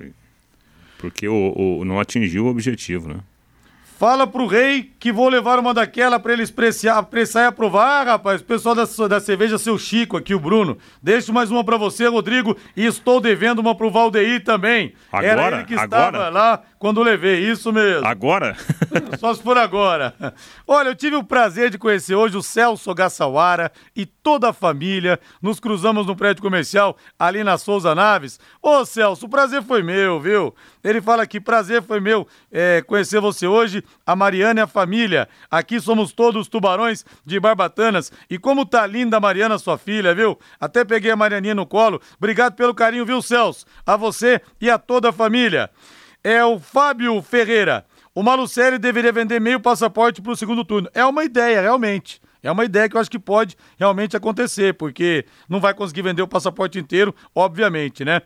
Porque 0.99 1.29
o, 1.29 1.79
o 1.81 1.85
não 1.85 2.01
atingiu 2.01 2.47
o 2.47 2.49
objetivo, 2.49 3.09
né? 3.09 3.21
Fala 3.99 4.29
pro 4.29 4.47
rei 4.47 4.93
que 5.01 5.11
vou 5.11 5.29
levar 5.29 5.59
uma 5.59 5.75
daquela 5.75 6.21
para 6.21 6.33
ele 6.33 6.45
apreciar, 6.45 6.99
apreciar 6.99 7.43
e 7.43 7.47
aprovar, 7.47 8.03
ah, 8.03 8.13
rapaz. 8.13 8.41
O 8.41 8.45
pessoal 8.45 8.73
da, 8.73 8.85
da 9.09 9.19
cerveja 9.19 9.59
Seu 9.59 9.77
Chico 9.77 10.17
aqui, 10.17 10.33
o 10.37 10.39
Bruno. 10.39 10.79
Deixo 11.03 11.33
mais 11.33 11.51
uma 11.51 11.65
para 11.65 11.77
você, 11.77 12.07
Rodrigo, 12.07 12.57
e 12.77 12.87
estou 12.87 13.21
devendo 13.21 13.59
uma 13.59 13.75
pro 13.75 13.91
Valdeir 13.91 14.45
também. 14.45 14.93
Agora? 15.11 15.27
Era 15.27 15.57
ele 15.57 15.65
que 15.65 15.75
estava 15.75 16.07
agora? 16.17 16.29
lá 16.29 16.63
quando 16.79 17.03
levei, 17.03 17.41
isso 17.51 17.73
mesmo. 17.73 18.07
Agora? 18.07 18.57
Só 19.19 19.35
se 19.35 19.43
for 19.43 19.59
agora. 19.59 20.15
Olha, 20.67 20.89
eu 20.89 20.95
tive 20.95 21.17
o 21.17 21.25
prazer 21.25 21.71
de 21.71 21.79
conhecer 21.79 22.15
hoje 22.15 22.37
o 22.37 22.43
Celso 22.43 22.95
Gassawara 22.95 23.73
e 23.97 24.07
toda 24.07 24.51
a 24.51 24.53
família. 24.53 25.19
Nos 25.43 25.59
cruzamos 25.59 26.07
no 26.07 26.15
prédio 26.15 26.43
comercial 26.43 26.97
ali 27.19 27.43
na 27.43 27.59
Souza 27.59 27.95
Naves. 27.95 28.39
Ô 28.63 28.85
Celso, 28.85 29.27
o 29.27 29.29
prazer 29.29 29.63
foi 29.63 29.83
meu, 29.83 30.21
viu? 30.21 30.55
Ele 30.85 31.01
fala 31.01 31.27
que 31.27 31.41
prazer 31.41 31.83
foi 31.83 31.99
meu 31.99 32.27
é, 32.53 32.81
conhecer 32.83 33.21
você 33.21 33.47
hoje, 33.47 33.83
a 34.07 34.15
Mariana 34.15 34.61
e 34.61 34.63
a 34.63 34.67
família. 34.67 35.29
Aqui 35.51 35.81
somos 35.81 36.13
todos 36.13 36.47
tubarões 36.47 37.05
de 37.27 37.41
Barbatanas. 37.41 38.13
E 38.31 38.39
como 38.39 38.65
tá 38.65 38.87
linda 38.87 39.17
a 39.17 39.21
Mariana, 39.21 39.59
sua 39.59 39.79
filha, 39.79 40.15
viu? 40.15 40.39
Até 40.61 40.85
peguei 40.85 41.11
a 41.11 41.17
Marianinha 41.17 41.55
no 41.55 41.67
colo. 41.67 42.01
Obrigado 42.17 42.55
pelo 42.55 42.75
carinho, 42.75 43.05
viu, 43.05 43.21
Celso? 43.21 43.67
A 43.85 43.97
você 43.97 44.41
e 44.61 44.71
a 44.71 44.79
toda 44.79 45.09
a 45.09 45.13
família 45.13 45.69
é 46.23 46.45
o 46.45 46.59
Fábio 46.59 47.21
Ferreira. 47.23 47.85
O 48.15 48.23
Malucelli 48.23 48.79
deveria 48.79 49.13
vender 49.13 49.41
meio 49.41 49.61
passaporte 49.61 50.21
para 50.21 50.33
o 50.33 50.37
segundo 50.37 50.65
turno. 50.65 50.89
É 50.93 51.05
uma 51.05 51.25
ideia, 51.25 51.61
realmente. 51.61 52.21
É 52.43 52.51
uma 52.51 52.65
ideia 52.65 52.89
que 52.89 52.97
eu 52.97 53.01
acho 53.01 53.11
que 53.11 53.19
pode 53.19 53.57
realmente 53.79 54.17
acontecer, 54.17 54.75
porque 54.75 55.25
não 55.49 55.61
vai 55.61 55.75
conseguir 55.75 56.03
vender 56.03 56.23
o 56.23 56.29
passaporte 56.29 56.79
inteiro, 56.79 57.15
obviamente, 57.35 58.05
né? 58.05 58.23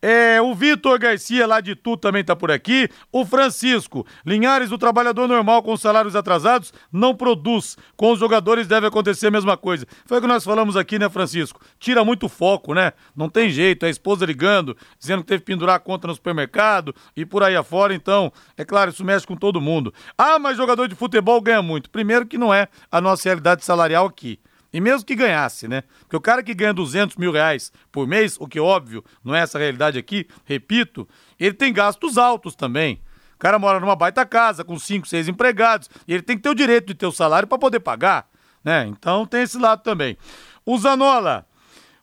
É, 0.00 0.40
o 0.40 0.54
Vitor 0.54 0.98
Garcia, 0.98 1.46
lá 1.46 1.60
de 1.60 1.74
Tu, 1.74 1.96
também 1.96 2.22
tá 2.22 2.36
por 2.36 2.50
aqui. 2.50 2.88
O 3.12 3.24
Francisco. 3.24 4.06
Linhares, 4.24 4.70
o 4.70 4.78
trabalhador 4.78 5.26
normal 5.26 5.62
com 5.62 5.76
salários 5.76 6.14
atrasados, 6.14 6.72
não 6.92 7.14
produz. 7.14 7.76
Com 7.96 8.12
os 8.12 8.20
jogadores 8.20 8.66
deve 8.66 8.86
acontecer 8.86 9.26
a 9.26 9.30
mesma 9.30 9.56
coisa. 9.56 9.86
Foi 10.06 10.18
o 10.18 10.20
que 10.20 10.26
nós 10.26 10.44
falamos 10.44 10.76
aqui, 10.76 10.98
né, 10.98 11.08
Francisco? 11.08 11.60
Tira 11.78 12.04
muito 12.04 12.28
foco, 12.28 12.74
né? 12.74 12.92
Não 13.16 13.28
tem 13.28 13.50
jeito. 13.50 13.84
A 13.86 13.88
esposa 13.88 14.24
ligando, 14.24 14.76
dizendo 14.98 15.22
que 15.22 15.28
teve 15.28 15.40
que 15.40 15.46
pendurar 15.46 15.76
a 15.76 15.80
conta 15.80 16.06
no 16.06 16.14
supermercado 16.14 16.94
e 17.16 17.26
por 17.26 17.42
aí 17.42 17.56
afora. 17.56 17.92
Então, 17.92 18.32
é 18.56 18.64
claro, 18.64 18.90
isso 18.90 19.04
mexe 19.04 19.26
com 19.26 19.36
todo 19.36 19.60
mundo. 19.60 19.92
Ah, 20.16 20.38
mas 20.38 20.56
jogador 20.56 20.86
de 20.86 20.94
futebol 20.94 21.40
ganha 21.40 21.62
muito. 21.62 21.90
Primeiro 21.90 22.26
que 22.26 22.38
não 22.38 22.54
é 22.54 22.68
a 22.90 23.00
nossa 23.00 23.28
realidade 23.28 23.64
salarial 23.64 24.06
aqui. 24.06 24.38
E 24.72 24.80
mesmo 24.80 25.06
que 25.06 25.14
ganhasse, 25.14 25.66
né? 25.66 25.82
Porque 26.00 26.16
o 26.16 26.20
cara 26.20 26.42
que 26.42 26.52
ganha 26.54 26.74
200 26.74 27.16
mil 27.16 27.32
reais 27.32 27.72
por 27.90 28.06
mês, 28.06 28.36
o 28.38 28.46
que 28.46 28.60
óbvio 28.60 29.02
não 29.24 29.34
é 29.34 29.40
essa 29.40 29.58
realidade 29.58 29.98
aqui, 29.98 30.26
repito, 30.44 31.08
ele 31.40 31.54
tem 31.54 31.72
gastos 31.72 32.18
altos 32.18 32.54
também. 32.54 33.00
O 33.34 33.38
cara 33.38 33.58
mora 33.58 33.80
numa 33.80 33.96
baita 33.96 34.26
casa 34.26 34.64
com 34.64 34.78
cinco, 34.78 35.06
seis 35.06 35.28
empregados 35.28 35.88
e 36.06 36.12
ele 36.12 36.22
tem 36.22 36.36
que 36.36 36.42
ter 36.42 36.50
o 36.50 36.54
direito 36.54 36.88
de 36.88 36.94
ter 36.94 37.06
o 37.06 37.12
salário 37.12 37.48
para 37.48 37.56
poder 37.56 37.80
pagar, 37.80 38.28
né? 38.62 38.86
Então 38.86 39.24
tem 39.24 39.42
esse 39.42 39.56
lado 39.56 39.82
também. 39.82 40.18
O 40.66 40.76
Zanola, 40.76 41.46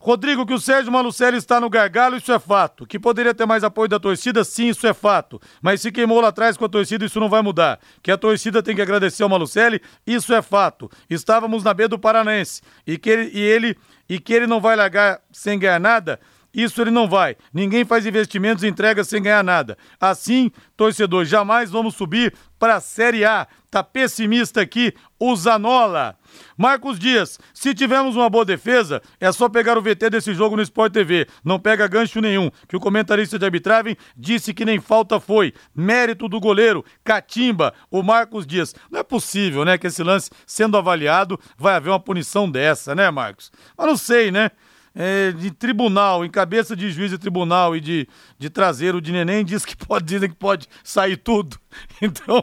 Rodrigo, 0.05 0.45
que 0.45 0.53
o 0.53 0.59
Sérgio 0.59 0.91
Malucelli 0.91 1.35
está 1.35 1.59
no 1.59 1.67
gargalo, 1.67 2.15
isso 2.15 2.31
é 2.31 2.37
fato. 2.37 2.85
Que 2.85 2.99
poderia 2.99 3.33
ter 3.33 3.47
mais 3.47 3.63
apoio 3.63 3.89
da 3.89 3.99
torcida, 3.99 4.43
sim, 4.43 4.67
isso 4.67 4.85
é 4.85 4.93
fato. 4.93 5.41
Mas 5.63 5.81
se 5.81 5.91
queimou 5.91 6.21
lá 6.21 6.27
atrás 6.27 6.55
com 6.55 6.63
a 6.63 6.69
torcida, 6.69 7.03
isso 7.03 7.19
não 7.19 7.27
vai 7.27 7.41
mudar. 7.41 7.79
Que 8.03 8.11
a 8.11 8.17
torcida 8.17 8.61
tem 8.61 8.75
que 8.75 8.83
agradecer 8.83 9.23
ao 9.23 9.29
Malucelli, 9.29 9.81
isso 10.05 10.31
é 10.31 10.43
fato. 10.43 10.91
Estávamos 11.09 11.63
na 11.63 11.73
B 11.73 11.87
do 11.87 11.97
Paranense 11.97 12.61
e 12.85 12.99
que 12.99 13.09
ele, 13.09 13.31
e 13.33 13.39
ele, 13.39 13.75
e 14.07 14.19
que 14.19 14.31
ele 14.31 14.45
não 14.45 14.61
vai 14.61 14.75
largar 14.75 15.21
sem 15.31 15.57
ganhar 15.57 15.79
nada, 15.79 16.19
isso 16.53 16.79
ele 16.83 16.91
não 16.91 17.09
vai. 17.09 17.35
Ninguém 17.51 17.83
faz 17.83 18.05
investimentos 18.05 18.63
e 18.63 18.67
entrega 18.67 19.03
sem 19.03 19.23
ganhar 19.23 19.43
nada. 19.43 19.75
Assim, 19.99 20.51
torcedor, 20.77 21.25
jamais 21.25 21.71
vamos 21.71 21.95
subir 21.95 22.31
para 22.59 22.75
a 22.75 22.79
Série 22.79 23.25
A. 23.25 23.47
Tá 23.71 23.83
pessimista 23.83 24.61
aqui 24.61 24.93
o 25.19 25.35
Zanola. 25.35 26.15
Marcos 26.57 26.99
Dias, 26.99 27.39
se 27.53 27.73
tivermos 27.73 28.15
uma 28.15 28.29
boa 28.29 28.45
defesa, 28.45 29.01
é 29.19 29.31
só 29.31 29.49
pegar 29.49 29.77
o 29.77 29.81
VT 29.81 30.09
desse 30.09 30.33
jogo 30.33 30.55
no 30.55 30.61
Sport 30.61 30.93
TV. 30.93 31.27
Não 31.43 31.59
pega 31.59 31.87
gancho 31.87 32.21
nenhum, 32.21 32.49
que 32.67 32.75
o 32.75 32.79
comentarista 32.79 33.37
de 33.37 33.45
arbitragem 33.45 33.97
disse 34.15 34.53
que 34.53 34.65
nem 34.65 34.79
falta 34.79 35.19
foi. 35.19 35.53
Mérito 35.75 36.27
do 36.27 36.39
goleiro, 36.39 36.83
Catimba, 37.03 37.73
o 37.89 38.01
Marcos 38.01 38.45
Dias. 38.45 38.75
Não 38.89 38.99
é 38.99 39.03
possível, 39.03 39.65
né, 39.65 39.77
que 39.77 39.87
esse 39.87 40.03
lance 40.03 40.29
sendo 40.45 40.77
avaliado 40.77 41.39
vai 41.57 41.75
haver 41.75 41.89
uma 41.89 41.99
punição 41.99 42.49
dessa, 42.49 42.95
né, 42.95 43.09
Marcos? 43.11 43.51
Mas 43.77 43.87
não 43.87 43.97
sei, 43.97 44.31
né? 44.31 44.51
É, 44.95 45.31
de 45.31 45.51
tribunal, 45.51 46.23
em 46.23 46.29
cabeça 46.29 46.75
de 46.75 46.89
juiz 46.89 47.11
de 47.11 47.17
tribunal 47.17 47.75
e 47.75 47.81
de, 47.81 48.07
de 48.39 48.49
traseiro 48.49 49.01
de 49.01 49.11
neném, 49.11 49.43
diz 49.43 49.65
que 49.65 49.75
pode, 49.75 50.05
dizem 50.05 50.29
que 50.29 50.35
pode 50.35 50.67
sair 50.83 51.17
tudo. 51.17 51.57
Então, 52.01 52.41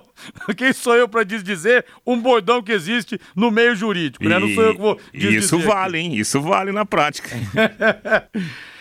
quem 0.58 0.74
sou 0.74 0.94
eu 0.94 1.08
para 1.08 1.24
dizer 1.24 1.86
um 2.06 2.20
bordão 2.20 2.62
que 2.62 2.70
existe 2.70 3.18
no 3.34 3.50
meio 3.50 3.74
jurídico, 3.74 4.28
né? 4.28 4.38
Não 4.38 4.48
sou 4.54 4.62
eu 4.62 4.74
que 4.74 4.80
vou 4.80 5.00
dizer. 5.12 5.38
Isso 5.38 5.58
vale, 5.58 5.98
hein? 5.98 6.14
Isso 6.16 6.40
vale 6.42 6.70
na 6.70 6.84
prática. 6.84 7.30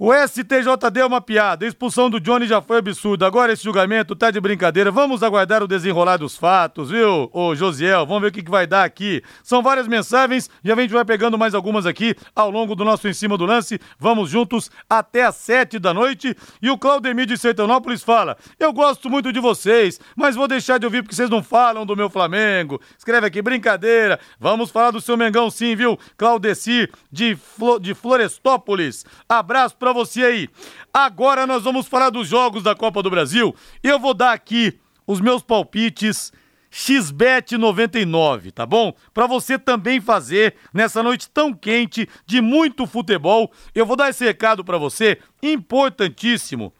O 0.00 0.14
STJD 0.14 1.00
é 1.00 1.04
uma 1.04 1.20
piada. 1.20 1.66
A 1.66 1.68
expulsão 1.68 2.08
do 2.08 2.20
Johnny 2.20 2.46
já 2.46 2.62
foi 2.62 2.78
absurda. 2.78 3.26
Agora 3.26 3.52
esse 3.52 3.64
julgamento 3.64 4.14
tá 4.14 4.30
de 4.30 4.40
brincadeira. 4.40 4.92
Vamos 4.92 5.24
aguardar 5.24 5.60
o 5.60 5.66
desenrolar 5.66 6.18
dos 6.18 6.36
fatos, 6.36 6.90
viu, 6.90 7.28
ô 7.32 7.52
Josiel? 7.56 8.06
Vamos 8.06 8.22
ver 8.22 8.28
o 8.28 8.32
que, 8.32 8.44
que 8.44 8.50
vai 8.50 8.64
dar 8.64 8.84
aqui. 8.84 9.24
São 9.42 9.60
várias 9.60 9.88
mensagens 9.88 10.48
e 10.62 10.70
a 10.70 10.76
gente 10.76 10.92
vai 10.92 11.04
pegando 11.04 11.36
mais 11.36 11.52
algumas 11.52 11.84
aqui 11.84 12.14
ao 12.32 12.48
longo 12.48 12.76
do 12.76 12.84
nosso 12.84 13.08
Em 13.08 13.12
Cima 13.12 13.36
do 13.36 13.44
Lance. 13.44 13.80
Vamos 13.98 14.30
juntos 14.30 14.70
até 14.88 15.24
às 15.24 15.34
sete 15.34 15.80
da 15.80 15.92
noite. 15.92 16.32
E 16.62 16.70
o 16.70 16.78
Claudemir 16.78 17.26
de 17.26 17.36
Sertanópolis 17.36 18.04
fala: 18.04 18.36
Eu 18.56 18.72
gosto 18.72 19.10
muito 19.10 19.32
de 19.32 19.40
vocês, 19.40 19.98
mas 20.14 20.36
vou 20.36 20.46
deixar 20.46 20.78
de 20.78 20.86
ouvir 20.86 21.02
porque 21.02 21.16
vocês 21.16 21.28
não 21.28 21.42
falam 21.42 21.84
do 21.84 21.96
meu 21.96 22.08
Flamengo. 22.08 22.80
Escreve 22.96 23.26
aqui, 23.26 23.42
brincadeira. 23.42 24.20
Vamos 24.38 24.70
falar 24.70 24.92
do 24.92 25.00
seu 25.00 25.16
Mengão 25.16 25.50
sim, 25.50 25.74
viu? 25.74 25.98
Claudeci 26.16 26.88
de, 27.10 27.34
Flo 27.34 27.80
de 27.80 27.94
Florestópolis. 27.94 29.04
Abraço 29.28 29.76
pra 29.76 29.87
você 29.92 30.22
aí. 30.24 30.48
Agora 30.92 31.46
nós 31.46 31.64
vamos 31.64 31.86
falar 31.86 32.10
dos 32.10 32.28
jogos 32.28 32.62
da 32.62 32.74
Copa 32.74 33.02
do 33.02 33.10
Brasil. 33.10 33.54
Eu 33.82 33.98
vou 33.98 34.14
dar 34.14 34.32
aqui 34.32 34.78
os 35.06 35.20
meus 35.20 35.42
palpites 35.42 36.32
XBET 36.70 37.56
99, 37.56 38.52
tá 38.52 38.66
bom? 38.66 38.92
Para 39.14 39.26
você 39.26 39.58
também 39.58 40.00
fazer 40.00 40.54
nessa 40.72 41.02
noite 41.02 41.28
tão 41.30 41.52
quente 41.54 42.08
de 42.26 42.40
muito 42.40 42.86
futebol. 42.86 43.50
Eu 43.74 43.86
vou 43.86 43.96
dar 43.96 44.10
esse 44.10 44.24
recado 44.24 44.64
para 44.64 44.76
você, 44.76 45.18
importantíssimo. 45.42 46.72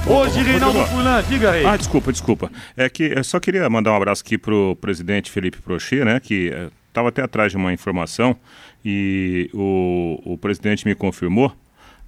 Hoje, 0.07 0.41
Reinaldo 0.41 0.79
Fulan, 0.85 1.23
diga 1.29 1.51
aí. 1.51 1.65
Ah, 1.65 1.75
desculpa, 1.75 2.11
desculpa. 2.11 2.51
É 2.77 2.89
que 2.89 3.11
eu 3.15 3.23
só 3.23 3.39
queria 3.39 3.69
mandar 3.69 3.91
um 3.91 3.95
abraço 3.95 4.23
aqui 4.25 4.37
pro 4.37 4.77
presidente 4.79 5.29
Felipe 5.29 5.61
Prochet, 5.61 6.05
né, 6.05 6.19
que 6.19 6.51
estava 6.87 7.09
até 7.09 7.21
atrás 7.21 7.51
de 7.51 7.57
uma 7.57 7.73
informação 7.73 8.35
e 8.83 9.49
o, 9.53 10.19
o 10.25 10.37
presidente 10.37 10.85
me 10.85 10.95
confirmou 10.95 11.53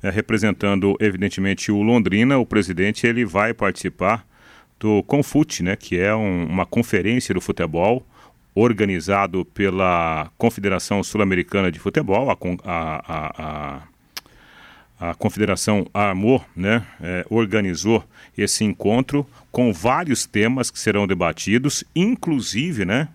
é, 0.03 0.09
representando 0.09 0.95
evidentemente 0.99 1.71
o 1.71 1.81
Londrina, 1.81 2.37
o 2.37 2.45
presidente 2.45 3.07
ele 3.07 3.25
vai 3.25 3.53
participar 3.53 4.27
do 4.77 5.01
Confute, 5.03 5.63
né, 5.63 5.77
que 5.77 5.97
é 5.97 6.13
um, 6.13 6.45
uma 6.45 6.65
conferência 6.65 7.33
do 7.33 7.39
futebol 7.39 8.05
organizado 8.53 9.45
pela 9.45 10.29
Confederação 10.37 11.01
Sul-Americana 11.01 11.71
de 11.71 11.79
Futebol, 11.79 12.29
a, 12.29 12.37
a, 12.65 13.81
a, 14.99 15.09
a 15.09 15.13
Confederação 15.15 15.87
Amor, 15.93 16.45
né, 16.55 16.85
é, 17.01 17.25
organizou 17.29 18.03
esse 18.37 18.63
encontro 18.65 19.25
com 19.51 19.71
vários 19.71 20.25
temas 20.25 20.69
que 20.69 20.79
serão 20.79 21.07
debatidos, 21.07 21.83
inclusive, 21.95 22.83
né, 22.83 23.07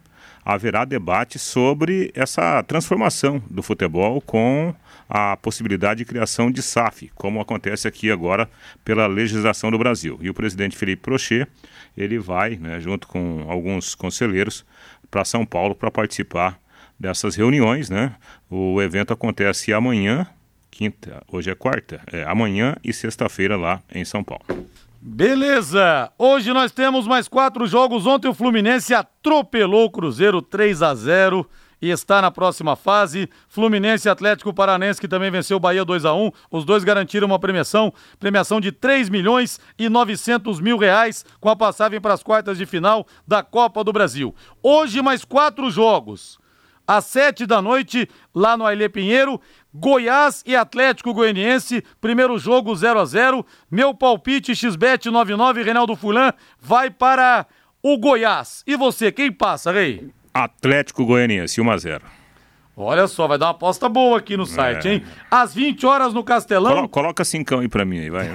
haverá 0.44 0.86
debate 0.86 1.38
sobre 1.38 2.10
essa 2.14 2.62
transformação 2.62 3.42
do 3.50 3.62
futebol 3.62 4.22
com 4.22 4.74
a 5.08 5.36
possibilidade 5.36 5.98
de 5.98 6.04
criação 6.04 6.50
de 6.50 6.62
SAF, 6.62 7.10
como 7.14 7.40
acontece 7.40 7.88
aqui 7.88 8.10
agora 8.10 8.48
pela 8.84 9.06
legislação 9.06 9.70
do 9.70 9.78
Brasil. 9.78 10.18
E 10.20 10.28
o 10.28 10.34
presidente 10.34 10.76
Felipe 10.76 11.02
Prochet, 11.02 11.48
ele 11.96 12.18
vai, 12.18 12.56
né, 12.56 12.78
junto 12.80 13.08
com 13.08 13.46
alguns 13.48 13.94
conselheiros, 13.94 14.66
para 15.10 15.24
São 15.24 15.46
Paulo 15.46 15.74
para 15.74 15.90
participar 15.90 16.60
dessas 16.98 17.34
reuniões, 17.36 17.88
né? 17.88 18.14
O 18.50 18.82
evento 18.82 19.12
acontece 19.12 19.72
amanhã, 19.72 20.26
quinta, 20.70 21.22
hoje 21.28 21.50
é 21.50 21.54
quarta, 21.54 22.00
é 22.12 22.24
amanhã 22.24 22.76
e 22.84 22.92
sexta-feira 22.92 23.56
lá 23.56 23.80
em 23.92 24.04
São 24.04 24.22
Paulo. 24.22 24.44
Beleza! 25.00 26.12
Hoje 26.18 26.52
nós 26.52 26.72
temos 26.72 27.06
mais 27.06 27.28
quatro 27.28 27.66
jogos. 27.66 28.04
Ontem 28.04 28.28
o 28.28 28.34
Fluminense 28.34 28.92
atropelou 28.92 29.86
o 29.86 29.90
Cruzeiro 29.90 30.42
3 30.42 30.82
a 30.82 30.94
0 30.94 31.48
e 31.80 31.90
está 31.90 32.20
na 32.20 32.30
próxima 32.30 32.76
fase. 32.76 33.28
Fluminense 33.48 34.08
e 34.08 34.10
Atlético 34.10 34.52
Paranense, 34.52 35.00
que 35.00 35.08
também 35.08 35.30
venceu 35.30 35.56
o 35.56 35.60
Bahia 35.60 35.84
2 35.84 36.04
a 36.04 36.14
1 36.14 36.30
Os 36.50 36.64
dois 36.64 36.84
garantiram 36.84 37.26
uma 37.26 37.38
premiação, 37.38 37.92
premiação 38.18 38.60
de 38.60 38.72
3 38.72 39.08
milhões 39.08 39.60
e 39.78 39.88
900 39.88 40.60
mil 40.60 40.76
reais 40.76 41.24
com 41.40 41.48
a 41.48 41.56
passagem 41.56 42.00
para 42.00 42.14
as 42.14 42.22
quartas 42.22 42.58
de 42.58 42.66
final 42.66 43.06
da 43.26 43.42
Copa 43.42 43.82
do 43.84 43.92
Brasil. 43.92 44.34
Hoje, 44.62 45.02
mais 45.02 45.24
quatro 45.24 45.70
jogos. 45.70 46.38
Às 46.86 47.04
sete 47.04 47.44
da 47.44 47.60
noite, 47.60 48.08
lá 48.34 48.56
no 48.56 48.64
Ailê 48.64 48.88
Pinheiro, 48.88 49.38
Goiás 49.74 50.42
e 50.46 50.56
Atlético 50.56 51.12
Goianiense, 51.12 51.84
primeiro 52.00 52.38
jogo 52.38 52.74
0 52.74 53.00
a 53.00 53.04
0 53.04 53.44
Meu 53.70 53.92
palpite 53.94 54.56
XBET 54.56 55.10
99, 55.10 55.62
Reinaldo 55.62 55.94
Fulan, 55.94 56.32
vai 56.58 56.90
para 56.90 57.46
o 57.82 57.98
Goiás. 57.98 58.64
E 58.66 58.74
você, 58.74 59.12
quem 59.12 59.30
passa, 59.30 59.70
Rei? 59.70 60.10
Atlético 60.32 61.04
Goianiense, 61.04 61.60
1 61.60 61.70
a 61.70 61.76
0 61.76 62.18
Olha 62.80 63.08
só, 63.08 63.26
vai 63.26 63.36
dar 63.36 63.46
uma 63.46 63.50
aposta 63.50 63.88
boa 63.88 64.18
aqui 64.18 64.36
no 64.36 64.46
site, 64.46 64.86
é. 64.86 64.92
hein? 64.92 65.02
Às 65.28 65.52
20 65.52 65.84
horas 65.84 66.14
no 66.14 66.22
Castelão. 66.22 66.72
Colo 66.72 66.88
coloca 66.88 67.24
cincão 67.24 67.58
aí 67.58 67.68
pra 67.68 67.84
mim 67.84 67.98
aí, 67.98 68.08
vai. 68.08 68.28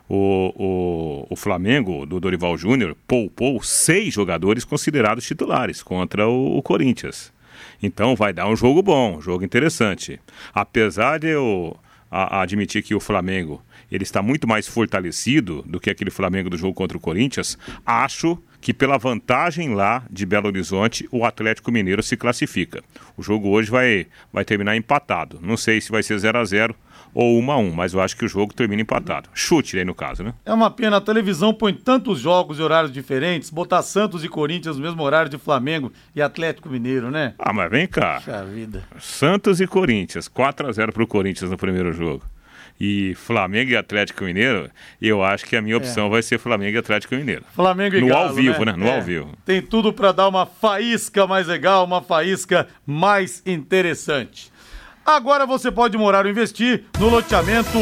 O, 0.08 0.54
o, 0.56 1.28
o 1.30 1.36
Flamengo, 1.36 2.06
do 2.06 2.20
Dorival 2.20 2.58
Júnior, 2.58 2.96
poupou 3.08 3.62
seis 3.62 4.14
jogadores 4.14 4.64
considerados 4.64 5.26
titulares 5.26 5.84
contra 5.84 6.28
o, 6.28 6.58
o 6.58 6.62
Corinthians. 6.62 7.34
Então 7.82 8.16
vai 8.16 8.32
dar 8.32 8.48
um 8.48 8.56
jogo 8.56 8.82
bom, 8.82 9.18
um 9.18 9.22
jogo 9.22 9.44
interessante. 9.44 10.20
Apesar 10.54 11.20
de 11.20 11.28
eu 11.28 11.78
a, 12.10 12.38
a 12.38 12.42
admitir 12.42 12.84
que 12.84 12.96
o 12.96 13.00
Flamengo 13.00 13.62
ele 13.92 14.04
está 14.04 14.22
muito 14.22 14.48
mais 14.48 14.68
fortalecido 14.68 15.64
do 15.64 15.80
que 15.80 15.90
aquele 15.90 16.12
Flamengo 16.12 16.50
do 16.50 16.58
jogo 16.58 16.74
contra 16.74 16.98
o 16.98 17.02
Corinthians, 17.02 17.58
acho 17.86 18.38
que 18.66 18.74
pela 18.74 18.98
vantagem 18.98 19.76
lá 19.76 20.04
de 20.10 20.26
Belo 20.26 20.48
Horizonte, 20.48 21.08
o 21.12 21.24
Atlético 21.24 21.72
Mineiro 21.72 22.02
se 22.02 22.18
classifica. 22.18 22.84
O 23.16 23.22
jogo 23.22 23.50
hoje 23.50 23.70
vai, 23.70 24.08
vai 24.34 24.44
terminar 24.44 24.76
empatado. 24.76 25.40
Não 25.40 25.56
sei 25.56 25.80
se 25.80 25.92
vai 25.92 26.02
ser 26.02 26.18
0 26.18 26.40
a 26.40 26.44
0 26.44 26.76
ou 27.14 27.40
1 27.40 27.52
a 27.52 27.58
1 27.58 27.72
mas 27.72 27.94
eu 27.94 28.02
acho 28.02 28.18
que 28.18 28.26
o 28.26 28.28
jogo 28.28 28.56
termina 28.56 28.82
empatado. 28.82 29.30
Chute 29.36 29.78
aí 29.78 29.86
no 29.86 29.94
caso, 29.94 30.24
né? 30.24 30.34
É 30.44 30.52
uma 30.52 30.72
pena, 30.72 30.98
a 30.98 31.02
televisão 31.02 31.54
põe 31.54 31.74
tantos 31.74 32.20
jogos 32.20 32.58
e 32.58 32.62
horários 32.64 32.92
diferentes, 32.92 33.52
botar 33.52 33.84
Santos 33.84 34.24
e 34.24 34.28
Corinthians 34.28 34.78
no 34.78 34.84
mesmo 34.84 35.04
horário 35.04 35.30
de 35.30 35.38
Flamengo 35.38 35.94
e 36.16 36.22
Atlético 36.22 36.68
Mineiro, 36.68 37.12
né? 37.12 37.36
Ah, 37.38 37.54
mas 37.54 37.70
vem 37.70 37.88
cá. 37.88 38.16
Puxa 38.16 38.44
vida. 38.46 38.84
Santos 39.00 39.62
e 39.62 39.68
Corinthians, 39.68 40.28
4 40.28 40.68
a 40.68 40.72
0 40.72 40.92
pro 40.92 41.06
Corinthians 41.06 41.52
no 41.52 41.58
primeiro 41.58 41.94
jogo. 41.94 42.24
E 42.80 43.16
Flamengo 43.16 43.72
e 43.72 43.78
Atlético 43.78 44.24
Mineiro, 44.26 44.70
eu 45.02 45.24
acho 45.24 45.46
que 45.46 45.56
a 45.56 45.62
minha 45.62 45.78
opção 45.78 46.10
vai 46.10 46.22
ser 46.22 46.38
Flamengo 46.38 46.76
e 46.76 46.80
Atlético 46.80 47.16
Mineiro. 47.16 47.44
Flamengo 47.54 47.96
e 47.96 48.02
No 48.02 48.08
Galo, 48.08 48.30
ao 48.30 48.34
vivo, 48.34 48.66
né? 48.66 48.74
No 48.78 48.86
É. 48.88 48.96
ao 48.96 49.02
vivo. 49.02 49.34
Tem 49.46 49.62
tudo 49.62 49.94
pra 49.94 50.12
dar 50.12 50.28
uma 50.28 50.46
faísca 50.46 51.26
mais 51.26 51.48
legal, 51.48 51.86
uma 51.86 52.02
faísca 52.02 52.68
mais 52.86 53.42
interessante. 53.46 54.52
Agora 55.06 55.46
você 55.46 55.72
pode 55.72 55.98
morar 55.98 56.26
ou 56.26 56.32
investir 56.32 56.84
no 57.00 57.10
loteamento 57.10 57.78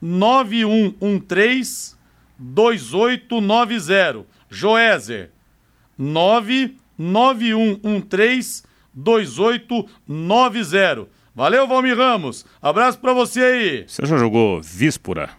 9113 0.00 1.96
2890. 2.38 4.24
Joézer. 4.50 5.30
99113 5.98 8.62
2890. 8.94 11.06
Valeu, 11.34 11.66
Valmir 11.68 11.96
Ramos. 11.96 12.44
Abraço 12.60 12.98
pra 12.98 13.12
você 13.12 13.40
aí. 13.40 13.84
Você 13.86 14.04
já 14.04 14.16
jogou 14.16 14.60
Víspora? 14.60 15.30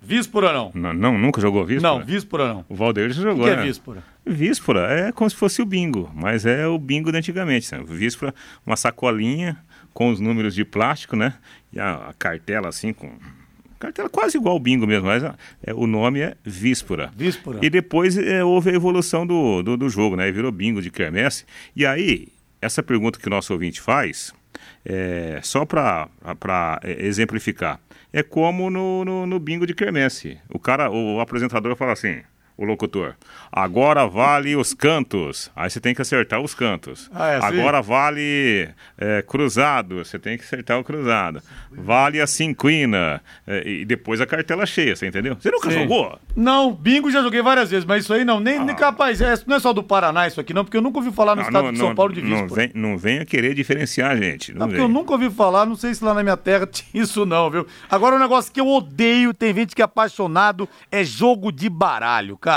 Víspora 0.00 0.52
não. 0.52 0.70
Não, 0.74 0.94
não, 0.94 1.18
nunca 1.18 1.40
jogou 1.40 1.64
Víspora? 1.64 1.98
Não, 1.98 2.04
Víspora 2.04 2.54
não. 2.54 2.64
O 2.68 2.76
Valdeir 2.76 3.10
já 3.10 3.20
O 3.20 3.24
jogou, 3.24 3.44
que 3.44 3.50
é 3.50 3.56
né? 3.56 3.64
Víspora? 3.64 4.04
Víspora 4.24 4.92
é 4.92 5.10
como 5.12 5.28
se 5.28 5.34
fosse 5.34 5.60
o 5.60 5.66
bingo, 5.66 6.08
mas 6.14 6.46
é 6.46 6.64
o 6.66 6.78
bingo 6.78 7.10
de 7.10 7.18
antigamente. 7.18 7.66
Sabe? 7.66 7.84
Víspora, 7.86 8.32
uma 8.64 8.76
sacolinha 8.76 9.58
com 9.92 10.10
os 10.10 10.20
números 10.20 10.54
de 10.54 10.64
plástico, 10.64 11.16
né? 11.16 11.34
E 11.72 11.80
a, 11.80 11.94
a 12.08 12.12
cartela 12.12 12.68
assim 12.68 12.92
com 12.92 13.10
cartela 13.78 14.08
quase 14.08 14.36
igual 14.36 14.54
ao 14.54 14.60
bingo 14.60 14.86
mesmo, 14.86 15.06
mas 15.06 15.22
é, 15.22 15.74
o 15.74 15.86
nome 15.86 16.20
é 16.20 16.36
Víspora. 16.44 17.10
Víspora. 17.16 17.58
E 17.62 17.70
depois 17.70 18.16
é, 18.16 18.42
houve 18.44 18.70
a 18.70 18.74
evolução 18.74 19.26
do, 19.26 19.62
do, 19.62 19.76
do 19.76 19.88
jogo, 19.88 20.16
né? 20.16 20.30
Virou 20.30 20.50
bingo 20.50 20.82
de 20.82 20.90
quermesse. 20.90 21.44
E 21.74 21.86
aí, 21.86 22.28
essa 22.60 22.82
pergunta 22.82 23.18
que 23.18 23.26
o 23.26 23.30
nosso 23.30 23.52
ouvinte 23.52 23.80
faz, 23.80 24.34
é, 24.84 25.40
só 25.42 25.64
para 25.64 26.08
exemplificar, 26.84 27.80
é 28.12 28.22
como 28.22 28.70
no, 28.70 29.04
no, 29.04 29.26
no 29.26 29.38
bingo 29.38 29.66
de 29.66 29.74
quermesse. 29.74 30.38
O 30.48 30.58
cara, 30.58 30.90
o 30.90 31.20
apresentador 31.20 31.76
fala 31.76 31.92
assim, 31.92 32.20
o 32.58 32.64
locutor, 32.64 33.14
agora 33.52 34.04
vale 34.06 34.56
os 34.56 34.74
cantos. 34.74 35.48
Aí 35.54 35.70
você 35.70 35.80
tem 35.80 35.94
que 35.94 36.02
acertar 36.02 36.40
os 36.40 36.54
cantos. 36.54 37.08
Ah, 37.14 37.28
é 37.28 37.36
assim? 37.36 37.46
Agora 37.60 37.80
vale 37.80 38.68
é, 38.98 39.22
cruzado, 39.22 40.04
você 40.04 40.18
tem 40.18 40.36
que 40.36 40.42
acertar 40.42 40.76
o 40.78 40.82
cruzado. 40.84 41.40
Vale 41.70 42.20
a 42.20 42.26
cinquina. 42.26 43.22
é, 43.46 43.62
e 43.66 43.84
depois 43.84 44.20
a 44.20 44.26
cartela 44.26 44.66
cheia, 44.66 44.96
você 44.96 45.06
entendeu? 45.06 45.36
Você 45.40 45.50
nunca 45.52 45.70
Sim. 45.70 45.82
jogou? 45.82 46.18
Não, 46.34 46.72
bingo 46.74 47.10
já 47.12 47.22
joguei 47.22 47.40
várias 47.42 47.70
vezes, 47.70 47.84
mas 47.84 48.02
isso 48.02 48.12
aí 48.12 48.24
não, 48.24 48.40
nem, 48.40 48.58
nem 48.58 48.74
capaz. 48.74 49.20
É, 49.20 49.34
não 49.46 49.56
é 49.56 49.60
só 49.60 49.72
do 49.72 49.82
Paraná 49.82 50.26
isso 50.26 50.40
aqui, 50.40 50.52
não, 50.52 50.64
porque 50.64 50.76
eu 50.76 50.82
nunca 50.82 50.98
ouvi 50.98 51.12
falar 51.12 51.36
no 51.36 51.42
estado 51.42 51.70
de 51.70 51.78
São 51.78 51.94
Paulo 51.94 52.12
de 52.12 52.22
não, 52.22 52.42
Víspora. 52.42 52.54
vem, 52.62 52.70
não 52.74 52.98
venha 52.98 53.24
querer 53.24 53.54
diferenciar, 53.54 54.16
gente. 54.16 54.52
Não, 54.52 54.60
Não, 54.60 54.66
porque 54.66 54.80
vem. 54.80 54.86
eu 54.86 54.92
nunca 54.92 55.12
ouvi 55.12 55.30
falar, 55.30 55.64
não 55.64 55.76
sei 55.76 55.94
se 55.94 56.04
lá 56.04 56.12
na 56.12 56.24
minha 56.24 56.36
terra 56.36 56.66
tinha 56.70 56.88
isso 57.04 57.24
não, 57.24 57.48
viu? 57.48 57.64
Agora 57.88 58.16
um 58.16 58.18
negócio 58.18 58.52
que 58.52 58.60
eu 58.60 58.66
odeio, 58.66 59.32
tem 59.32 59.54
gente 59.54 59.76
que 59.76 59.82
é 59.82 59.84
apaixonado, 59.84 60.68
é 60.90 61.04
jogo 61.04 61.52
de 61.52 61.68
baralho, 61.68 62.36
cara. 62.36 62.47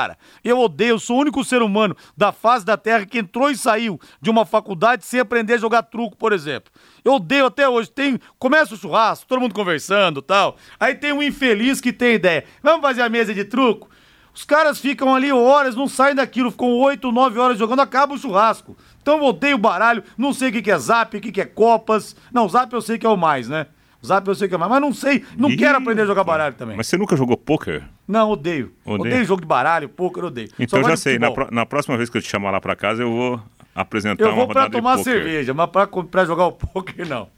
Eu 0.43 0.59
odeio, 0.59 0.91
eu 0.91 0.99
sou 0.99 1.17
o 1.17 1.19
único 1.21 1.43
ser 1.43 1.61
humano 1.61 1.95
da 2.15 2.31
face 2.31 2.65
da 2.65 2.77
terra 2.77 3.05
que 3.05 3.19
entrou 3.19 3.49
e 3.49 3.57
saiu 3.57 3.99
de 4.21 4.29
uma 4.29 4.45
faculdade 4.45 5.05
sem 5.05 5.19
aprender 5.19 5.55
a 5.55 5.57
jogar 5.57 5.83
truco, 5.83 6.15
por 6.15 6.33
exemplo. 6.33 6.71
Eu 7.03 7.13
odeio 7.13 7.45
até 7.45 7.67
hoje, 7.67 7.89
tem, 7.91 8.19
começa 8.39 8.73
o 8.73 8.77
churrasco, 8.77 9.27
todo 9.27 9.41
mundo 9.41 9.53
conversando 9.53 10.21
tal, 10.21 10.55
aí 10.79 10.95
tem 10.95 11.11
um 11.11 11.21
infeliz 11.23 11.81
que 11.81 11.91
tem 11.91 12.15
ideia, 12.15 12.45
vamos 12.61 12.81
fazer 12.81 13.01
a 13.01 13.09
mesa 13.09 13.33
de 13.33 13.43
truco? 13.43 13.89
Os 14.33 14.45
caras 14.45 14.79
ficam 14.79 15.13
ali 15.13 15.31
horas, 15.31 15.75
não 15.75 15.87
saem 15.87 16.15
daquilo, 16.15 16.51
ficam 16.51 16.71
8, 16.71 17.11
9 17.11 17.37
horas 17.37 17.57
jogando, 17.57 17.81
acaba 17.81 18.13
o 18.13 18.17
churrasco. 18.17 18.77
Então 19.01 19.17
eu 19.17 19.25
odeio 19.25 19.57
baralho, 19.57 20.03
não 20.17 20.33
sei 20.33 20.49
o 20.49 20.63
que 20.63 20.71
é 20.71 20.77
zap, 20.77 21.15
o 21.17 21.19
que 21.19 21.41
é 21.41 21.45
copas. 21.45 22.15
Não, 22.31 22.47
zap 22.47 22.71
eu 22.73 22.81
sei 22.81 22.97
que 22.97 23.05
é 23.05 23.09
o 23.09 23.17
mais, 23.17 23.49
né? 23.49 23.67
Zap 24.05 24.27
eu 24.27 24.35
sei 24.35 24.47
que 24.47 24.55
é 24.55 24.57
mais, 24.57 24.69
mas 24.71 24.81
não 24.81 24.93
sei, 24.93 25.23
não 25.37 25.49
Ih, 25.49 25.57
quero 25.57 25.77
aprender 25.77 26.01
a 26.01 26.05
jogar 26.05 26.23
baralho 26.23 26.55
também. 26.55 26.75
Mas 26.77 26.87
você 26.87 26.97
nunca 26.97 27.15
jogou 27.15 27.37
poker? 27.37 27.83
Não, 28.07 28.29
odeio. 28.31 28.73
Odeia? 28.83 28.99
Odeio 29.13 29.25
jogo 29.25 29.41
de 29.41 29.47
baralho, 29.47 29.87
pôquer, 29.89 30.23
odeio. 30.25 30.49
Então 30.59 30.83
já 30.83 30.97
sei, 30.97 31.19
na, 31.19 31.29
na 31.51 31.65
próxima 31.65 31.95
vez 31.97 32.09
que 32.09 32.17
eu 32.17 32.21
te 32.21 32.27
chamar 32.29 32.51
lá 32.51 32.59
pra 32.59 32.75
casa, 32.75 33.03
eu 33.03 33.11
vou 33.11 33.41
apresentar 33.73 34.23
Eu 34.25 34.29
uma 34.29 34.35
vou 34.35 34.47
pra 34.47 34.63
rodada 34.63 34.77
tomar 34.77 34.97
de 34.97 35.03
pôquer. 35.03 35.13
cerveja, 35.23 35.53
mas 35.53 35.69
pra, 35.69 35.87
pra 35.87 36.25
jogar 36.25 36.45
o 36.47 36.51
poker 36.51 37.07
não. 37.07 37.29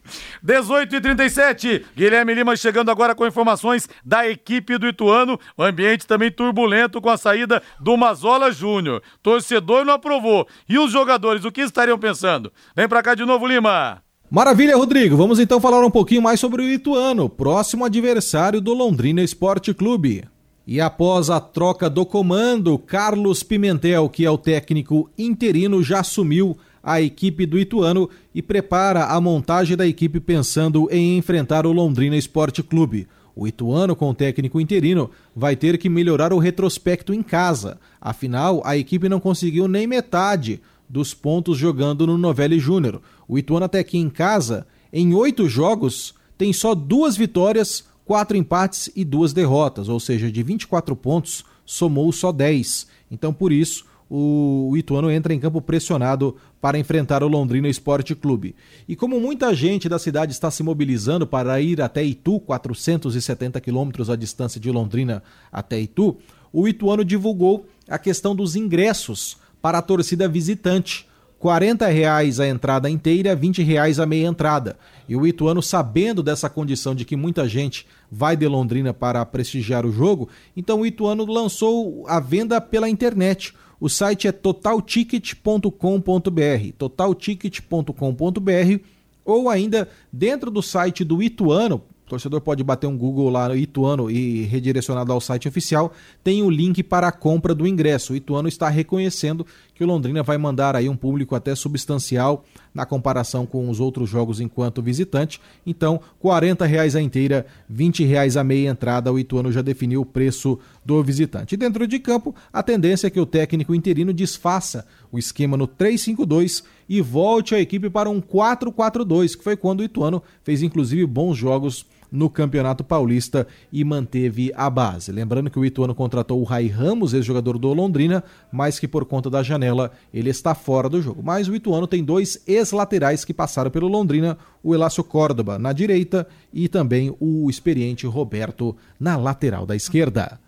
18 0.41 0.95
e 0.95 1.01
37 1.01 1.85
Guilherme 1.95 2.33
Lima 2.33 2.55
chegando 2.55 2.89
agora 2.89 3.13
com 3.13 3.25
informações 3.27 3.87
da 4.03 4.27
equipe 4.27 4.77
do 4.77 4.87
Ituano. 4.87 5.39
O 5.55 5.63
ambiente 5.63 6.07
também 6.07 6.31
turbulento 6.31 6.99
com 6.99 7.09
a 7.09 7.17
saída 7.17 7.61
do 7.79 7.95
Mazola 7.95 8.51
Júnior. 8.51 9.01
Torcedor 9.21 9.85
não 9.85 9.93
aprovou. 9.93 10.47
E 10.67 10.79
os 10.79 10.91
jogadores, 10.91 11.45
o 11.45 11.51
que 11.51 11.61
estariam 11.61 11.99
pensando? 11.99 12.51
Vem 12.75 12.87
pra 12.87 13.03
cá 13.03 13.13
de 13.13 13.25
novo, 13.25 13.45
Lima. 13.47 14.02
Maravilha, 14.35 14.75
Rodrigo. 14.75 15.15
Vamos 15.15 15.37
então 15.37 15.61
falar 15.61 15.85
um 15.85 15.91
pouquinho 15.91 16.23
mais 16.23 16.39
sobre 16.39 16.63
o 16.63 16.67
Ituano, 16.67 17.29
próximo 17.29 17.85
adversário 17.85 18.59
do 18.59 18.73
Londrina 18.73 19.21
Esporte 19.21 19.75
Clube. 19.75 20.23
E 20.65 20.81
após 20.81 21.29
a 21.29 21.39
troca 21.39 21.87
do 21.87 22.03
comando, 22.03 22.79
Carlos 22.79 23.43
Pimentel, 23.43 24.09
que 24.09 24.25
é 24.25 24.31
o 24.31 24.37
técnico 24.39 25.07
interino, 25.15 25.83
já 25.83 25.99
assumiu 25.99 26.57
a 26.81 26.99
equipe 26.99 27.45
do 27.45 27.59
Ituano 27.59 28.09
e 28.33 28.41
prepara 28.41 29.05
a 29.05 29.21
montagem 29.21 29.77
da 29.77 29.85
equipe 29.85 30.19
pensando 30.19 30.89
em 30.89 31.15
enfrentar 31.15 31.67
o 31.67 31.71
Londrina 31.71 32.17
Esporte 32.17 32.63
Clube. 32.63 33.07
O 33.35 33.47
Ituano, 33.47 33.95
com 33.95 34.09
o 34.09 34.15
técnico 34.15 34.59
interino, 34.59 35.11
vai 35.35 35.55
ter 35.55 35.77
que 35.77 35.89
melhorar 35.89 36.33
o 36.33 36.39
retrospecto 36.39 37.13
em 37.13 37.21
casa. 37.21 37.77
Afinal, 38.01 38.63
a 38.65 38.75
equipe 38.75 39.07
não 39.07 39.19
conseguiu 39.19 39.67
nem 39.67 39.85
metade 39.85 40.59
dos 40.93 41.11
pontos 41.11 41.57
jogando 41.57 42.05
no 42.05 42.19
Novelli 42.19 42.59
Júnior. 42.59 43.01
O 43.27 43.39
Ituano 43.39 43.65
até 43.65 43.79
aqui 43.79 43.97
em 43.97 44.11
casa, 44.11 44.67
em 44.93 45.15
oito 45.15 45.49
jogos, 45.49 46.13
tem 46.37 46.53
só 46.53 46.75
duas 46.75 47.17
vitórias, 47.17 47.83
quatro 48.05 48.37
empates 48.37 48.91
e 48.95 49.03
duas 49.03 49.33
derrotas, 49.33 49.89
ou 49.89 49.99
seja, 49.99 50.31
de 50.31 50.43
24 50.43 50.95
pontos, 50.95 51.43
somou 51.65 52.11
só 52.11 52.31
10. 52.31 52.85
Então, 53.09 53.33
por 53.33 53.51
isso, 53.51 53.85
o 54.07 54.75
Ituano 54.77 55.09
entra 55.09 55.33
em 55.33 55.39
campo 55.39 55.59
pressionado 55.59 56.35
para 56.61 56.77
enfrentar 56.77 57.23
o 57.23 57.27
Londrina 57.27 57.67
Esporte 57.67 58.13
Clube. 58.13 58.55
E 58.87 58.95
como 58.95 59.19
muita 59.19 59.51
gente 59.55 59.89
da 59.89 59.97
cidade 59.97 60.31
está 60.31 60.51
se 60.51 60.61
mobilizando 60.61 61.25
para 61.25 61.59
ir 61.59 61.81
até 61.81 62.03
Itu, 62.03 62.39
470 62.39 63.59
quilômetros 63.59 64.11
a 64.11 64.15
distância 64.15 64.61
de 64.61 64.69
Londrina 64.69 65.23
até 65.51 65.79
Itu, 65.79 66.17
o 66.51 66.67
Ituano 66.67 67.03
divulgou 67.03 67.65
a 67.89 67.97
questão 67.97 68.35
dos 68.35 68.55
ingressos 68.55 69.41
para 69.63 69.77
a 69.77 69.81
torcida 69.81 70.27
visitante. 70.27 71.07
40 71.39 71.87
reais 71.87 72.39
a 72.39 72.47
entrada 72.47 72.89
inteira, 72.89 73.35
20 73.35 73.63
reais 73.63 73.99
a 73.99 74.05
meia 74.05 74.27
entrada. 74.27 74.77
E 75.07 75.15
o 75.15 75.25
Ituano, 75.25 75.61
sabendo 75.61 76.21
dessa 76.21 76.49
condição 76.49 76.93
de 76.93 77.05
que 77.05 77.15
muita 77.15 77.47
gente 77.47 77.87
vai 78.11 78.37
de 78.37 78.47
Londrina 78.47 78.93
para 78.93 79.25
prestigiar 79.25 79.85
o 79.85 79.91
jogo, 79.91 80.29
então 80.55 80.81
o 80.81 80.85
Ituano 80.85 81.25
lançou 81.25 82.05
a 82.07 82.19
venda 82.19 82.61
pela 82.61 82.89
internet. 82.89 83.53
O 83.79 83.89
site 83.89 84.27
é 84.27 84.31
totalticket.com.br, 84.31 86.71
totalticket.com.br 86.77 88.79
ou 89.25 89.49
ainda 89.49 89.89
dentro 90.11 90.51
do 90.51 90.61
site 90.61 91.03
do 91.03 91.23
Ituano, 91.23 91.81
torcedor 92.13 92.41
pode 92.41 92.63
bater 92.63 92.85
um 92.85 92.95
Google 92.95 93.27
lá 93.27 93.49
no 93.49 93.55
Ituano 93.55 94.09
e 94.09 94.43
redirecionado 94.43 95.11
ao 95.11 95.19
site 95.19 95.47
oficial, 95.47 95.91
tem 96.23 96.43
o 96.43 96.49
link 96.49 96.83
para 96.83 97.07
a 97.07 97.11
compra 97.11 97.55
do 97.55 97.65
ingresso. 97.65 98.13
O 98.13 98.15
Ituano 98.15 98.47
está 98.47 98.69
reconhecendo 98.69 99.45
que 99.73 99.83
o 99.83 99.87
Londrina 99.87 100.21
vai 100.21 100.37
mandar 100.37 100.75
aí 100.75 100.87
um 100.87 100.95
público 100.95 101.33
até 101.33 101.55
substancial 101.55 102.45
na 102.71 102.85
comparação 102.85 103.47
com 103.47 103.67
os 103.67 103.79
outros 103.79 104.07
jogos 104.07 104.39
enquanto 104.39 104.81
visitante. 104.81 105.41
Então, 105.65 105.99
R$ 106.23 106.67
reais 106.67 106.95
a 106.95 107.01
inteira, 107.01 107.47
R$ 107.67 108.05
reais 108.05 108.37
a 108.37 108.43
meia 108.43 108.69
entrada. 108.69 109.11
O 109.11 109.17
Ituano 109.17 109.51
já 109.51 109.63
definiu 109.63 110.01
o 110.01 110.05
preço 110.05 110.59
do 110.85 111.01
visitante. 111.03 111.57
Dentro 111.57 111.87
de 111.87 111.97
campo, 111.97 112.35
a 112.51 112.61
tendência 112.61 113.07
é 113.07 113.09
que 113.09 113.19
o 113.19 113.25
técnico 113.25 113.73
interino 113.73 114.13
desfaça 114.13 114.85
o 115.11 115.17
esquema 115.17 115.57
no 115.57 115.67
3-5-2 115.67 116.63
e 116.87 117.01
volte 117.01 117.55
a 117.55 117.59
equipe 117.59 117.89
para 117.89 118.09
um 118.09 118.21
4-4-2, 118.21 119.35
que 119.35 119.43
foi 119.43 119.57
quando 119.57 119.79
o 119.79 119.83
Ituano 119.83 120.21
fez 120.43 120.61
inclusive 120.61 121.07
bons 121.07 121.35
jogos 121.35 121.85
no 122.13 122.29
Campeonato 122.29 122.83
Paulista 122.83 123.47
e 123.71 123.83
manteve 123.83 124.53
a 124.55 124.69
base. 124.69 125.11
Lembrando 125.11 125.49
que 125.49 125.57
o 125.57 125.65
Ituano 125.65 125.95
contratou 125.95 126.39
o 126.39 126.43
Rai 126.43 126.67
Ramos, 126.67 127.11
ex-jogador 127.11 127.57
do 127.57 127.73
Londrina, 127.73 128.23
mas 128.51 128.77
que 128.77 128.87
por 128.87 129.03
conta 129.03 129.31
da 129.31 129.41
janela 129.41 129.91
ele 130.13 130.29
está 130.29 130.53
fora 130.53 130.87
do 130.87 131.01
jogo. 131.01 131.23
Mas 131.23 131.47
o 131.47 131.55
Ituano 131.55 131.87
tem 131.87 132.03
dois 132.03 132.39
ex-laterais 132.45 133.25
que 133.25 133.33
passaram 133.33 133.71
pelo 133.71 133.87
Londrina, 133.87 134.37
o 134.61 134.75
Elácio 134.75 135.03
Córdoba 135.03 135.57
na 135.57 135.73
direita 135.73 136.27
e 136.53 136.67
também 136.67 137.15
o 137.19 137.49
experiente 137.49 138.05
Roberto 138.05 138.75
na 138.99 139.17
lateral 139.17 139.65
da 139.65 139.75
esquerda. 139.75 140.39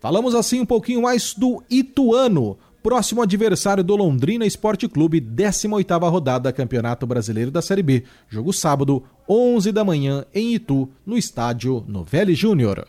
Falamos 0.00 0.34
assim 0.34 0.58
um 0.58 0.66
pouquinho 0.66 1.02
mais 1.02 1.32
do 1.32 1.62
Ituano, 1.70 2.58
próximo 2.82 3.22
adversário 3.22 3.84
do 3.84 3.94
Londrina 3.96 4.44
Esporte 4.44 4.88
Clube, 4.88 5.20
18ª 5.20 6.10
rodada 6.10 6.52
Campeonato 6.52 7.06
Brasileiro 7.06 7.50
da 7.50 7.62
Série 7.62 7.82
B. 7.82 8.04
Jogo 8.28 8.52
sábado, 8.52 9.04
11 9.28 9.70
da 9.72 9.84
manhã, 9.84 10.24
em 10.34 10.54
Itu, 10.54 10.90
no 11.06 11.16
estádio 11.16 11.84
Novelli 11.86 12.34
Júnior. 12.34 12.86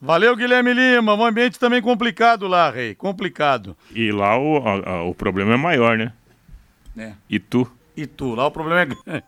Valeu, 0.00 0.34
Guilherme 0.34 0.72
Lima. 0.72 1.14
Um 1.14 1.24
ambiente 1.26 1.58
também 1.58 1.82
complicado 1.82 2.48
lá, 2.48 2.70
Rei. 2.70 2.94
Complicado. 2.94 3.76
E 3.94 4.10
lá 4.10 4.38
o, 4.38 4.56
a- 4.66 4.90
a- 4.90 5.02
o 5.04 5.14
problema 5.14 5.52
é 5.54 5.56
maior, 5.58 5.98
né? 5.98 6.12
É. 6.96 7.12
E 7.28 7.38
tu? 7.38 7.70
E 7.96 8.06
tu, 8.06 8.34
lá 8.34 8.46
o 8.46 8.50
problema 8.50 8.80
é 8.80 8.86
grande. 9.04 9.24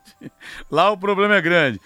Lá 0.71 0.91
o 0.91 0.97
problema 0.97 1.35
é 1.37 1.43
grande. 1.43 1.79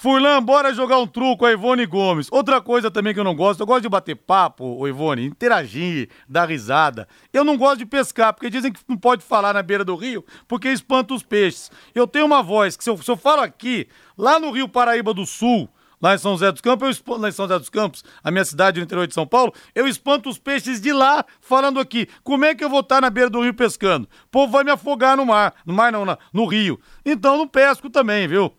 Furlan, 0.00 0.40
bora 0.40 0.72
jogar 0.72 0.96
um 1.00 1.08
truco 1.08 1.44
a 1.44 1.50
Ivone 1.50 1.84
Gomes. 1.84 2.28
Outra 2.30 2.60
coisa 2.60 2.88
também 2.88 3.12
que 3.12 3.18
eu 3.18 3.24
não 3.24 3.34
gosto, 3.34 3.58
eu 3.58 3.66
gosto 3.66 3.82
de 3.82 3.88
bater 3.88 4.14
papo, 4.14 4.86
Ivone, 4.86 5.26
interagir, 5.26 6.08
dar 6.28 6.48
risada. 6.48 7.08
Eu 7.32 7.42
não 7.42 7.56
gosto 7.56 7.78
de 7.78 7.86
pescar, 7.86 8.32
porque 8.32 8.48
dizem 8.48 8.72
que 8.72 8.78
não 8.86 8.96
pode 8.96 9.24
falar 9.24 9.52
na 9.52 9.60
beira 9.60 9.84
do 9.84 9.96
rio, 9.96 10.24
porque 10.46 10.68
espanta 10.68 11.14
os 11.14 11.24
peixes. 11.24 11.68
Eu 11.92 12.06
tenho 12.06 12.26
uma 12.26 12.44
voz 12.44 12.76
que 12.76 12.84
se 12.84 12.90
eu, 12.90 12.96
se 12.98 13.10
eu 13.10 13.16
falo 13.16 13.42
aqui, 13.42 13.88
lá 14.16 14.38
no 14.38 14.52
Rio 14.52 14.68
Paraíba 14.68 15.12
do 15.12 15.26
Sul, 15.26 15.68
lá 16.00 16.14
em 16.14 16.18
São 16.18 16.30
José 16.30 16.52
dos 16.52 16.60
Campos, 16.60 16.86
eu 16.86 16.90
espanto, 16.92 17.20
lá 17.20 17.28
em 17.28 17.32
São 17.32 17.46
José 17.46 17.58
dos 17.58 17.68
Campos, 17.68 18.04
a 18.22 18.30
minha 18.30 18.44
cidade 18.44 18.78
no 18.78 18.84
interior 18.84 19.04
de 19.04 19.14
São 19.14 19.26
Paulo, 19.26 19.52
eu 19.74 19.88
espanto 19.88 20.28
os 20.28 20.38
peixes 20.38 20.80
de 20.80 20.92
lá 20.92 21.24
falando 21.40 21.80
aqui. 21.80 22.08
Como 22.22 22.44
é 22.44 22.54
que 22.54 22.62
eu 22.62 22.70
vou 22.70 22.80
estar 22.80 23.00
na 23.00 23.10
beira 23.10 23.28
do 23.28 23.42
rio 23.42 23.52
pescando? 23.52 24.08
O 24.26 24.28
povo 24.30 24.52
vai 24.52 24.62
me 24.62 24.70
afogar 24.70 25.16
no 25.16 25.26
mar, 25.26 25.54
no 25.66 25.74
mar 25.74 25.90
não, 25.90 26.04
no 26.32 26.46
rio. 26.46 26.78
Então 27.04 27.36
não 27.36 27.48
pesco 27.48 27.90
também, 27.90 28.28
viu? 28.28 28.54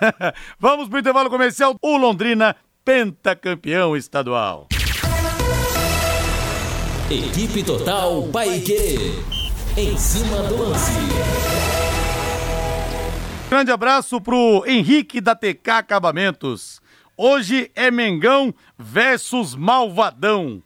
Vamos 0.58 0.88
pro 0.88 0.98
intervalo 0.98 1.30
comercial. 1.30 1.76
O 1.80 1.96
Londrina, 1.96 2.56
pentacampeão 2.84 3.96
estadual. 3.96 4.68
Equipe 7.10 7.62
Total 7.62 8.22
Paique. 8.28 8.96
Em 9.76 9.96
cima 9.96 10.42
do 10.44 10.56
lance. 10.56 10.92
Grande 13.48 13.70
abraço 13.70 14.20
pro 14.20 14.64
Henrique 14.66 15.20
da 15.20 15.34
TK 15.34 15.70
Acabamentos. 15.70 16.80
Hoje 17.16 17.70
é 17.74 17.90
Mengão 17.90 18.54
versus 18.78 19.54
Malvadão. 19.54 20.62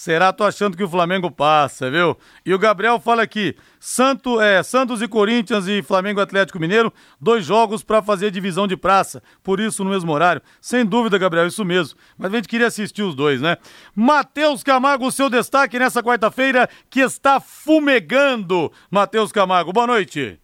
Será? 0.00 0.32
Tô 0.32 0.44
achando 0.44 0.78
que 0.78 0.82
o 0.82 0.88
Flamengo 0.88 1.30
passa, 1.30 1.90
viu? 1.90 2.16
E 2.46 2.54
o 2.54 2.58
Gabriel 2.58 2.98
fala 2.98 3.22
aqui: 3.22 3.54
Santo, 3.78 4.40
é, 4.40 4.62
Santos 4.62 5.02
e 5.02 5.06
Corinthians 5.06 5.66
e 5.68 5.82
Flamengo 5.82 6.22
Atlético 6.22 6.58
Mineiro, 6.58 6.90
dois 7.20 7.44
jogos 7.44 7.84
pra 7.84 8.00
fazer 8.02 8.30
divisão 8.30 8.66
de 8.66 8.78
praça. 8.78 9.22
Por 9.42 9.60
isso, 9.60 9.84
no 9.84 9.90
mesmo 9.90 10.10
horário. 10.10 10.40
Sem 10.58 10.86
dúvida, 10.86 11.18
Gabriel, 11.18 11.46
isso 11.46 11.66
mesmo. 11.66 11.98
Mas 12.16 12.32
a 12.32 12.36
gente 12.36 12.48
queria 12.48 12.68
assistir 12.68 13.02
os 13.02 13.14
dois, 13.14 13.42
né? 13.42 13.58
Matheus 13.94 14.62
Camargo, 14.62 15.12
seu 15.12 15.28
destaque 15.28 15.78
nessa 15.78 16.02
quarta-feira 16.02 16.66
que 16.88 17.00
está 17.00 17.38
fumegando. 17.38 18.72
Matheus 18.90 19.30
Camargo, 19.30 19.70
boa 19.70 19.86
noite. 19.86 20.39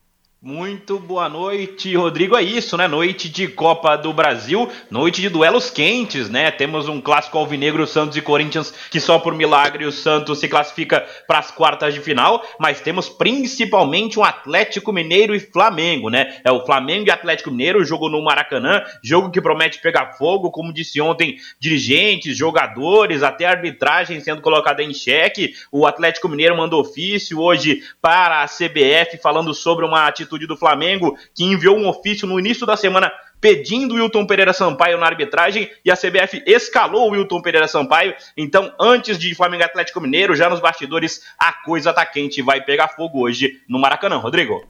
Muito 0.47 1.01
boa 1.01 1.29
noite, 1.29 1.93
Rodrigo. 1.97 2.37
É 2.37 2.41
isso, 2.41 2.77
né? 2.77 2.87
Noite 2.87 3.29
de 3.29 3.49
Copa 3.49 3.97
do 3.97 4.13
Brasil, 4.13 4.71
noite 4.89 5.21
de 5.21 5.29
duelos 5.29 5.71
quentes, 5.71 6.31
né? 6.31 6.53
Temos 6.53 6.87
um 6.87 7.01
clássico 7.01 7.37
alvinegro, 7.37 7.85
Santos 7.85 8.17
e 8.17 8.23
Corinthians, 8.23 8.73
que 8.89 9.01
só 9.01 9.19
por 9.19 9.35
milagre 9.35 9.85
o 9.85 9.91
Santos 9.91 10.39
se 10.39 10.47
classifica 10.47 11.05
para 11.27 11.41
as 11.41 11.51
quartas 11.51 11.93
de 11.95 12.01
final, 12.01 12.47
mas 12.61 12.81
temos 12.81 13.09
principalmente 13.09 14.21
um 14.21 14.23
Atlético 14.23 14.93
Mineiro 14.93 15.35
e 15.35 15.41
Flamengo, 15.41 16.11
né? 16.11 16.39
É 16.45 16.53
o 16.53 16.65
Flamengo 16.65 17.09
e 17.09 17.11
Atlético 17.11 17.51
Mineiro, 17.51 17.85
jogo 17.85 18.09
no 18.09 18.23
Maracanã, 18.23 18.85
jogo 19.03 19.33
que 19.33 19.43
promete 19.43 19.81
pegar 19.83 20.13
fogo, 20.13 20.53
como 20.53 20.73
disse 20.73 21.01
ontem, 21.01 21.39
dirigentes, 21.59 22.37
jogadores, 22.37 23.25
até 23.25 23.47
arbitragem 23.47 24.21
sendo 24.21 24.43
colocada 24.43 24.81
em 24.81 24.95
xeque. 24.95 25.55
O 25.73 25.89
Atlético 25.89 26.29
Mineiro 26.29 26.57
mandou 26.57 26.83
ofício 26.83 27.41
hoje 27.41 27.83
para 28.01 28.45
a 28.45 28.47
CBF 28.47 29.19
falando 29.21 29.53
sobre 29.53 29.85
uma 29.85 30.07
atitude 30.07 30.36
do 30.45 30.57
Flamengo 30.57 31.17
que 31.33 31.45
enviou 31.45 31.79
um 31.79 31.87
ofício 31.87 32.27
no 32.27 32.41
início 32.41 32.67
da 32.67 32.77
semana 32.77 33.13
pedindo 33.41 33.95
Wilton 33.95 34.27
Pereira 34.27 34.53
Sampaio 34.53 34.99
na 34.99 35.07
arbitragem 35.07 35.71
e 35.85 35.91
a 35.91 35.97
CBF 35.97 36.43
escalou 36.47 37.09
o 37.09 37.13
Wilton 37.13 37.41
Pereira 37.41 37.69
Sampaio. 37.69 38.15
Então, 38.37 38.73
antes 38.81 39.19
de 39.19 39.35
Flamengo 39.35 39.63
Atlético 39.63 40.01
Mineiro, 40.01 40.35
já 40.35 40.51
nos 40.51 40.59
bastidores, 40.59 41.23
a 41.39 41.53
coisa 41.53 41.93
tá 41.93 42.05
quente 42.05 42.43
vai 42.43 42.61
pegar 42.61 42.89
fogo 42.89 43.21
hoje 43.21 43.61
no 43.69 43.79
Maracanã, 43.79 44.17
Rodrigo. 44.17 44.67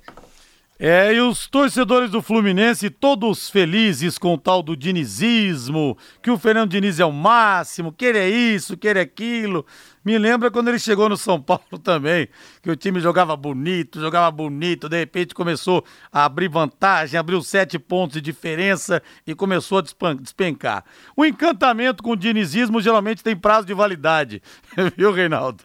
É, 0.78 1.14
e 1.14 1.20
os 1.22 1.46
torcedores 1.46 2.10
do 2.10 2.20
Fluminense 2.20 2.90
todos 2.90 3.48
felizes 3.48 4.18
com 4.18 4.34
o 4.34 4.38
tal 4.38 4.62
do 4.62 4.76
dinizismo, 4.76 5.96
que 6.22 6.30
o 6.30 6.36
Fernando 6.36 6.70
Diniz 6.70 7.00
é 7.00 7.04
o 7.04 7.10
máximo, 7.10 7.90
que 7.90 8.04
ele 8.04 8.18
é 8.18 8.28
isso, 8.28 8.76
que 8.76 8.86
ele 8.86 8.98
é 8.98 9.02
aquilo. 9.02 9.64
Me 10.06 10.16
lembra 10.18 10.52
quando 10.52 10.68
ele 10.68 10.78
chegou 10.78 11.08
no 11.08 11.16
São 11.16 11.42
Paulo 11.42 11.64
também, 11.82 12.28
que 12.62 12.70
o 12.70 12.76
time 12.76 13.00
jogava 13.00 13.36
bonito, 13.36 13.98
jogava 14.00 14.30
bonito, 14.30 14.88
de 14.88 14.96
repente 14.96 15.34
começou 15.34 15.84
a 16.12 16.24
abrir 16.24 16.48
vantagem, 16.48 17.18
abriu 17.18 17.42
sete 17.42 17.76
pontos 17.76 18.14
de 18.14 18.20
diferença 18.20 19.02
e 19.26 19.34
começou 19.34 19.78
a 19.78 20.14
despencar. 20.14 20.84
O 21.16 21.24
encantamento 21.24 22.04
com 22.04 22.12
o 22.12 22.16
dinizismo 22.16 22.80
geralmente 22.80 23.24
tem 23.24 23.34
prazo 23.34 23.66
de 23.66 23.74
validade, 23.74 24.40
viu, 24.96 25.10
Reinaldo? 25.10 25.64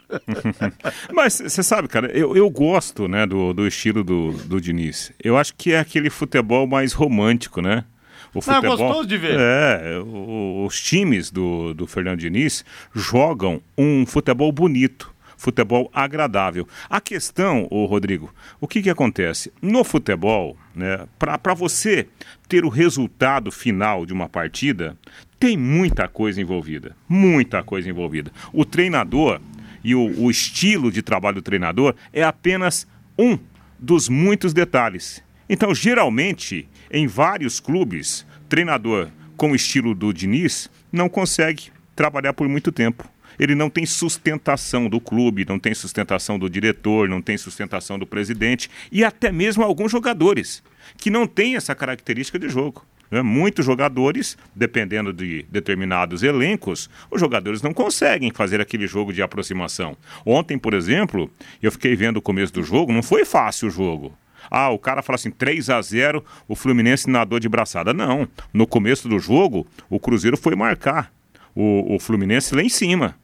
Mas 1.14 1.36
você 1.36 1.62
sabe, 1.62 1.88
cara, 1.88 2.08
eu, 2.12 2.36
eu 2.36 2.50
gosto 2.50 3.08
né, 3.08 3.28
do, 3.28 3.54
do 3.54 3.68
estilo 3.68 4.04
do, 4.04 4.32
do 4.32 4.60
Diniz. 4.60 5.12
Eu 5.24 5.38
acho 5.38 5.54
que 5.54 5.74
é 5.74 5.80
aquele 5.80 6.10
futebol 6.10 6.66
mais 6.66 6.94
romântico, 6.94 7.62
né? 7.62 7.86
O 8.34 8.42
futebol, 8.42 8.74
é 8.74 8.78
gostoso 8.78 9.08
de 9.08 9.18
ver. 9.18 9.38
É, 9.40 10.00
o, 10.00 10.66
os 10.66 10.82
times 10.82 11.30
do, 11.30 11.74
do 11.74 11.86
Fernando 11.86 12.20
Diniz 12.20 12.64
jogam 12.94 13.62
um 13.78 14.06
futebol 14.06 14.52
bonito 14.52 15.12
futebol 15.42 15.90
agradável. 15.92 16.68
A 16.88 17.02
questão, 17.02 17.68
o 17.72 17.86
Rodrigo, 17.86 18.32
o 18.60 18.68
que, 18.68 18.80
que 18.80 18.92
acontece? 18.92 19.52
No 19.60 19.84
futebol, 19.84 20.56
né, 20.76 21.08
para 21.18 21.56
você 21.56 22.08
ter 22.48 22.64
o 22.64 22.70
resultado 22.70 23.52
final 23.52 24.06
de 24.06 24.14
uma 24.14 24.30
partida, 24.30 24.96
tem 25.40 25.58
muita 25.58 26.08
coisa 26.08 26.40
envolvida. 26.40 26.96
Muita 27.10 27.64
coisa 27.64 27.90
envolvida. 27.90 28.32
O 28.54 28.64
treinador 28.64 29.42
e 29.84 29.96
o, 29.96 30.14
o 30.22 30.30
estilo 30.30 30.92
de 30.92 31.02
trabalho 31.02 31.36
do 31.36 31.42
treinador 31.42 31.96
é 32.14 32.22
apenas 32.22 32.88
um 33.18 33.40
dos 33.80 34.08
muitos 34.08 34.54
detalhes. 34.54 35.24
Então, 35.50 35.74
geralmente, 35.74 36.70
em 36.92 37.08
vários 37.08 37.60
clubes, 37.60 38.26
treinador 38.50 39.10
com 39.38 39.52
o 39.52 39.56
estilo 39.56 39.96
do 39.96 40.14
Diniz 40.14 40.70
não 40.92 41.08
consegue 41.08 41.72
trabalhar 41.96 42.34
por 42.34 42.48
muito 42.48 42.72
tempo. 42.72 43.10
Ele 43.40 43.56
não 43.56 43.70
tem 43.70 43.86
sustentação 43.86 44.90
do 44.90 45.00
clube, 45.00 45.46
não 45.48 45.58
tem 45.58 45.74
sustentação 45.74 46.38
do 46.38 46.50
diretor, 46.50 47.08
não 47.08 47.22
tem 47.22 47.38
sustentação 47.38 47.98
do 47.98 48.06
presidente 48.06 48.70
e 48.92 49.04
até 49.04 49.32
mesmo 49.32 49.64
alguns 49.64 49.92
jogadores 49.92 50.62
que 50.98 51.10
não 51.10 51.26
têm 51.26 51.56
essa 51.56 51.74
característica 51.74 52.38
de 52.38 52.50
jogo. 52.50 52.86
Né? 53.10 53.22
Muitos 53.22 53.66
jogadores, 53.66 54.38
dependendo 54.54 55.12
de 55.12 55.46
determinados 55.50 56.24
elencos, 56.24 56.90
os 57.10 57.20
jogadores 57.20 57.62
não 57.62 57.74
conseguem 57.74 58.32
fazer 58.32 58.62
aquele 58.62 58.86
jogo 58.86 59.12
de 59.12 59.22
aproximação. 59.22 59.98
Ontem, 60.26 60.58
por 60.58 60.74
exemplo, 60.74 61.32
eu 61.62 61.72
fiquei 61.72 61.96
vendo 61.96 62.18
o 62.18 62.22
começo 62.22 62.54
do 62.54 62.64
jogo, 62.64 62.94
não 62.94 63.02
foi 63.02 63.26
fácil 63.26 63.70
o 63.70 63.72
jogo. 63.72 64.18
Ah, 64.52 64.70
o 64.70 64.78
cara 64.78 65.02
fala 65.02 65.16
assim, 65.16 65.32
3 65.32 65.70
a 65.70 65.82
0 65.82 66.24
o 66.46 66.56
Fluminense 66.56 67.10
nadou 67.10 67.40
de 67.40 67.48
braçada. 67.48 67.94
Não. 67.94 68.28
No 68.54 68.68
começo 68.68 69.08
do 69.08 69.18
jogo, 69.18 69.66
o 69.90 69.98
Cruzeiro 69.98 70.36
foi 70.36 70.56
marcar 70.56 71.10
o, 71.56 71.96
o 71.96 72.00
Fluminense 72.00 72.54
lá 72.54 72.62
em 72.62 72.68
cima. 72.68 73.16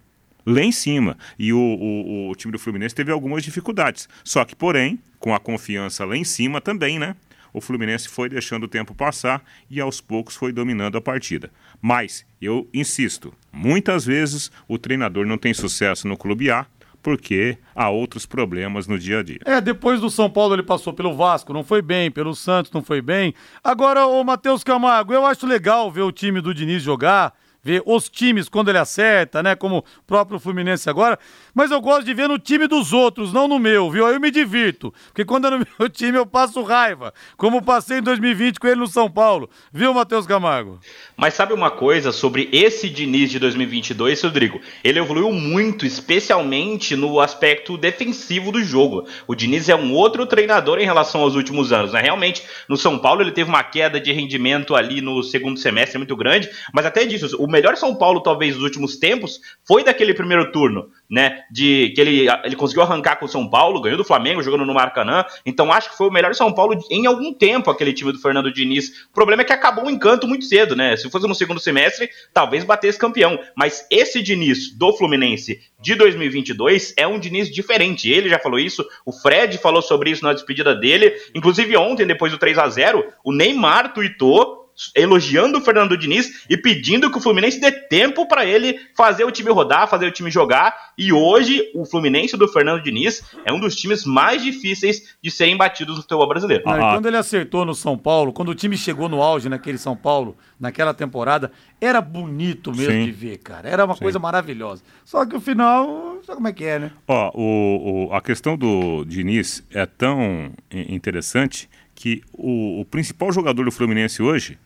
Lá 0.46 0.62
em 0.62 0.72
cima. 0.72 1.18
E 1.38 1.52
o, 1.52 1.60
o, 1.60 2.30
o 2.30 2.36
time 2.36 2.54
do 2.54 2.60
Fluminense 2.60 2.96
teve 2.96 3.12
algumas 3.12 3.44
dificuldades. 3.44 4.08
Só 4.24 4.46
que, 4.46 4.56
porém, 4.56 4.98
com 5.20 5.36
a 5.36 5.40
confiança 5.40 6.06
lá 6.06 6.16
em 6.16 6.24
cima 6.24 6.62
também, 6.62 6.98
né? 6.98 7.14
O 7.54 7.60
Fluminense 7.60 8.08
foi 8.08 8.30
deixando 8.30 8.64
o 8.64 8.68
tempo 8.68 8.96
passar 8.96 9.44
e 9.70 9.82
aos 9.82 10.00
poucos 10.00 10.36
foi 10.36 10.54
dominando 10.54 10.98
a 10.98 11.02
partida. 11.02 11.52
Mas, 11.82 12.26
eu 12.42 12.70
insisto, 12.74 13.34
muitas 13.52 14.06
vezes 14.06 14.52
o 14.68 14.78
treinador 14.78 15.26
não 15.26 15.38
tem 15.38 15.54
sucesso 15.54 16.08
no 16.08 16.16
clube 16.16 16.50
A 16.50 16.66
porque 17.08 17.58
há 17.74 17.90
outros 17.90 18.26
problemas 18.26 18.86
no 18.86 19.00
dia 19.00 19.20
a 19.20 19.24
dia. 19.24 19.40
É, 19.46 19.62
depois 19.62 20.02
do 20.02 20.10
São 20.10 20.30
Paulo 20.30 20.54
ele 20.54 20.62
passou 20.62 20.92
pelo 20.92 21.16
Vasco, 21.16 21.54
não 21.54 21.64
foi 21.64 21.82
bem, 21.82 22.12
pelo 22.12 22.36
Santos 22.36 22.70
não 22.70 22.84
foi 22.84 23.02
bem. 23.02 23.34
Agora, 23.64 24.06
o 24.06 24.22
Matheus 24.26 24.62
Camargo, 24.62 25.14
eu 25.14 25.26
acho 25.26 25.48
legal 25.48 25.90
ver 25.90 26.02
o 26.02 26.12
time 26.12 26.42
do 26.42 26.54
Diniz 26.54 26.84
jogar 26.84 27.34
ver 27.64 27.82
os 27.86 28.10
times 28.10 28.48
quando 28.50 28.70
ele 28.70 28.78
acerta, 28.78 29.44
né? 29.44 29.56
Como 29.56 29.80
o 29.80 29.84
próprio 30.06 30.40
Fluminense 30.40 30.90
agora. 30.90 31.20
Mas 31.54 31.72
eu 31.72 31.82
gosto 31.82 32.06
de 32.06 32.14
ver 32.14 32.30
no 32.30 32.40
time 32.40 32.68
dos 32.68 32.94
outros, 32.94 33.34
não 33.34 33.48
no 33.48 33.60
meu, 33.60 33.90
viu? 33.90 34.06
Aí 34.06 34.14
eu 34.14 34.20
me 34.20 34.32
divirto. 34.32 34.94
Porque 35.08 35.26
quando 35.26 35.48
é 35.48 35.50
no 35.52 35.58
meu 35.80 35.90
time 35.90 36.18
eu 36.18 36.26
passo 36.26 36.62
raiva. 36.62 37.14
Como 37.36 37.62
passei 37.62 37.98
em 37.98 38.02
2020 38.02 38.60
com 38.60 38.68
ele 38.68 38.80
no 38.80 38.88
São 38.88 39.10
Paulo. 39.10 39.50
Viu, 39.72 39.94
Matheus 39.94 40.26
Camargo? 40.26 40.80
Mas 41.16 41.34
sabe 41.34 41.54
uma 41.54 41.72
coisa 41.72 42.12
sobre 42.12 42.48
esse 42.52 42.90
Diniz 42.90 43.32
de 43.32 43.40
2022, 43.40 44.22
Rodrigo? 44.22 44.62
Ele 44.84 45.00
evoluiu 45.00 45.32
muito, 45.32 45.86
especialmente 45.86 46.96
no 46.96 47.20
aspecto 47.20 47.78
defensivo 47.78 48.52
do 48.52 48.64
jogo. 48.64 49.08
O 49.28 49.36
Diniz 49.36 49.68
é 49.68 49.76
um 49.76 49.94
outro 49.94 50.26
treinador 50.26 50.80
em 50.80 50.86
relação 50.86 51.22
aos 51.22 51.36
últimos 51.36 51.74
anos, 51.74 51.94
né? 51.94 52.02
Realmente, 52.02 52.44
no 52.70 52.78
São 52.78 52.98
Paulo 53.00 53.22
ele 53.22 53.32
teve 53.32 53.50
uma 53.50 53.64
queda 53.64 54.00
de 54.00 54.12
rendimento 54.12 54.76
ali 54.76 55.02
no 55.02 55.24
segundo 55.24 55.60
semestre 55.60 55.98
muito 55.98 56.16
grande, 56.16 56.50
mas 56.74 56.86
até 56.86 57.06
disso, 57.06 57.36
o 57.40 57.48
melhor 57.58 57.76
São 57.76 57.96
Paulo, 57.96 58.22
talvez, 58.22 58.54
dos 58.54 58.64
últimos 58.64 58.98
tempos, 58.98 59.42
foi 59.66 59.84
daquele 59.84 60.14
primeiro 60.14 60.52
turno, 60.52 60.92
né? 61.10 61.42
De 61.52 61.92
que 61.96 62.00
ele, 62.00 62.28
ele 62.44 62.56
conseguiu 62.56 62.84
arrancar 62.84 63.16
com 63.16 63.26
o 63.26 63.28
São 63.28 63.50
Paulo, 63.50 63.82
ganhou 63.82 63.98
do 63.98 64.04
Flamengo, 64.04 64.44
jogando 64.44 64.64
no 64.66 64.74
Maracanã. 64.76 65.26
Então 65.44 65.72
acho 65.74 65.90
que 65.90 65.98
foi 65.98 66.08
o 66.08 66.12
melhor 66.12 66.36
São 66.36 66.54
Paulo 66.54 66.80
em 66.92 67.08
algum 67.08 67.34
tempo, 67.34 67.72
aquele 67.72 67.94
time 67.94 68.12
do 68.12 68.20
Fernando 68.20 68.54
Diniz. 68.54 69.08
O 69.10 69.14
problema 69.14 69.42
é 69.42 69.46
que 69.46 69.54
acabou 69.54 69.86
o 69.86 69.90
encanto 69.90 70.28
muito 70.28 70.46
cedo, 70.46 70.76
né? 70.76 70.96
Se 70.96 71.10
fosse 71.10 71.28
no 71.28 71.34
segundo 71.34 71.60
semestre, 71.60 72.10
talvez 72.32 72.64
batesse 72.64 73.00
campeão. 73.00 73.40
Mas 73.56 73.88
esse 73.90 74.22
Diniz 74.22 74.78
do 74.78 74.94
Fluminense 74.94 75.60
de 75.82 75.96
2022 75.96 76.94
é 76.96 77.08
um 77.08 77.18
Diniz 77.18 77.50
diferente. 77.50 78.08
Ele 78.10 78.30
já 78.30 78.38
falou 78.38 78.60
isso, 78.60 78.86
o 79.04 79.12
Fred 79.12 79.58
falou 79.58 79.82
sobre 79.82 80.12
isso 80.12 80.24
na 80.24 80.34
despedida 80.34 80.76
dele. 80.76 81.12
Inclusive 81.34 81.76
ontem, 81.76 82.06
depois 82.06 82.32
do 82.32 82.38
3 82.38 82.58
a 82.60 82.70
0 82.70 83.04
o 83.24 83.34
Neymar 83.34 83.94
tweetou 83.94 84.67
elogiando 84.96 85.58
o 85.58 85.62
Fernando 85.62 85.98
Diniz 85.98 86.46
e 86.50 86.58
pedindo 86.58 87.12
que 87.12 87.18
o 87.18 87.22
Fluminense 87.22 87.60
dê 87.60 87.72
tempo 87.72 88.28
para 88.28 88.46
ele 88.46 88.80
fazer 88.96 89.24
o 89.24 89.32
time 89.32 89.50
rodar, 89.52 89.88
fazer 89.88 90.08
o 90.08 90.12
time 90.12 90.30
jogar. 90.30 90.76
E 90.98 91.12
hoje 91.12 91.64
o 91.74 91.86
Fluminense 91.86 92.38
do 92.38 92.48
Fernando 92.48 92.82
Diniz 92.84 93.24
é 93.46 93.52
um 93.52 93.60
dos 93.60 93.76
times 93.76 94.06
mais 94.06 94.44
difíceis 94.44 95.16
de 95.22 95.32
serem 95.32 95.58
batidos 95.58 95.96
no 95.96 96.02
futebol 96.02 96.28
brasileiro. 96.28 96.64
Ah, 96.66 96.94
quando 96.94 97.08
ele 97.08 97.18
acertou 97.18 97.66
no 97.66 97.74
São 97.74 97.98
Paulo, 97.98 98.34
quando 98.34 98.50
o 98.50 98.56
time 98.56 98.78
chegou 98.78 99.10
no 99.10 99.22
auge 99.22 99.50
naquele 99.50 99.78
São 99.78 99.96
Paulo, 99.96 100.38
naquela 100.60 100.94
temporada, 100.94 101.52
era 101.80 102.02
bonito 102.02 102.72
mesmo 102.72 102.92
Sim. 102.94 103.06
de 103.06 103.12
ver, 103.12 103.38
cara. 103.38 103.70
Era 103.70 103.86
uma 103.86 103.96
Sim. 103.96 104.02
coisa 104.02 104.20
maravilhosa. 104.20 104.84
Só 105.06 105.26
que 105.26 105.36
o 105.36 105.42
final, 105.42 106.20
sabe 106.24 106.38
como 106.38 106.48
é 106.48 106.54
que 106.54 106.66
é, 106.66 106.80
né? 106.80 106.92
Ó, 107.08 107.32
o, 107.34 108.08
o, 108.10 108.14
a 108.14 108.22
questão 108.22 108.58
do 108.58 109.04
Diniz 109.06 109.64
é 109.72 109.86
tão 109.86 110.52
interessante 110.72 111.70
que 111.94 112.22
o, 112.32 112.82
o 112.82 112.86
principal 112.86 113.32
jogador 113.32 113.66
do 113.66 113.72
Fluminense 113.72 114.22
hoje 114.22 114.58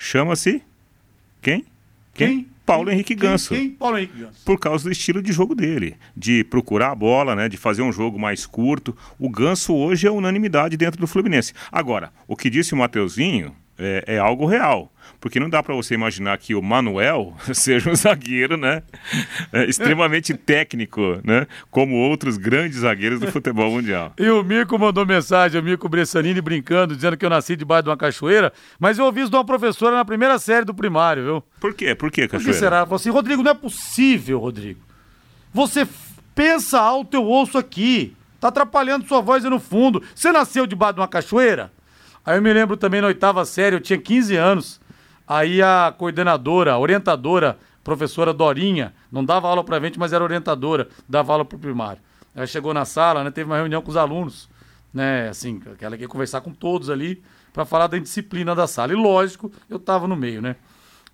chama-se 0.00 0.62
quem? 1.42 1.66
Quem? 2.14 2.48
Paulo 2.64 2.86
quem? 2.86 2.94
Henrique 2.94 3.14
Ganso. 3.14 3.50
Quem? 3.50 3.68
quem? 3.68 3.70
Paulo 3.70 3.98
Henrique 3.98 4.18
Ganso. 4.18 4.44
Por 4.44 4.58
causa 4.58 4.84
do 4.84 4.90
estilo 4.90 5.22
de 5.22 5.30
jogo 5.32 5.54
dele, 5.54 5.96
de 6.16 6.42
procurar 6.44 6.90
a 6.90 6.94
bola, 6.94 7.36
né, 7.36 7.48
de 7.48 7.58
fazer 7.58 7.82
um 7.82 7.92
jogo 7.92 8.18
mais 8.18 8.46
curto. 8.46 8.96
O 9.18 9.28
Ganso 9.28 9.74
hoje 9.74 10.06
é 10.06 10.10
unanimidade 10.10 10.76
dentro 10.76 10.98
do 10.98 11.06
Fluminense. 11.06 11.52
Agora, 11.70 12.10
o 12.26 12.34
que 12.34 12.48
disse 12.48 12.72
o 12.72 12.76
Mateuzinho 12.76 13.54
é, 13.78 14.04
é 14.06 14.18
algo 14.18 14.46
real. 14.46 14.90
Porque 15.20 15.38
não 15.38 15.50
dá 15.50 15.62
para 15.62 15.74
você 15.74 15.94
imaginar 15.94 16.38
que 16.38 16.54
o 16.54 16.62
Manuel 16.62 17.34
seja 17.52 17.90
um 17.90 17.94
zagueiro, 17.94 18.56
né? 18.56 18.82
É, 19.52 19.64
extremamente 19.66 20.32
técnico, 20.32 21.20
né? 21.22 21.46
Como 21.70 21.94
outros 21.96 22.38
grandes 22.38 22.78
zagueiros 22.78 23.20
do 23.20 23.30
futebol 23.30 23.70
mundial. 23.70 24.14
E 24.18 24.28
o 24.30 24.42
Mico 24.42 24.78
mandou 24.78 25.04
mensagem, 25.04 25.60
o 25.60 25.64
Mico 25.64 25.88
Bressanini 25.88 26.40
brincando, 26.40 26.96
dizendo 26.96 27.16
que 27.16 27.24
eu 27.24 27.30
nasci 27.30 27.54
debaixo 27.54 27.84
de 27.84 27.90
uma 27.90 27.96
cachoeira, 27.96 28.52
mas 28.78 28.98
eu 28.98 29.04
ouvi 29.04 29.20
isso 29.20 29.30
de 29.30 29.36
uma 29.36 29.44
professora 29.44 29.96
na 29.96 30.04
primeira 30.04 30.38
série 30.38 30.64
do 30.64 30.72
primário, 30.72 31.22
viu? 31.22 31.44
Por 31.60 31.74
quê? 31.74 31.94
Por 31.94 32.10
quê, 32.10 32.22
cachoeira? 32.22 32.44
Por 32.44 32.52
que 32.52 32.58
será? 32.58 32.84
Falei 32.84 32.96
assim, 32.96 33.10
Rodrigo, 33.10 33.42
não 33.42 33.50
é 33.50 33.54
possível, 33.54 34.38
Rodrigo. 34.38 34.80
Você 35.52 35.86
pensa 36.34 36.80
alto, 36.80 37.14
eu 37.14 37.24
ouço 37.24 37.58
aqui. 37.58 38.16
Tá 38.40 38.48
atrapalhando 38.48 39.06
sua 39.06 39.20
voz 39.20 39.44
aí 39.44 39.50
no 39.50 39.60
fundo. 39.60 40.02
Você 40.14 40.32
nasceu 40.32 40.66
debaixo 40.66 40.94
de 40.94 41.00
uma 41.00 41.08
cachoeira? 41.08 41.70
Aí 42.24 42.38
eu 42.38 42.42
me 42.42 42.52
lembro 42.52 42.76
também 42.76 43.00
na 43.02 43.08
oitava 43.08 43.44
série, 43.44 43.76
eu 43.76 43.80
tinha 43.80 43.98
15 43.98 44.36
anos. 44.36 44.80
Aí 45.30 45.62
a 45.62 45.94
coordenadora, 45.96 46.72
a 46.72 46.78
orientadora, 46.80 47.56
professora 47.84 48.34
Dorinha, 48.34 48.92
não 49.12 49.24
dava 49.24 49.46
aula 49.46 49.62
para 49.62 49.78
gente, 49.78 49.96
mas 49.96 50.12
era 50.12 50.24
orientadora, 50.24 50.88
dava 51.08 51.30
aula 51.30 51.44
para 51.44 51.54
o 51.54 51.58
primário. 51.60 52.02
Ela 52.34 52.48
chegou 52.48 52.74
na 52.74 52.84
sala, 52.84 53.22
né, 53.22 53.30
teve 53.30 53.48
uma 53.48 53.56
reunião 53.56 53.80
com 53.80 53.90
os 53.90 53.96
alunos, 53.96 54.48
né, 54.92 55.28
assim, 55.28 55.62
ela 55.80 55.92
queria 55.92 56.08
conversar 56.08 56.40
com 56.40 56.52
todos 56.52 56.90
ali 56.90 57.22
para 57.52 57.64
falar 57.64 57.86
da 57.86 57.96
disciplina 57.96 58.56
da 58.56 58.66
sala. 58.66 58.92
E 58.92 58.96
lógico, 58.96 59.52
eu 59.68 59.76
estava 59.76 60.08
no 60.08 60.16
meio, 60.16 60.42
né? 60.42 60.56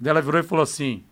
Daí 0.01 0.13
ela 0.13 0.23
virou 0.23 0.41
e 0.41 0.43
falou 0.43 0.63
assim: 0.63 1.05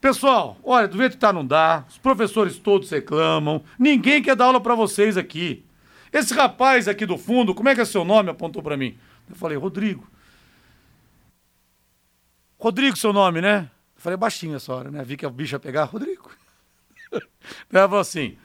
Pessoal, 0.00 0.56
olha, 0.64 0.88
do 0.88 0.96
jeito 0.96 1.12
que 1.12 1.18
tá 1.18 1.30
não 1.30 1.44
dá, 1.44 1.84
os 1.86 1.98
professores 1.98 2.56
todos 2.56 2.88
reclamam, 2.88 3.62
ninguém 3.78 4.22
quer 4.22 4.34
dar 4.34 4.46
aula 4.46 4.62
para 4.62 4.74
vocês 4.74 5.18
aqui. 5.18 5.62
Esse 6.10 6.32
rapaz 6.32 6.88
aqui 6.88 7.04
do 7.04 7.18
fundo, 7.18 7.54
como 7.54 7.68
é 7.68 7.74
que 7.74 7.82
é 7.82 7.84
seu 7.84 8.02
nome? 8.02 8.30
Apontou 8.30 8.62
para 8.62 8.78
mim. 8.78 8.96
Eu 9.28 9.36
falei, 9.36 9.58
Rodrigo. 9.58 10.13
Rodrigo, 12.64 12.96
seu 12.96 13.12
nome, 13.12 13.42
né? 13.42 13.68
Eu 13.94 14.00
falei 14.00 14.16
baixinho 14.16 14.56
essa 14.56 14.72
hora, 14.72 14.90
né? 14.90 15.04
Vi 15.04 15.18
que 15.18 15.26
a 15.26 15.28
bicha 15.28 15.56
ia 15.56 15.60
pegar, 15.60 15.84
Rodrigo. 15.84 16.30
Ela 17.70 17.86
falou 17.86 18.00
assim: 18.00 18.38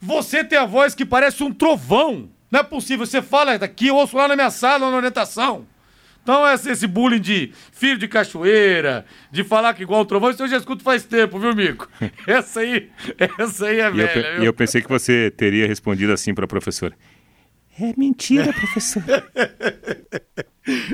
Você 0.00 0.44
tem 0.44 0.56
a 0.56 0.64
voz 0.64 0.94
que 0.94 1.04
parece 1.04 1.42
um 1.42 1.52
trovão. 1.52 2.30
Não 2.48 2.60
é 2.60 2.62
possível. 2.62 3.04
Você 3.04 3.20
fala 3.20 3.58
daqui, 3.58 3.88
eu 3.88 3.96
ouço 3.96 4.16
lá 4.16 4.28
na 4.28 4.36
minha 4.36 4.52
sala, 4.52 4.88
na 4.88 4.96
orientação. 4.96 5.66
Então, 6.22 6.48
esse, 6.48 6.70
esse 6.70 6.86
bullying 6.86 7.20
de 7.20 7.52
filho 7.72 7.98
de 7.98 8.06
cachoeira, 8.06 9.04
de 9.32 9.42
falar 9.42 9.74
que 9.74 9.82
igual 9.82 10.02
o 10.02 10.06
trovão, 10.06 10.30
isso 10.30 10.40
eu 10.44 10.46
já 10.46 10.58
escuto 10.58 10.84
faz 10.84 11.04
tempo, 11.04 11.40
viu, 11.40 11.56
Mico? 11.56 11.88
Essa 12.24 12.60
aí, 12.60 12.88
essa 13.36 13.66
aí 13.66 13.80
é 13.80 13.84
E 13.86 13.86
eu, 13.88 13.92
velha. 13.94 14.42
e 14.42 14.44
eu 14.44 14.54
pensei 14.54 14.80
que 14.80 14.88
você 14.88 15.28
teria 15.36 15.66
respondido 15.66 16.12
assim 16.12 16.32
para 16.32 16.44
a 16.44 16.48
professora. 16.48 16.94
É 17.80 17.92
mentira, 17.96 18.52
professor. 18.54 19.02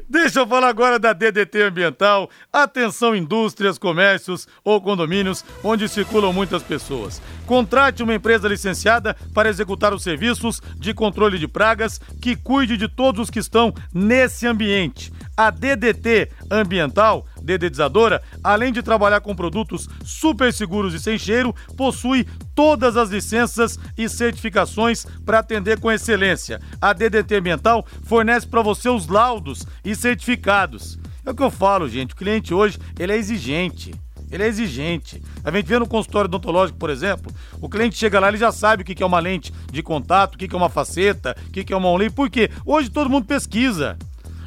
Deixa 0.08 0.40
eu 0.40 0.46
falar 0.46 0.68
agora 0.68 0.98
da 0.98 1.12
DDT 1.12 1.62
Ambiental. 1.62 2.30
Atenção, 2.52 3.14
indústrias, 3.14 3.78
comércios 3.78 4.48
ou 4.64 4.80
condomínios 4.80 5.44
onde 5.62 5.88
circulam 5.88 6.32
muitas 6.32 6.62
pessoas. 6.62 7.20
Contrate 7.46 8.02
uma 8.02 8.14
empresa 8.14 8.48
licenciada 8.48 9.14
para 9.34 9.48
executar 9.48 9.92
os 9.92 10.02
serviços 10.02 10.60
de 10.76 10.94
controle 10.94 11.38
de 11.38 11.46
pragas 11.46 12.00
que 12.20 12.34
cuide 12.34 12.76
de 12.76 12.88
todos 12.88 13.22
os 13.22 13.30
que 13.30 13.38
estão 13.38 13.74
nesse 13.92 14.46
ambiente. 14.46 15.12
A 15.38 15.50
DDT 15.50 16.32
Ambiental, 16.50 17.24
dedetizadora, 17.40 18.20
além 18.42 18.72
de 18.72 18.82
trabalhar 18.82 19.20
com 19.20 19.36
produtos 19.36 19.88
super 20.04 20.52
seguros 20.52 20.94
e 20.94 20.98
sem 20.98 21.16
cheiro, 21.16 21.54
possui 21.76 22.26
todas 22.56 22.96
as 22.96 23.08
licenças 23.10 23.78
e 23.96 24.08
certificações 24.08 25.06
para 25.24 25.38
atender 25.38 25.78
com 25.78 25.92
excelência. 25.92 26.60
A 26.80 26.92
DDT 26.92 27.36
Ambiental 27.36 27.86
fornece 28.02 28.48
para 28.48 28.62
você 28.62 28.88
os 28.88 29.06
laudos 29.06 29.64
e 29.84 29.94
certificados. 29.94 30.98
É 31.24 31.30
o 31.30 31.34
que 31.36 31.42
eu 31.44 31.52
falo, 31.52 31.88
gente. 31.88 32.14
O 32.14 32.16
cliente 32.16 32.52
hoje 32.52 32.76
ele 32.98 33.12
é 33.12 33.16
exigente. 33.16 33.94
Ele 34.32 34.42
é 34.42 34.48
exigente. 34.48 35.22
A 35.44 35.52
gente 35.52 35.66
vê 35.66 35.78
no 35.78 35.86
consultório 35.86 36.26
odontológico, 36.26 36.80
por 36.80 36.90
exemplo, 36.90 37.32
o 37.60 37.68
cliente 37.68 37.96
chega 37.96 38.18
lá, 38.18 38.26
ele 38.26 38.38
já 38.38 38.50
sabe 38.50 38.82
o 38.82 38.84
que 38.84 39.00
é 39.00 39.06
uma 39.06 39.20
lente 39.20 39.52
de 39.70 39.84
contato, 39.84 40.34
o 40.34 40.38
que 40.38 40.52
é 40.52 40.58
uma 40.58 40.68
faceta, 40.68 41.36
o 41.46 41.50
que 41.52 41.72
é 41.72 41.76
uma 41.76 41.88
onlay. 41.88 42.10
Por 42.10 42.28
quê? 42.28 42.50
Hoje 42.66 42.90
todo 42.90 43.08
mundo 43.08 43.24
pesquisa. 43.24 43.96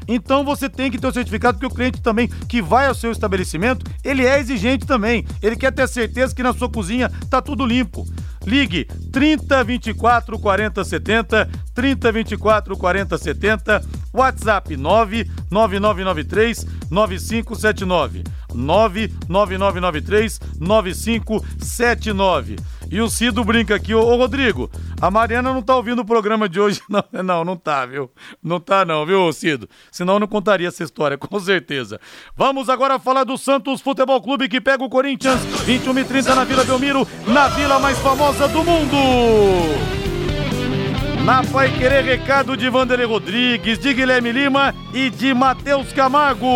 Então 0.08 0.44
você 0.44 0.70
tem 0.70 0.90
que 0.90 0.98
ter 0.98 1.08
o 1.08 1.14
certificado, 1.14 1.58
porque 1.58 1.74
o 1.74 1.76
cliente 1.76 2.02
também 2.02 2.28
que 2.28 2.62
vai 2.62 2.88
ao 2.88 2.96
seu 2.96 3.12
estabelecimento, 3.12 3.86
ele 4.04 4.26
é 4.26 4.40
exigente 4.40 4.86
também. 4.86 5.26
Ele 5.42 5.56
quer 5.56 5.72
ter 5.72 5.88
certeza 5.88 6.36
que 6.36 6.44
na 6.44 6.54
sua 6.54 6.70
cozinha 6.70 7.10
tá 7.30 7.42
tudo 7.42 7.66
limpo. 7.66 8.06
Ligue 8.46 8.86
30 9.12 9.64
24 9.64 10.40
40 10.40 10.84
70, 10.84 11.50
30 11.76 12.12
24 12.12 12.76
40 12.78 13.18
70, 13.18 13.82
WhatsApp 14.14 14.76
99993 14.76 16.66
9579. 16.90 18.24
99993 18.54 20.40
9579. 20.60 22.56
E 22.92 23.00
o 23.00 23.10
Cido 23.10 23.44
brinca 23.46 23.74
aqui, 23.74 23.96
ô, 23.96 24.18
Rodrigo, 24.18 24.70
a 25.02 25.10
Mariana 25.10 25.54
não 25.54 25.62
tá 25.62 25.78
ouvindo 25.78 26.02
o 26.02 26.06
programa 26.06 26.50
de 26.50 26.60
hoje, 26.60 26.82
não. 26.90 27.04
Não, 27.24 27.46
não 27.46 27.56
tá, 27.56 27.86
viu? 27.86 28.12
Não 28.44 28.60
tá, 28.60 28.84
não, 28.84 29.06
viu, 29.06 29.32
Cido? 29.32 29.70
Senão 29.90 30.16
eu 30.16 30.20
não 30.20 30.28
contaria 30.28 30.68
essa 30.68 30.84
história, 30.84 31.16
com 31.18 31.40
certeza. 31.40 32.02
Vamos 32.36 32.68
agora 32.68 33.00
falar 33.00 33.24
do 33.24 33.38
Santos 33.38 33.80
Futebol 33.80 34.22
Clube 34.22 34.50
que 34.50 34.60
pega 34.60 34.84
o 34.84 34.90
Corinthians, 34.90 35.40
21 35.66 36.00
e 36.00 36.04
30 36.04 36.36
na 36.36 36.44
Vila 36.44 36.66
Belmiro, 36.66 37.08
na 37.28 37.48
vila 37.48 37.80
mais 37.80 37.98
famosa 38.00 38.48
do 38.50 38.62
mundo. 38.64 38.98
Na 41.24 41.44
Pai 41.46 41.72
Querer, 41.72 42.04
recado 42.04 42.58
de 42.58 42.70
Vanderlei 42.70 43.06
Rodrigues, 43.06 43.80
de 43.80 43.94
Guilherme 43.94 44.32
Lima 44.32 44.76
e 44.94 45.10
de 45.10 45.34
Matheus 45.34 45.94
Camargo. 45.94 46.48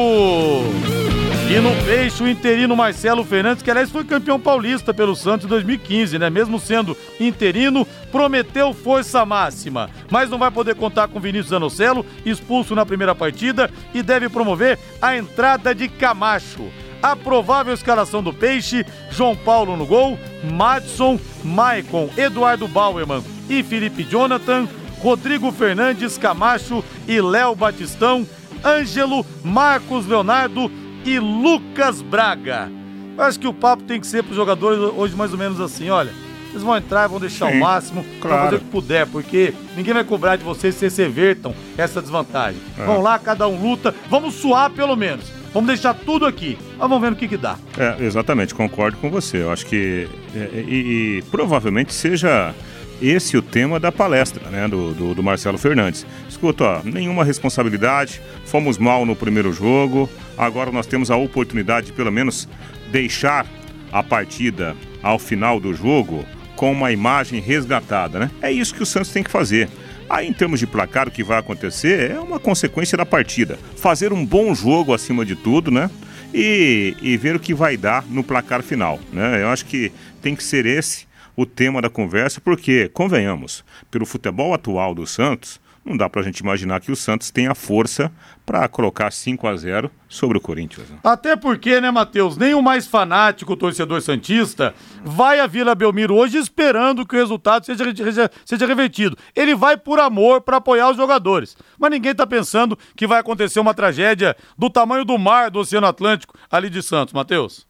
E 1.48 1.60
no 1.60 1.76
peixe, 1.86 2.24
o 2.24 2.28
interino 2.28 2.76
Marcelo 2.76 3.24
Fernandes, 3.24 3.62
que 3.62 3.70
aliás 3.70 3.92
foi 3.92 4.04
campeão 4.04 4.40
paulista 4.40 4.92
pelo 4.92 5.16
Santos 5.16 5.46
em 5.46 5.50
2015, 5.50 6.18
né? 6.18 6.28
Mesmo 6.28 6.60
sendo 6.60 6.98
interino, 7.20 7.86
prometeu 8.12 8.74
força 8.74 9.24
máxima. 9.24 9.88
Mas 10.10 10.28
não 10.28 10.40
vai 10.40 10.50
poder 10.50 10.74
contar 10.74 11.08
com 11.08 11.20
Vinícius 11.20 11.54
Anocelo, 11.54 12.04
expulso 12.26 12.74
na 12.74 12.84
primeira 12.84 13.14
partida, 13.14 13.70
e 13.94 14.02
deve 14.02 14.28
promover 14.28 14.80
a 15.00 15.16
entrada 15.16 15.74
de 15.74 15.88
Camacho. 15.88 16.68
A 17.02 17.16
provável 17.16 17.76
escalação 17.76 18.24
do 18.24 18.34
Peixe: 18.34 18.84
João 19.12 19.36
Paulo 19.36 19.78
no 19.78 19.86
gol, 19.86 20.18
Madison, 20.52 21.20
Maicon, 21.44 22.10
Eduardo 22.18 22.68
Bauerman 22.68 23.24
e 23.48 23.62
Felipe 23.62 24.04
Jonathan, 24.04 24.68
Rodrigo 25.00 25.52
Fernandes, 25.52 26.18
Camacho 26.18 26.84
e 27.08 27.22
Léo 27.22 27.56
Batistão, 27.56 28.28
Ângelo, 28.66 29.24
Marcos 29.44 30.08
Leonardo 30.08 30.72
e 31.06 31.20
Lucas 31.20 32.02
Braga. 32.02 32.70
Eu 33.18 33.24
acho 33.24 33.40
que 33.40 33.48
o 33.48 33.54
papo 33.54 33.84
tem 33.84 34.00
que 34.00 34.08
ser 34.08 34.24
para 34.24 34.32
os 34.32 34.36
jogadores 34.36 34.80
hoje 34.80 35.16
mais 35.16 35.32
ou 35.32 35.38
menos 35.38 35.62
assim, 35.62 35.90
olha. 35.90 36.12
Vocês 36.52 36.64
vão 36.64 36.78
entrar 36.78 37.06
e 37.06 37.10
vão 37.10 37.20
deixar 37.20 37.52
Sim, 37.52 37.58
o 37.58 37.60
máximo 37.60 38.06
para 38.22 38.30
claro. 38.30 38.44
fazer 38.46 38.56
o 38.56 38.60
que 38.60 38.66
puder, 38.68 39.06
porque 39.08 39.54
ninguém 39.76 39.94
vai 39.94 40.06
cobrar 40.06 40.38
de 40.38 40.44
vocês 40.44 40.74
se 40.74 40.90
vocês 40.90 40.98
revertam 40.98 41.54
essa 41.78 42.02
desvantagem. 42.02 42.62
É. 42.78 42.86
Vão 42.86 43.02
lá, 43.02 43.20
cada 43.20 43.46
um 43.46 43.62
luta, 43.62 43.94
vamos 44.10 44.36
suar 44.36 44.70
pelo 44.70 44.96
menos. 44.96 45.26
Vamos 45.54 45.68
deixar 45.68 45.94
tudo 45.94 46.26
aqui. 46.26 46.58
Mas 46.78 46.90
vamos 46.90 47.02
ver 47.02 47.10
no 47.10 47.16
que 47.18 47.28
que 47.28 47.38
dá. 47.38 47.58
É, 47.78 48.04
exatamente, 48.04 48.56
concordo 48.56 48.98
com 48.98 49.10
você. 49.10 49.42
Eu 49.42 49.52
acho 49.52 49.66
que. 49.66 50.08
é, 50.34 50.64
e, 50.68 51.20
e 51.20 51.24
provavelmente 51.30 51.94
seja 51.94 52.54
esse 53.02 53.36
o 53.38 53.42
tema 53.42 53.80
da 53.80 53.92
palestra, 53.92 54.50
né, 54.50 54.68
do, 54.68 54.94
do, 54.94 55.14
do 55.14 55.24
Marcelo 55.24 55.58
Fernandes. 55.58 56.06
Escuta, 56.36 56.82
nenhuma 56.84 57.24
responsabilidade, 57.24 58.22
fomos 58.44 58.78
mal 58.78 59.06
no 59.06 59.16
primeiro 59.16 59.54
jogo, 59.54 60.10
agora 60.38 60.70
nós 60.70 60.86
temos 60.86 61.10
a 61.10 61.16
oportunidade 61.16 61.88
de 61.88 61.94
pelo 61.94 62.12
menos 62.12 62.46
deixar 62.92 63.48
a 63.90 64.04
partida 64.04 64.76
ao 65.02 65.18
final 65.18 65.62
do 65.62 65.74
jogo 65.74 66.26
com 66.58 66.74
uma 66.74 66.92
imagem 66.92 67.40
resgatada, 67.40 68.20
né? 68.20 68.32
É 68.42 68.52
isso 68.52 68.76
que 68.76 68.84
o 68.84 68.86
Santos 68.86 69.14
tem 69.14 69.24
que 69.24 69.32
fazer. 69.32 69.70
Aí, 70.10 70.28
em 70.28 70.34
termos 70.34 70.60
de 70.60 70.68
placar, 70.68 71.08
o 71.08 71.12
que 71.12 71.24
vai 71.24 71.40
acontecer 71.40 72.12
é 72.12 72.20
uma 72.20 72.38
consequência 72.38 72.98
da 72.98 73.06
partida. 73.06 73.58
Fazer 73.78 74.12
um 74.12 74.26
bom 74.26 74.54
jogo 74.54 74.94
acima 74.94 75.26
de 75.26 75.38
tudo, 75.38 75.72
né? 75.72 75.90
E, 76.34 76.98
e 77.02 77.16
ver 77.16 77.38
o 77.38 77.40
que 77.40 77.54
vai 77.54 77.78
dar 77.78 78.04
no 78.10 78.26
placar 78.26 78.62
final, 78.62 79.00
né? 79.14 79.42
Eu 79.42 79.48
acho 79.48 79.66
que 79.66 79.90
tem 80.22 80.36
que 80.36 80.44
ser 80.44 80.66
esse 80.66 81.08
o 81.34 81.46
tema 81.46 81.82
da 81.82 81.90
conversa, 81.90 82.42
porque, 82.42 82.90
convenhamos, 82.90 83.64
pelo 83.90 84.06
futebol 84.06 84.54
atual 84.54 84.94
do 84.94 85.08
Santos, 85.08 85.64
não 85.86 85.96
dá 85.96 86.10
pra 86.10 86.24
gente 86.24 86.40
imaginar 86.40 86.82
que 86.82 86.92
o 86.92 86.96
Santos 86.96 87.30
tenha 87.30 87.54
força 87.54 88.12
para 88.44 88.68
colocar 88.68 89.12
5 89.12 89.48
a 89.48 89.56
0 89.56 89.92
sobre 90.10 90.38
o 90.38 90.42
Corinthians. 90.42 90.90
né? 90.90 90.98
Até 91.04 91.36
porque, 91.36 91.80
né, 91.80 91.92
Matheus, 91.92 92.36
nem 92.38 92.56
o 92.56 92.62
mais 92.62 92.88
fanático 92.88 93.56
torcedor 93.56 94.02
santista 94.02 94.74
vai 95.04 95.40
à 95.40 95.46
Vila 95.46 95.76
Belmiro 95.76 96.16
hoje 96.16 96.38
esperando 96.38 97.06
que 97.06 97.16
o 97.16 97.20
resultado 97.20 97.66
seja, 97.66 97.84
seja, 97.96 98.32
seja 98.44 98.66
revertido. 98.66 99.16
Ele 99.36 99.54
vai 99.54 99.78
por 99.78 100.00
amor 100.00 100.42
para 100.42 100.58
apoiar 100.58 100.90
os 100.90 100.98
jogadores. 100.98 101.56
Mas 101.78 101.92
ninguém 101.92 102.16
tá 102.16 102.26
pensando 102.26 102.78
que 102.96 103.06
vai 103.06 103.20
acontecer 103.20 103.60
uma 103.60 103.74
tragédia 103.74 104.36
do 104.58 104.70
tamanho 104.70 105.06
do 105.06 105.18
mar 105.20 105.52
do 105.52 105.60
Oceano 105.60 105.86
Atlântico 105.88 106.36
ali 106.50 106.70
de 106.70 106.82
Santos, 106.82 107.14
Matheus. 107.14 107.68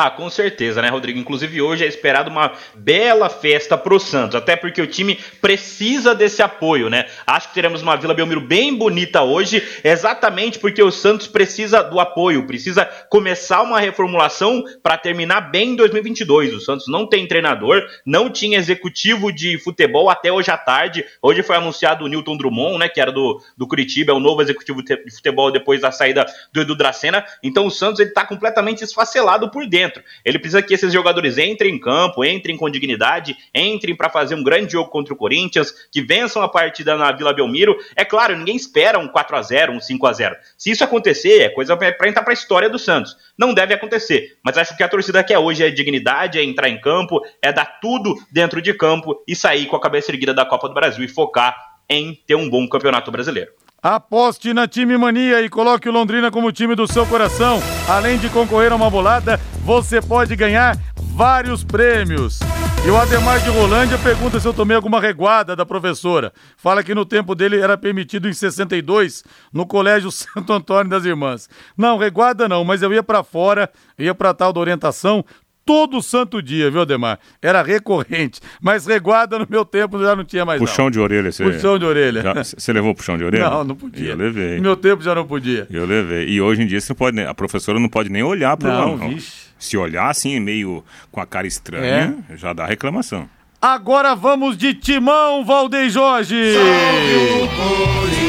Ah, 0.00 0.12
com 0.12 0.30
certeza, 0.30 0.80
né, 0.80 0.90
Rodrigo? 0.90 1.18
Inclusive 1.18 1.60
hoje 1.60 1.84
é 1.84 1.88
esperado 1.88 2.30
uma 2.30 2.52
bela 2.72 3.28
festa 3.28 3.76
pro 3.76 3.98
Santos, 3.98 4.36
até 4.36 4.54
porque 4.54 4.80
o 4.80 4.86
time 4.86 5.18
precisa 5.40 6.14
desse 6.14 6.40
apoio, 6.40 6.88
né? 6.88 7.06
Acho 7.26 7.48
que 7.48 7.54
teremos 7.54 7.82
uma 7.82 7.96
Vila 7.96 8.14
Belmiro 8.14 8.40
bem 8.40 8.72
bonita 8.72 9.22
hoje, 9.22 9.60
exatamente 9.82 10.60
porque 10.60 10.80
o 10.80 10.92
Santos 10.92 11.26
precisa 11.26 11.82
do 11.82 11.98
apoio, 11.98 12.46
precisa 12.46 12.84
começar 13.10 13.60
uma 13.60 13.80
reformulação 13.80 14.62
para 14.84 14.96
terminar 14.96 15.50
bem 15.50 15.70
em 15.70 15.74
2022. 15.74 16.54
O 16.54 16.60
Santos 16.60 16.86
não 16.86 17.04
tem 17.04 17.26
treinador, 17.26 17.84
não 18.06 18.30
tinha 18.30 18.56
executivo 18.56 19.32
de 19.32 19.58
futebol 19.58 20.08
até 20.08 20.30
hoje 20.30 20.48
à 20.48 20.56
tarde. 20.56 21.04
Hoje 21.20 21.42
foi 21.42 21.56
anunciado 21.56 22.04
o 22.04 22.08
Newton 22.08 22.36
Drummond, 22.36 22.78
né, 22.78 22.88
que 22.88 23.00
era 23.00 23.10
do, 23.10 23.42
do 23.56 23.66
Curitiba, 23.66 24.12
é 24.12 24.14
o 24.14 24.20
novo 24.20 24.42
executivo 24.42 24.80
de 24.80 25.10
futebol 25.12 25.50
depois 25.50 25.80
da 25.80 25.90
saída 25.90 26.24
do 26.52 26.60
Edu 26.60 26.76
Dracena. 26.76 27.24
Então 27.42 27.66
o 27.66 27.70
Santos 27.72 27.98
ele 27.98 28.10
tá 28.10 28.24
completamente 28.24 28.84
esfacelado 28.84 29.50
por 29.50 29.66
dentro. 29.66 29.87
Ele 30.24 30.38
precisa 30.38 30.62
que 30.62 30.74
esses 30.74 30.92
jogadores 30.92 31.38
entrem 31.38 31.74
em 31.74 31.78
campo, 31.78 32.24
entrem 32.24 32.56
com 32.56 32.68
dignidade, 32.68 33.36
entrem 33.54 33.94
para 33.94 34.10
fazer 34.10 34.34
um 34.34 34.42
grande 34.42 34.72
jogo 34.72 34.90
contra 34.90 35.14
o 35.14 35.16
Corinthians, 35.16 35.72
que 35.90 36.02
vençam 36.02 36.42
a 36.42 36.48
partida 36.48 36.96
na 36.96 37.10
Vila 37.12 37.32
Belmiro. 37.32 37.76
É 37.96 38.04
claro, 38.04 38.36
ninguém 38.36 38.56
espera 38.56 38.98
um 38.98 39.08
4 39.08 39.36
a 39.36 39.42
0 39.42 39.72
um 39.72 39.80
5 39.80 40.06
a 40.06 40.12
0 40.12 40.36
Se 40.56 40.70
isso 40.70 40.84
acontecer, 40.84 41.42
é 41.42 41.48
coisa 41.48 41.76
para 41.76 42.08
entrar 42.08 42.22
para 42.22 42.32
a 42.32 42.34
história 42.34 42.68
do 42.68 42.78
Santos. 42.78 43.16
Não 43.36 43.54
deve 43.54 43.74
acontecer, 43.74 44.36
mas 44.42 44.58
acho 44.58 44.76
que 44.76 44.82
a 44.82 44.88
torcida 44.88 45.22
quer 45.24 45.38
hoje 45.38 45.64
é 45.64 45.70
dignidade, 45.70 46.38
é 46.38 46.44
entrar 46.44 46.68
em 46.68 46.80
campo, 46.80 47.20
é 47.40 47.52
dar 47.52 47.78
tudo 47.80 48.14
dentro 48.30 48.60
de 48.60 48.74
campo 48.74 49.22
e 49.26 49.34
sair 49.34 49.66
com 49.66 49.76
a 49.76 49.80
cabeça 49.80 50.10
erguida 50.10 50.34
da 50.34 50.44
Copa 50.44 50.68
do 50.68 50.74
Brasil 50.74 51.04
e 51.04 51.08
focar 51.08 51.56
em 51.88 52.14
ter 52.26 52.34
um 52.34 52.48
bom 52.48 52.68
campeonato 52.68 53.10
brasileiro. 53.10 53.50
Aposte 53.80 54.52
na 54.52 54.66
Time 54.66 54.98
Mania 54.98 55.40
e 55.40 55.48
coloque 55.48 55.88
o 55.88 55.92
Londrina 55.92 56.32
como 56.32 56.50
time 56.50 56.74
do 56.74 56.92
seu 56.92 57.06
coração. 57.06 57.60
Além 57.88 58.18
de 58.18 58.28
concorrer 58.28 58.72
a 58.72 58.74
uma 58.74 58.90
bolada, 58.90 59.38
você 59.64 60.02
pode 60.02 60.34
ganhar 60.34 60.76
vários 61.14 61.62
prêmios. 61.62 62.40
E 62.84 62.90
o 62.90 62.96
Ademar 62.96 63.40
de 63.40 63.50
Rolândia 63.50 63.96
pergunta 63.98 64.40
se 64.40 64.48
eu 64.48 64.52
tomei 64.52 64.74
alguma 64.74 65.00
reguada 65.00 65.54
da 65.54 65.64
professora. 65.64 66.32
Fala 66.56 66.82
que 66.82 66.92
no 66.92 67.04
tempo 67.04 67.36
dele 67.36 67.60
era 67.60 67.78
permitido 67.78 68.28
em 68.28 68.32
62, 68.32 69.22
no 69.52 69.64
Colégio 69.64 70.10
Santo 70.12 70.52
Antônio 70.52 70.90
das 70.90 71.04
Irmãs. 71.04 71.48
Não, 71.76 71.98
reguada 71.98 72.48
não, 72.48 72.64
mas 72.64 72.82
eu 72.82 72.92
ia 72.92 73.02
pra 73.02 73.22
fora, 73.22 73.70
ia 73.96 74.12
pra 74.14 74.34
tal 74.34 74.52
da 74.52 74.58
orientação, 74.58 75.24
todo 75.68 76.00
santo 76.00 76.40
dia, 76.40 76.70
viu, 76.70 76.80
Ademar? 76.80 77.18
Era 77.42 77.62
recorrente. 77.62 78.40
Mas 78.58 78.86
reguada 78.86 79.38
no 79.38 79.46
meu 79.50 79.66
tempo 79.66 80.02
já 80.02 80.16
não 80.16 80.24
tinha 80.24 80.42
mais. 80.42 80.58
Puxão 80.58 80.86
não. 80.86 80.90
de 80.90 80.98
orelha, 80.98 81.30
você. 81.30 81.44
Puxão 81.44 81.78
de 81.78 81.84
orelha. 81.84 82.22
Você 82.42 82.72
levou 82.72 82.94
puxão 82.94 83.18
de 83.18 83.24
orelha? 83.24 83.50
Não, 83.50 83.64
não 83.64 83.76
podia. 83.76 84.12
Eu 84.12 84.16
levei. 84.16 84.56
No 84.56 84.62
meu 84.62 84.76
tempo 84.76 85.02
já 85.02 85.14
não 85.14 85.26
podia. 85.26 85.66
Eu 85.70 85.84
levei. 85.84 86.26
E 86.26 86.40
hoje 86.40 86.62
em 86.62 86.66
dia 86.66 86.80
você 86.80 86.94
pode, 86.94 87.20
a 87.20 87.34
professora 87.34 87.78
não 87.78 87.90
pode 87.90 88.08
nem 88.08 88.22
olhar 88.22 88.56
para 88.56 88.70
o 88.70 88.72
Não, 88.72 88.80
aluno. 88.80 89.08
vixe. 89.10 89.48
Se 89.58 89.76
olhar 89.76 90.08
assim, 90.08 90.40
meio 90.40 90.82
com 91.12 91.20
a 91.20 91.26
cara 91.26 91.46
estranha, 91.46 92.16
já 92.36 92.54
dá 92.54 92.64
reclamação. 92.64 93.28
Agora 93.60 94.14
vamos 94.14 94.56
de 94.56 94.72
timão, 94.72 95.44
Valdeir 95.44 95.90
Jorge! 95.90 96.34
O 96.34 98.27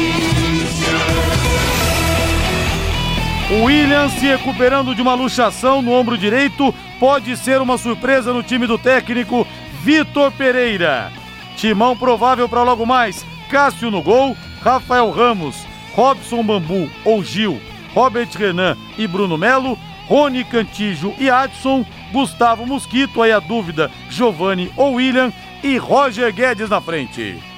William 3.52 4.08
se 4.08 4.26
recuperando 4.26 4.94
de 4.94 5.02
uma 5.02 5.14
luxação 5.14 5.82
no 5.82 5.90
ombro 5.90 6.16
direito 6.16 6.72
pode 7.00 7.36
ser 7.36 7.60
uma 7.60 7.76
surpresa 7.76 8.32
no 8.32 8.44
time 8.44 8.64
do 8.64 8.78
técnico 8.78 9.44
Vitor 9.82 10.30
Pereira. 10.30 11.10
Timão 11.56 11.96
provável 11.96 12.48
para 12.48 12.62
logo 12.62 12.86
mais: 12.86 13.26
Cássio 13.50 13.90
no 13.90 14.00
gol, 14.02 14.36
Rafael 14.62 15.10
Ramos, 15.10 15.66
Robson 15.94 16.44
Bambu 16.44 16.88
ou 17.04 17.24
Gil, 17.24 17.60
Robert 17.92 18.28
Renan 18.38 18.76
e 18.96 19.04
Bruno 19.08 19.36
Melo, 19.36 19.76
Rony 20.06 20.44
Cantijo 20.44 21.12
e 21.18 21.28
Adson, 21.28 21.84
Gustavo 22.12 22.64
Mosquito, 22.64 23.20
aí 23.20 23.32
a 23.32 23.40
dúvida, 23.40 23.90
Giovanni 24.08 24.70
ou 24.76 24.94
William 24.94 25.32
e 25.60 25.76
Roger 25.76 26.32
Guedes 26.32 26.70
na 26.70 26.80
frente. 26.80 27.49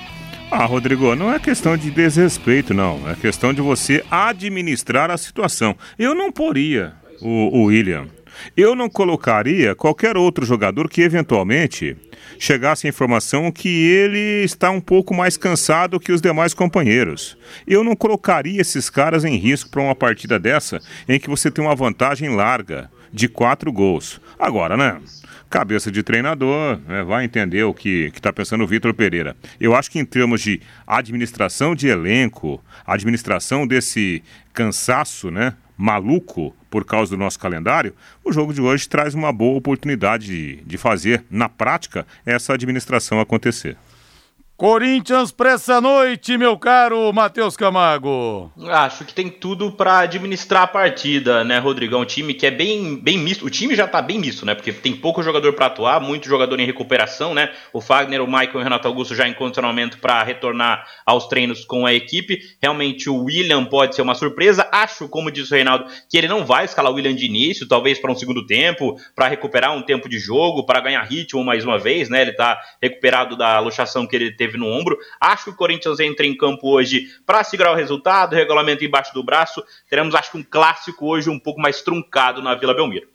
Ah, 0.55 0.67
Rodrigo, 0.67 1.17
não 1.17 1.33
é 1.33 1.39
questão 1.39 1.79
de 1.79 1.91
desrespeito, 1.91 2.75
não. 2.75 3.09
É 3.09 3.15
questão 3.15 3.55
de 3.55 3.63
você 3.63 4.05
administrar 4.11 5.11
a 5.11 5.17
situação. 5.17 5.75
Eu 5.99 6.15
não 6.15 6.31
poria 6.31 6.93
o, 7.23 7.61
o 7.61 7.65
William. 7.65 8.07
Eu 8.55 8.75
não 8.75 8.91
colocaria 8.91 9.75
qualquer 9.75 10.15
outro 10.15 10.45
jogador 10.45 10.91
que 10.91 11.01
eventualmente 11.01 11.97
chegasse 12.39 12.87
a 12.87 12.91
informação 12.91 13.51
que 13.51 13.67
ele 13.69 14.45
está 14.45 14.71
um 14.71 14.81
pouco 14.81 15.15
mais 15.15 15.39
cansado 15.39 15.99
que 15.99 16.13
os 16.13 16.21
demais 16.21 16.53
companheiros. 16.53 17.35
Eu 17.67 17.83
não 17.83 17.97
colocaria 17.97 18.61
esses 18.61 18.91
caras 18.91 19.25
em 19.25 19.37
risco 19.37 19.71
para 19.71 19.81
uma 19.81 19.95
partida 19.95 20.39
dessa 20.39 20.83
em 21.09 21.19
que 21.19 21.31
você 21.31 21.51
tem 21.51 21.65
uma 21.65 21.75
vantagem 21.75 22.29
larga 22.29 22.91
de 23.11 23.27
quatro 23.27 23.73
gols. 23.73 24.21
Agora, 24.39 24.77
né? 24.77 25.01
Cabeça 25.53 25.93
de 25.93 26.03
treinador, 26.03 26.81
né, 26.89 27.05
vai 27.05 27.27
entender 27.27 27.63
o 27.63 27.75
que 27.75 28.11
está 28.15 28.33
pensando 28.33 28.65
o 28.65 28.67
Vitor 28.67 28.95
Pereira. 28.95 29.37
Eu 29.61 29.75
acho 29.75 29.91
que 29.91 29.99
em 29.99 30.05
termos 30.05 30.41
de 30.41 30.63
administração 30.87 31.75
de 31.75 31.89
elenco, 31.89 32.59
administração 32.87 33.67
desse 33.67 34.23
cansaço, 34.55 35.31
né? 35.31 35.53
Maluco 35.77 36.57
por 36.71 36.87
causa 36.87 37.11
do 37.11 37.19
nosso 37.19 37.39
calendário, 37.39 37.95
o 38.25 38.33
jogo 38.33 38.55
de 38.55 38.63
hoje 38.63 38.89
traz 38.89 39.13
uma 39.13 39.31
boa 39.31 39.59
oportunidade 39.59 40.27
de, 40.27 40.57
de 40.65 40.79
fazer, 40.79 41.23
na 41.31 41.51
prática, 41.51 42.07
essa 42.25 42.55
administração 42.55 43.21
acontecer. 43.21 43.77
Corinthians 44.63 45.33
para 45.33 45.55
essa 45.55 45.81
noite, 45.81 46.39
meu 46.39 46.57
caro 46.57 47.13
Matheus 47.13 47.57
Camargo. 47.57 48.49
Acho 48.71 49.05
que 49.05 49.13
tem 49.13 49.29
tudo 49.29 49.73
para 49.73 49.99
administrar 49.99 50.63
a 50.63 50.67
partida, 50.69 51.43
né, 51.43 51.59
Rodrigão? 51.59 52.03
Um 52.03 52.05
time 52.05 52.33
que 52.33 52.47
é 52.47 52.51
bem, 52.53 52.95
bem 52.95 53.19
misto. 53.19 53.45
O 53.45 53.51
time 53.51 53.75
já 53.75 53.89
tá 53.89 54.01
bem 54.01 54.21
misto, 54.21 54.47
né? 54.47 54.55
Porque 54.55 54.73
tem 54.73 54.95
pouco 54.95 55.21
jogador 55.21 55.53
para 55.55 55.67
atuar, 55.67 56.01
muito 56.01 56.29
jogador 56.29 56.61
em 56.61 56.65
recuperação, 56.65 57.35
né? 57.35 57.51
O 57.73 57.81
Fagner, 57.81 58.23
o 58.23 58.27
Michael 58.29 58.53
e 58.55 58.57
o 58.59 58.63
Renato 58.63 58.87
Augusto 58.87 59.17
já 59.17 59.27
em 59.27 59.35
condicionamento 59.35 59.99
para 59.99 60.23
retornar 60.23 60.87
aos 61.05 61.27
treinos 61.27 61.65
com 61.65 61.85
a 61.85 61.93
equipe. 61.93 62.39
Realmente 62.63 63.11
o 63.11 63.25
William 63.25 63.65
pode 63.65 63.97
ser 63.97 64.03
uma 64.03 64.15
surpresa. 64.15 64.69
Acho, 64.71 65.09
como 65.09 65.33
disse 65.33 65.53
o 65.53 65.57
Reinaldo, 65.57 65.87
que 66.09 66.17
ele 66.17 66.29
não 66.29 66.47
vai 66.47 66.67
escalar 66.67 66.93
o 66.93 66.95
William 66.95 67.17
de 67.17 67.27
início, 67.27 67.67
talvez 67.67 67.99
para 67.99 68.13
um 68.13 68.17
segundo 68.17 68.47
tempo, 68.47 68.95
para 69.17 69.27
recuperar 69.27 69.77
um 69.77 69.83
tempo 69.83 70.09
de 70.09 70.21
jogo, 70.21 70.65
para 70.65 70.79
ganhar 70.79 71.03
ritmo 71.03 71.43
mais 71.43 71.65
uma 71.65 71.81
vez, 71.81 72.09
né? 72.09 72.23
Ele 72.23 72.33
tá 72.33 72.57
recuperado 72.81 73.37
da 73.37 73.59
luxação 73.59 74.07
que 74.07 74.15
ele 74.15 74.31
teve 74.31 74.52
no 74.59 74.67
ombro. 74.67 74.99
Acho 75.21 75.45
que 75.45 75.51
o 75.51 75.57
Corinthians 75.57 76.01
entra 76.01 76.27
em 76.27 76.37
campo 76.37 76.69
hoje 76.69 77.07
para 77.27 77.45
segurar 77.45 77.73
o 77.73 77.77
resultado, 77.77 78.35
regulamento 78.35 78.85
embaixo 78.85 79.13
do 79.15 79.23
braço. 79.23 79.63
Teremos, 79.89 80.15
acho 80.15 80.33
que, 80.33 80.39
um 80.39 80.43
clássico 80.43 81.07
hoje 81.07 81.31
um 81.31 81.39
pouco 81.39 81.61
mais 81.61 81.83
truncado 81.83 82.43
na 82.43 82.55
Vila 82.55 82.75
Belmiro. 82.75 83.13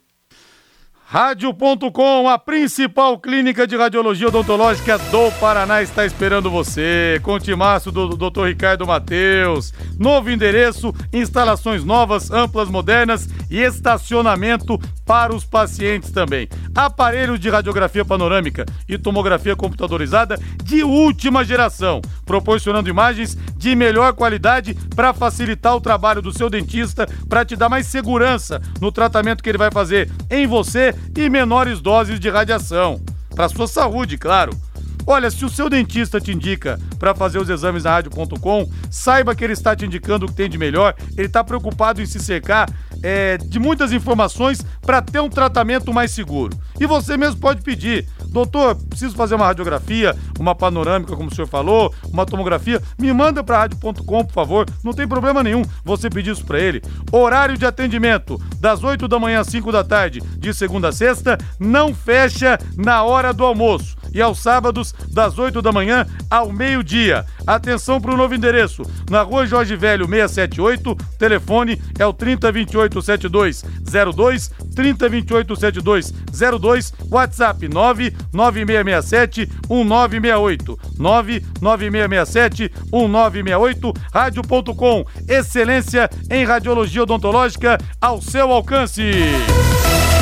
Rádio.com, 1.10 2.28
a 2.28 2.38
principal 2.38 3.18
clínica 3.18 3.66
de 3.66 3.74
radiologia 3.74 4.28
odontológica 4.28 4.98
do 4.98 5.32
Paraná 5.40 5.82
está 5.82 6.04
esperando 6.04 6.50
você. 6.50 7.18
Com 7.22 7.32
o 7.32 7.40
timaço 7.40 7.90
do, 7.90 8.08
do 8.08 8.30
Dr. 8.30 8.44
Ricardo 8.44 8.86
Mateus. 8.86 9.72
Novo 9.98 10.30
endereço, 10.30 10.94
instalações 11.10 11.82
novas, 11.82 12.30
amplas, 12.30 12.68
modernas 12.68 13.26
e 13.50 13.58
estacionamento 13.58 14.78
para 15.08 15.34
os 15.34 15.42
pacientes 15.42 16.10
também. 16.10 16.46
Aparelhos 16.74 17.40
de 17.40 17.48
radiografia 17.48 18.04
panorâmica 18.04 18.66
e 18.86 18.98
tomografia 18.98 19.56
computadorizada 19.56 20.38
de 20.62 20.84
última 20.84 21.42
geração, 21.42 22.02
proporcionando 22.26 22.90
imagens 22.90 23.34
de 23.56 23.74
melhor 23.74 24.12
qualidade 24.12 24.74
para 24.94 25.14
facilitar 25.14 25.74
o 25.74 25.80
trabalho 25.80 26.20
do 26.20 26.30
seu 26.30 26.50
dentista, 26.50 27.08
para 27.26 27.42
te 27.42 27.56
dar 27.56 27.70
mais 27.70 27.86
segurança 27.86 28.60
no 28.82 28.92
tratamento 28.92 29.42
que 29.42 29.48
ele 29.48 29.56
vai 29.56 29.70
fazer 29.70 30.10
em 30.30 30.46
você 30.46 30.94
e 31.16 31.30
menores 31.30 31.80
doses 31.80 32.20
de 32.20 32.28
radiação. 32.28 33.00
Para 33.34 33.48
sua 33.48 33.66
saúde, 33.66 34.18
claro. 34.18 34.67
Olha, 35.10 35.30
se 35.30 35.42
o 35.42 35.48
seu 35.48 35.70
dentista 35.70 36.20
te 36.20 36.32
indica 36.32 36.78
para 36.98 37.14
fazer 37.14 37.38
os 37.38 37.48
exames 37.48 37.84
na 37.84 37.92
rádio.com, 37.92 38.68
saiba 38.90 39.34
que 39.34 39.42
ele 39.42 39.54
está 39.54 39.74
te 39.74 39.86
indicando 39.86 40.26
o 40.26 40.28
que 40.28 40.34
tem 40.34 40.50
de 40.50 40.58
melhor, 40.58 40.94
ele 41.16 41.28
está 41.28 41.42
preocupado 41.42 42.02
em 42.02 42.04
se 42.04 42.20
cercar 42.20 42.68
é, 43.02 43.38
de 43.38 43.58
muitas 43.58 43.90
informações 43.90 44.60
para 44.82 45.00
ter 45.00 45.20
um 45.20 45.30
tratamento 45.30 45.94
mais 45.94 46.10
seguro. 46.10 46.54
E 46.78 46.84
você 46.84 47.16
mesmo 47.16 47.40
pode 47.40 47.62
pedir, 47.62 48.06
doutor, 48.26 48.74
preciso 48.74 49.16
fazer 49.16 49.34
uma 49.34 49.46
radiografia, 49.46 50.14
uma 50.38 50.54
panorâmica, 50.54 51.16
como 51.16 51.30
o 51.30 51.34
senhor 51.34 51.48
falou, 51.48 51.90
uma 52.12 52.26
tomografia, 52.26 52.82
me 52.98 53.10
manda 53.10 53.42
para 53.42 53.60
rádio.com, 53.60 54.24
por 54.26 54.32
favor, 54.34 54.66
não 54.84 54.92
tem 54.92 55.08
problema 55.08 55.42
nenhum 55.42 55.62
você 55.86 56.10
pedir 56.10 56.32
isso 56.32 56.44
para 56.44 56.60
ele. 56.60 56.82
Horário 57.10 57.56
de 57.56 57.64
atendimento, 57.64 58.38
das 58.60 58.84
8 58.84 59.08
da 59.08 59.18
manhã 59.18 59.40
às 59.40 59.46
5 59.46 59.72
da 59.72 59.82
tarde, 59.82 60.20
de 60.36 60.52
segunda 60.52 60.88
a 60.88 60.92
sexta, 60.92 61.38
não 61.58 61.94
fecha 61.94 62.58
na 62.76 63.02
hora 63.02 63.32
do 63.32 63.42
almoço 63.42 63.96
e 64.12 64.20
aos 64.20 64.38
sábados, 64.40 64.94
das 65.12 65.38
8 65.38 65.60
da 65.62 65.72
manhã 65.72 66.06
ao 66.30 66.52
meio-dia. 66.52 67.24
Atenção 67.46 68.00
para 68.00 68.12
o 68.12 68.16
novo 68.16 68.34
endereço, 68.34 68.82
na 69.10 69.22
rua 69.22 69.46
Jorge 69.46 69.74
Velho 69.74 70.06
678, 70.06 70.94
telefone 71.18 71.80
é 71.98 72.04
o 72.06 72.12
3028 72.12 73.00
7202, 73.00 74.50
3028 74.74 75.56
7202, 75.56 76.92
WhatsApp 77.10 77.68
99667 77.68 79.48
1968, 79.68 80.78
99667 80.98 82.72
1968, 82.92 83.94
rádio.com, 84.12 85.04
excelência 85.26 86.10
em 86.30 86.44
radiologia 86.44 87.02
odontológica 87.02 87.78
ao 88.00 88.20
seu 88.20 88.52
alcance. 88.52 89.10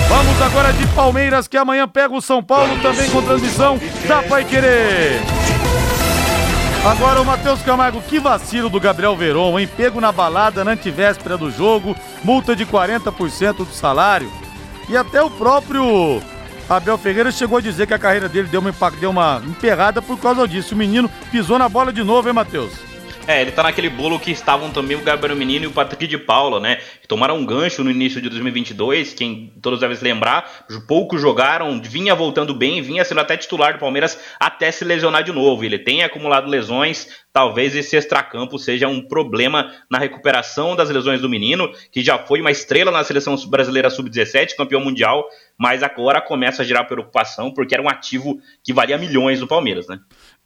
Vamos 0.09 0.41
agora 0.41 0.73
de 0.73 0.87
Palmeiras, 0.89 1.49
que 1.49 1.57
amanhã 1.57 1.89
pega 1.89 2.15
o 2.15 2.23
São 2.23 2.43
Paulo 2.43 2.81
também 2.81 3.11
com 3.11 3.23
transmissão 3.23 3.79
da 4.07 4.23
Pai 4.23 4.45
Querer. 4.45 5.21
Agora 6.85 7.21
o 7.21 7.25
Matheus 7.25 7.61
Camargo, 7.63 8.01
que 8.01 8.21
vacilo 8.21 8.71
do 8.71 8.79
Gabriel 8.79 9.17
Veron, 9.17 9.59
hein? 9.59 9.69
Pego 9.77 10.01
na 10.01 10.13
balada 10.13 10.65
na 10.65 10.71
antivéspera 10.71 11.37
do 11.37 11.51
jogo, 11.51 11.97
multa 12.23 12.55
de 12.55 12.65
40% 12.65 13.57
do 13.57 13.73
salário. 13.73 14.31
E 14.89 14.97
até 14.97 15.21
o 15.21 15.29
próprio 15.29 16.23
Abel 16.69 16.97
Ferreira 16.97 17.33
chegou 17.33 17.59
a 17.59 17.61
dizer 17.61 17.89
que 17.89 17.95
a 17.95 17.99
carreira 17.99 18.29
dele 18.29 18.47
deu 18.47 18.61
uma, 18.61 18.73
deu 19.01 19.11
uma 19.11 19.43
emperrada 19.45 20.01
por 20.01 20.17
causa 20.19 20.47
disso. 20.47 20.75
O 20.77 20.79
menino 20.79 21.11
pisou 21.33 21.59
na 21.59 21.69
bola 21.69 21.93
de 21.93 22.05
novo, 22.05 22.29
hein, 22.29 22.35
Matheus? 22.35 22.73
É, 23.29 23.43
ele 23.43 23.51
tá 23.51 23.65
naquele 23.65 23.89
bolo 23.89 24.21
que 24.21 24.31
estavam 24.31 24.71
também 24.71 24.97
o 24.97 25.03
Gabriel 25.03 25.37
Menino 25.37 25.65
e 25.65 25.67
o 25.67 25.73
Patrick 25.73 26.07
de 26.07 26.17
Paula, 26.17 26.61
né? 26.61 26.77
Que 27.03 27.09
tomaram 27.09 27.37
um 27.37 27.45
gancho 27.45 27.83
no 27.83 27.91
início 27.91 28.23
de 28.23 28.29
2022, 28.29 29.15
quem 29.15 29.53
todos 29.61 29.81
devem 29.81 29.97
se 29.97 30.05
lembrar, 30.05 30.65
poucos 30.87 31.21
jogaram, 31.21 31.83
vinha 31.83 32.15
voltando 32.15 32.55
bem, 32.55 32.81
vinha 32.81 33.05
sendo 33.05 33.21
até 33.21 33.37
titular 33.37 33.73
do 33.73 33.81
Palmeiras 33.81 34.17
até 34.39 34.71
se 34.71 34.85
lesionar 34.85 35.25
de 35.25 35.33
novo. 35.33 35.65
Ele 35.65 35.77
tem 35.77 36.05
acumulado 36.05 36.49
lesões, 36.49 37.09
talvez 37.33 37.75
esse 37.75 37.97
extracampo 37.97 38.61
seja 38.61 38.87
um 38.87 39.01
problema 39.01 39.75
na 39.91 39.99
recuperação 39.99 40.77
das 40.77 40.89
lesões 40.89 41.21
do 41.21 41.29
menino, 41.29 41.73
que 41.91 42.05
já 42.05 42.17
foi 42.19 42.41
uma 42.41 42.53
estrela 42.53 42.93
na 42.93 43.03
seleção 43.03 43.35
brasileira 43.49 43.91
sub-17, 43.91 44.55
campeão 44.57 44.81
mundial, 44.81 45.27
mas 45.59 45.83
agora 45.83 46.21
começa 46.21 46.63
a 46.63 46.65
gerar 46.65 46.85
preocupação 46.85 47.53
porque 47.53 47.75
era 47.75 47.83
um 47.83 47.89
ativo 47.89 48.39
que 48.63 48.73
valia 48.73 48.97
milhões 48.97 49.41
do 49.41 49.49
Palmeiras, 49.49 49.89
né? 49.89 49.99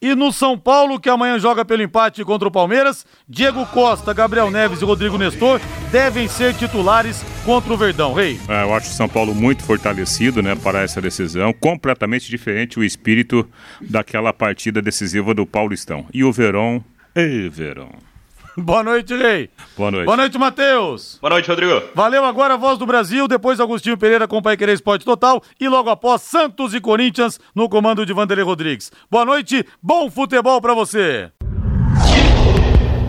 E 0.02 0.14
no 0.14 0.32
São 0.32 0.58
Paulo, 0.58 0.98
que 0.98 1.10
amanhã 1.10 1.38
joga 1.38 1.62
pelo 1.62 1.82
empate 1.82 2.24
contra 2.24 2.48
o 2.48 2.50
Palmeiras, 2.50 3.04
Diego 3.28 3.66
Costa, 3.66 4.14
Gabriel 4.14 4.50
Neves 4.50 4.80
e 4.80 4.84
Rodrigo 4.84 5.18
Nestor 5.18 5.60
devem 5.92 6.26
ser 6.26 6.54
titulares 6.54 7.22
contra 7.44 7.70
o 7.70 7.76
Verdão. 7.76 8.14
Rei. 8.14 8.40
É, 8.48 8.62
eu 8.62 8.74
acho 8.74 8.88
o 8.88 8.94
São 8.94 9.06
Paulo 9.06 9.34
muito 9.34 9.62
fortalecido 9.62 10.40
né, 10.40 10.54
para 10.54 10.80
essa 10.80 11.02
decisão, 11.02 11.52
completamente 11.52 12.30
diferente 12.30 12.78
o 12.78 12.84
espírito 12.84 13.46
daquela 13.78 14.32
partida 14.32 14.80
decisiva 14.80 15.34
do 15.34 15.44
Paulistão. 15.44 16.06
E 16.14 16.24
o 16.24 16.32
Verão, 16.32 16.82
ei, 17.14 17.50
Verão. 17.50 18.09
Boa 18.56 18.82
noite, 18.82 19.16
Rei. 19.16 19.50
Boa 19.76 19.90
noite. 19.90 20.06
Boa 20.06 20.16
noite, 20.16 20.38
Matheus. 20.38 21.18
Boa 21.20 21.30
noite, 21.30 21.48
Rodrigo. 21.48 21.82
Valeu 21.94 22.24
agora 22.24 22.54
a 22.54 22.56
voz 22.56 22.78
do 22.78 22.86
Brasil, 22.86 23.28
depois 23.28 23.60
Agostinho 23.60 23.96
Pereira 23.96 24.28
com 24.28 24.38
o 24.38 24.42
Pai 24.42 24.56
Querer 24.56 24.74
Esporte 24.74 25.04
Total 25.04 25.42
e 25.58 25.68
logo 25.68 25.90
após 25.90 26.22
Santos 26.22 26.74
e 26.74 26.80
Corinthians 26.80 27.38
no 27.54 27.68
comando 27.68 28.04
de 28.04 28.12
Vanderlei 28.12 28.44
Rodrigues. 28.44 28.90
Boa 29.10 29.24
noite, 29.24 29.64
bom 29.82 30.10
futebol 30.10 30.60
pra 30.60 30.74
você. 30.74 31.30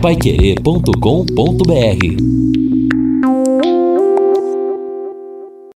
Paiquerê.com.br 0.00 2.71